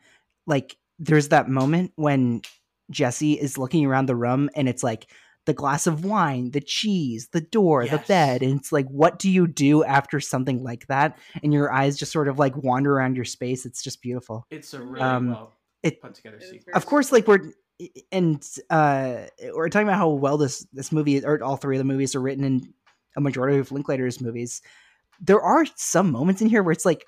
[0.46, 2.42] like there's that moment when
[2.90, 5.06] jesse is looking around the room and it's like
[5.44, 9.30] the glass of wine the cheese the door the bed and it's like what do
[9.30, 11.16] you do after something like that?
[11.44, 13.64] And your eyes just sort of like wander around your space.
[13.64, 14.44] It's just beautiful.
[14.50, 15.52] It's a really Um, well
[15.84, 16.76] it- put together It is sequence.
[16.76, 17.52] of course like we're
[18.10, 19.22] and uh
[19.54, 22.20] we're talking about how well this this movie or all three of the movies are
[22.20, 22.72] written in
[23.16, 24.62] a majority of linklater's movies
[25.20, 27.06] there are some moments in here where it's like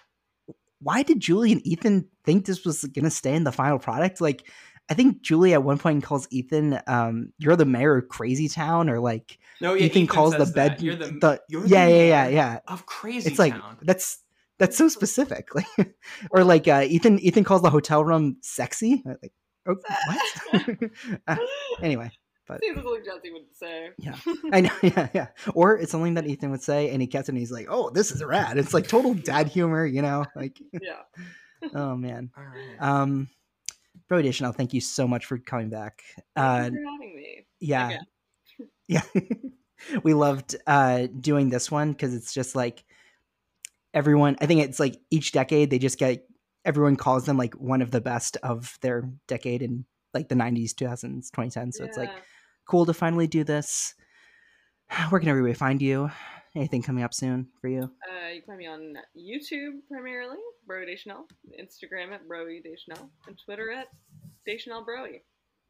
[0.81, 4.47] why did julie and ethan think this was gonna stay in the final product like
[4.90, 8.90] i think julie at one point calls ethan um you're the mayor of crazy town
[8.90, 10.82] or like No, yeah, ethan, calls the bed.
[10.82, 13.78] You're the, the you're yeah the yeah yeah yeah of crazy it's like town.
[13.82, 14.19] that's
[14.59, 15.95] that's so specific like
[16.31, 19.32] or like uh ethan ethan calls the hotel room sexy like
[19.69, 19.77] oh,
[20.07, 20.78] what
[21.28, 21.36] Uh,
[21.82, 22.11] anyway
[22.47, 23.90] but Seems like Jesse would say.
[23.99, 24.16] yeah
[24.53, 27.32] i know yeah yeah or it's something that ethan would say and he gets it
[27.32, 30.59] and he's like oh this is rad it's like total dad humor you know like
[30.73, 31.03] Yeah.
[31.74, 32.77] oh man All right.
[32.81, 33.28] um
[34.11, 36.03] Broey Deschanel, thank you so much for coming back
[36.36, 37.47] uh for having me.
[37.61, 37.99] yeah
[38.86, 39.03] yeah
[40.03, 42.82] we loved uh doing this one because it's just like
[43.95, 46.24] everyone i think it's like each decade they just get
[46.64, 50.72] everyone calls them like one of the best of their decade in like the 90s
[50.74, 52.10] 2000s 2010s so it's like
[52.68, 53.94] cool to finally do this
[55.10, 56.10] where can everybody find you
[56.56, 60.86] anything coming up soon for you Uh, you can find me on YouTube primarily, Broey
[60.86, 61.26] Deschanel,
[61.60, 63.89] Instagram at Broey Deschanel, and Twitter at
[64.47, 65.20] Deschanel Broey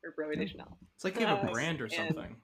[0.04, 0.78] or Broey Deschanel.
[0.94, 2.36] It's like you have a Uh, brand or and- something.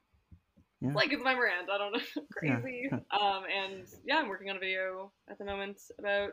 [0.81, 0.93] Yeah.
[0.93, 1.69] Like it's my brand.
[1.73, 2.01] I don't know,
[2.43, 2.61] Yeah.
[2.61, 2.91] crazy.
[2.93, 6.33] Um, and yeah, I'm working on a video at the moment about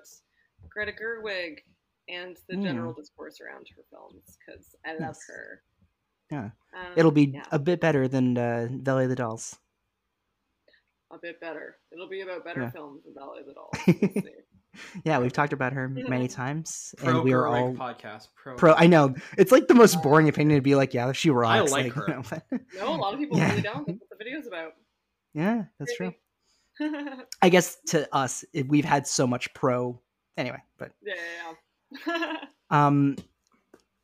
[0.69, 1.59] Greta Gerwig
[2.11, 2.63] and the Mm.
[2.63, 5.27] general discourse around her films because I love Nice.
[5.27, 5.63] her.
[6.31, 6.49] Yeah.
[6.73, 9.57] Um, it'll be yeah, a bit better than uh valley of the dolls
[11.11, 11.75] a bit better.
[11.91, 12.71] It'll be about better Yeah.
[12.71, 13.73] films than Valley of the Dolls.
[13.85, 14.33] We'll
[15.03, 18.29] yeah we've talked about her many times Pro and we are all podcast.
[18.35, 18.55] Pro.
[18.55, 21.29] pro i know it's like the most boring opinion to be like yeah if she
[21.29, 22.07] rocks I like you her.
[22.07, 22.23] know,
[22.77, 23.49] no, a lot of people Yeah.
[23.49, 23.85] really don't.
[23.85, 24.71] That's what the video's about.
[25.33, 26.13] yeah that's true
[27.41, 30.01] I guess to us, we've had so much pro
[30.37, 30.63] anyway.
[30.79, 31.53] But yeah, yeah, yeah.
[32.69, 33.15] um,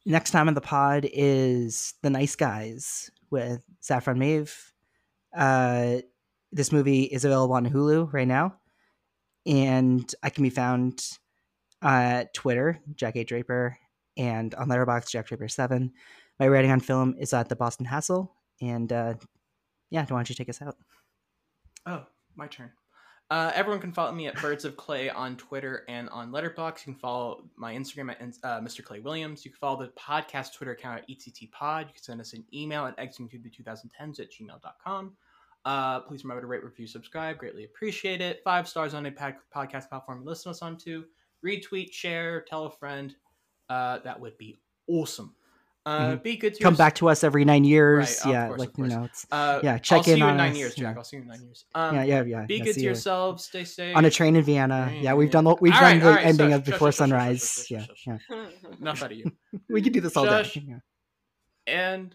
[0.06, 4.74] next time on the pod is the Nice Guys with Saffron Maeve.
[5.36, 5.98] Uh,
[6.52, 8.56] this movie is available on Hulu right now,
[9.46, 11.06] and I can be found
[11.82, 13.78] at Twitter, Jack A Draper,
[14.18, 15.94] and on Letterboxd, Jack Draper Seven.
[16.40, 18.34] my rating on film is at the Boston Hassle.
[18.62, 19.14] And uh,
[19.90, 20.76] yeah, why don't you take us out?
[21.86, 22.06] Oh,
[22.36, 22.72] my turn.
[23.30, 26.88] Uh, everyone can follow me at Birds of Clay on Twitter and on Letterboxd.
[26.88, 28.82] You can follow my Instagram at uh, Mr.
[28.82, 29.44] Clay Williams.
[29.44, 31.88] You can follow the podcast Twitter account at ETT Pod.
[31.88, 35.14] You can send us an email at exitingtothe2010s at gmail.com.
[35.66, 37.38] Uh, please remember to rate, review, subscribe.
[37.38, 38.40] Greatly appreciate it.
[38.46, 41.04] Five stars on a podcast platform you listen us on to.
[41.46, 43.14] Retweet, share, tell a friend.
[43.70, 45.36] Uh, that would be awesome.
[45.88, 46.24] Uh, Mhm.
[46.24, 48.20] Be good to Come back to us every nine years.
[48.26, 49.74] Right, yeah, course, like you know, it's Uh, yeah.
[49.74, 50.96] I'll Check see in you on in nine us, years, Jack.
[50.96, 50.98] yeah.
[50.98, 51.64] I'll see you in nine years.
[51.76, 52.46] Um, yeah, yeah, yeah.
[52.46, 52.86] Be yeah, good to you.
[52.88, 53.46] yourselves.
[53.46, 53.96] Stay safe.
[53.96, 54.94] On a train in Vienna.
[55.00, 56.96] Yeah, we've done the, we've All done right, the right, ending shush, of Before shush,
[56.98, 57.66] Sunrise.
[57.70, 58.48] shush, yeah, yeah.
[58.82, 59.32] Enough out of you.
[59.70, 60.44] We could do this all day.
[60.68, 60.80] Yeah.
[61.68, 62.14] And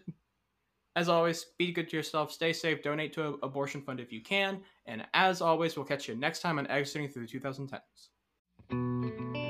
[0.95, 2.31] as always, be good to yourself.
[2.31, 2.83] Stay safe.
[2.83, 4.61] Donate to a abortion fund if you can.
[4.85, 9.41] And as always, we'll catch you next time on Exiting Through the 2010s.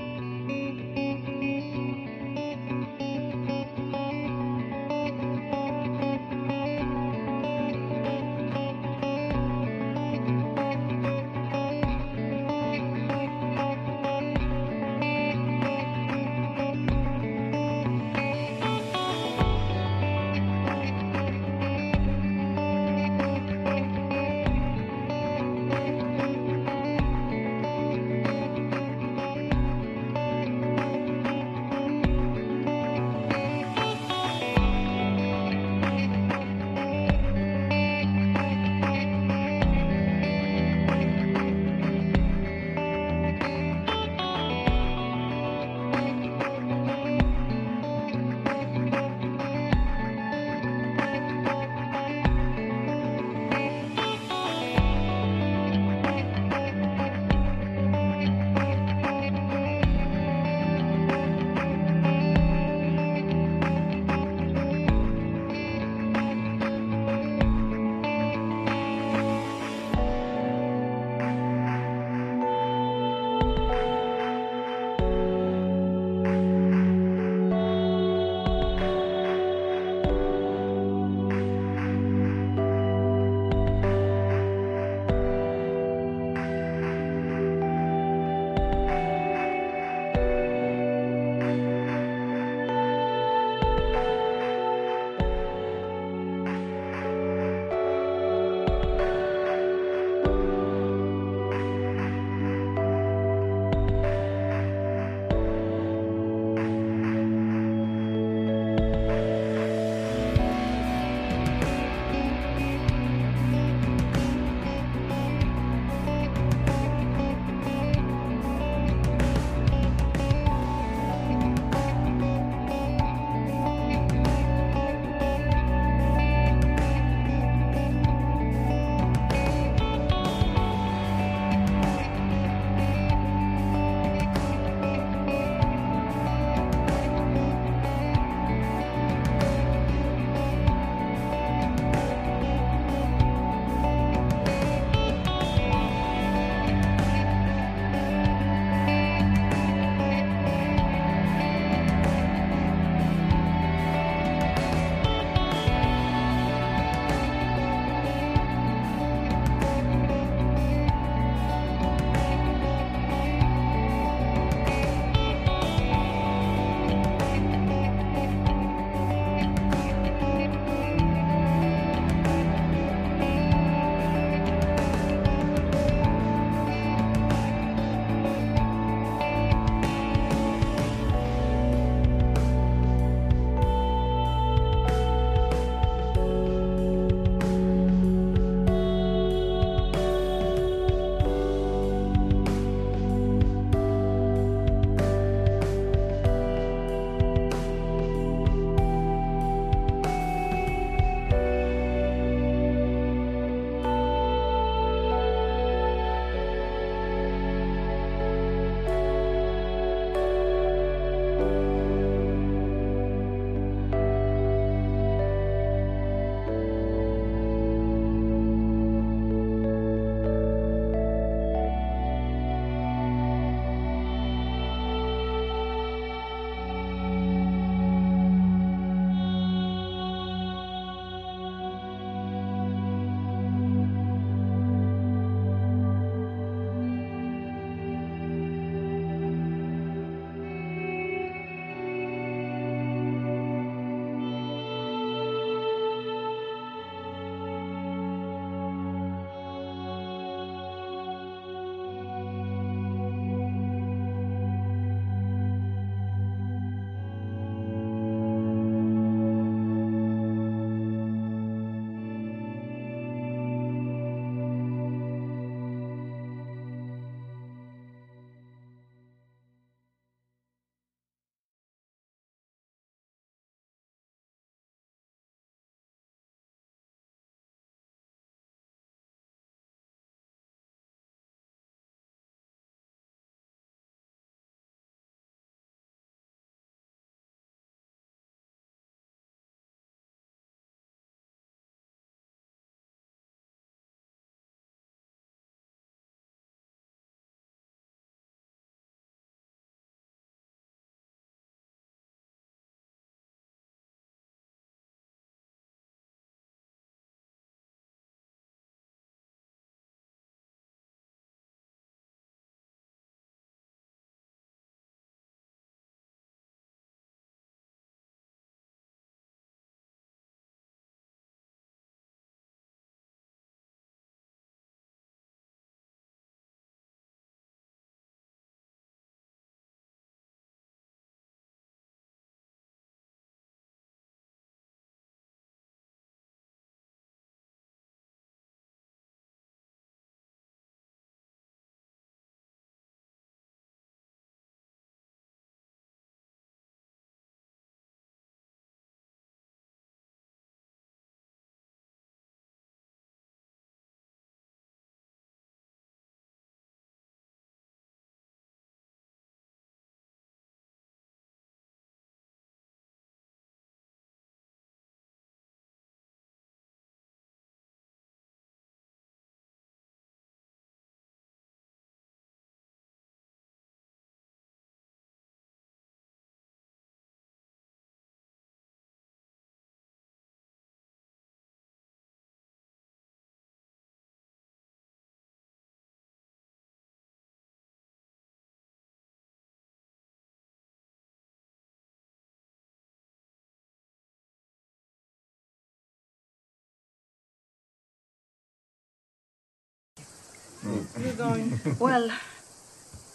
[400.99, 401.59] You're going.
[401.79, 402.11] well,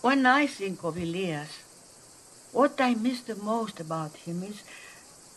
[0.02, 1.60] when I think of Elias,
[2.52, 4.62] what I miss the most about him is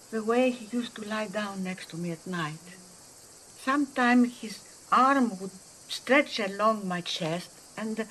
[0.10, 2.66] the way he used to lie down next to me at night.
[3.64, 4.60] Sometimes his
[4.92, 5.52] arm would
[5.88, 8.08] stretch along my chest, and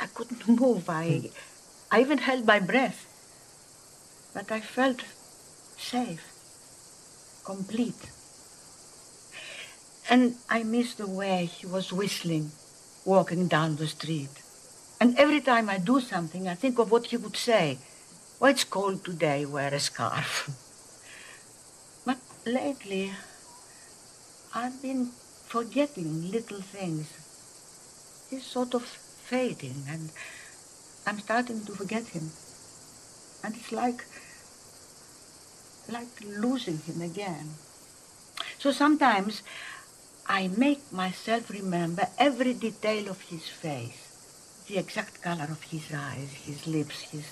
[0.00, 0.90] I couldn't move.
[0.90, 1.30] I,
[1.90, 3.06] I even held my breath.
[4.34, 5.02] But I felt
[5.78, 6.24] safe,
[7.44, 8.10] complete.
[10.10, 12.50] And I miss the way he was whistling,
[13.06, 14.42] walking down the street.
[15.00, 17.78] And every time I do something, I think of what he would say.
[18.40, 20.50] Well, it's cold today, wear a scarf.
[22.04, 23.12] but lately,
[24.54, 25.10] I've been
[25.46, 27.06] forgetting little things.
[28.28, 30.10] He's sort of fading, and
[31.06, 32.30] I'm starting to forget him.
[33.44, 34.04] And it's like,
[35.88, 37.50] like losing him again.
[38.58, 39.42] So sometimes
[40.28, 44.64] I make myself remember every detail of his face.
[44.66, 47.26] The exact color of his eyes, his lips, his,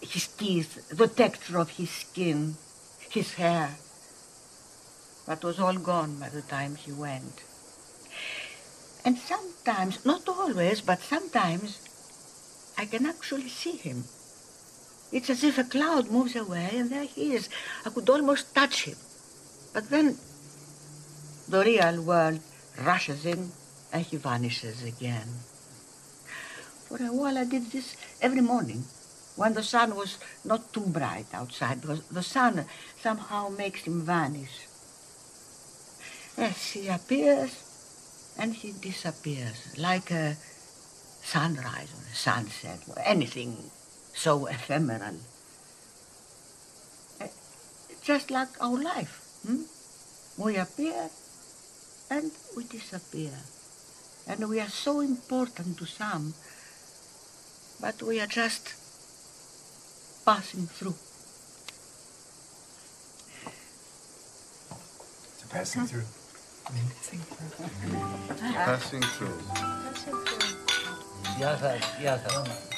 [0.00, 2.54] his teeth, the texture of his skin,
[3.10, 3.70] his hair.
[5.26, 7.42] That was all gone by the time he went.
[9.04, 11.80] And sometimes, not always, but sometimes,
[12.78, 14.04] I can actually see him.
[15.10, 17.48] It's as if a cloud moves away and there he is.
[17.84, 18.96] I could almost touch him.
[19.74, 20.16] But then
[21.52, 22.40] the real world
[22.80, 23.52] rushes in
[23.92, 25.28] and he vanishes again.
[26.88, 28.82] For a while I did this every morning
[29.36, 30.16] when the sun was
[30.46, 32.64] not too bright outside because the sun
[33.02, 34.64] somehow makes him vanish.
[36.38, 37.52] Yes, he appears
[38.38, 40.36] and he disappears like a
[41.22, 43.70] sunrise or a sunset or anything
[44.14, 45.16] so ephemeral.
[47.20, 47.28] Eh,
[48.02, 49.20] Just like our life.
[49.46, 49.64] Hmm?
[50.38, 51.10] We appear
[52.12, 53.32] and we disappear.
[54.28, 56.34] And we are so important to some,
[57.80, 58.74] but we are just
[60.24, 60.94] passing through.
[65.40, 66.08] To passing through.
[68.54, 69.38] Passing through.
[71.38, 71.80] Yes, sir.
[72.00, 72.71] Yes, sir.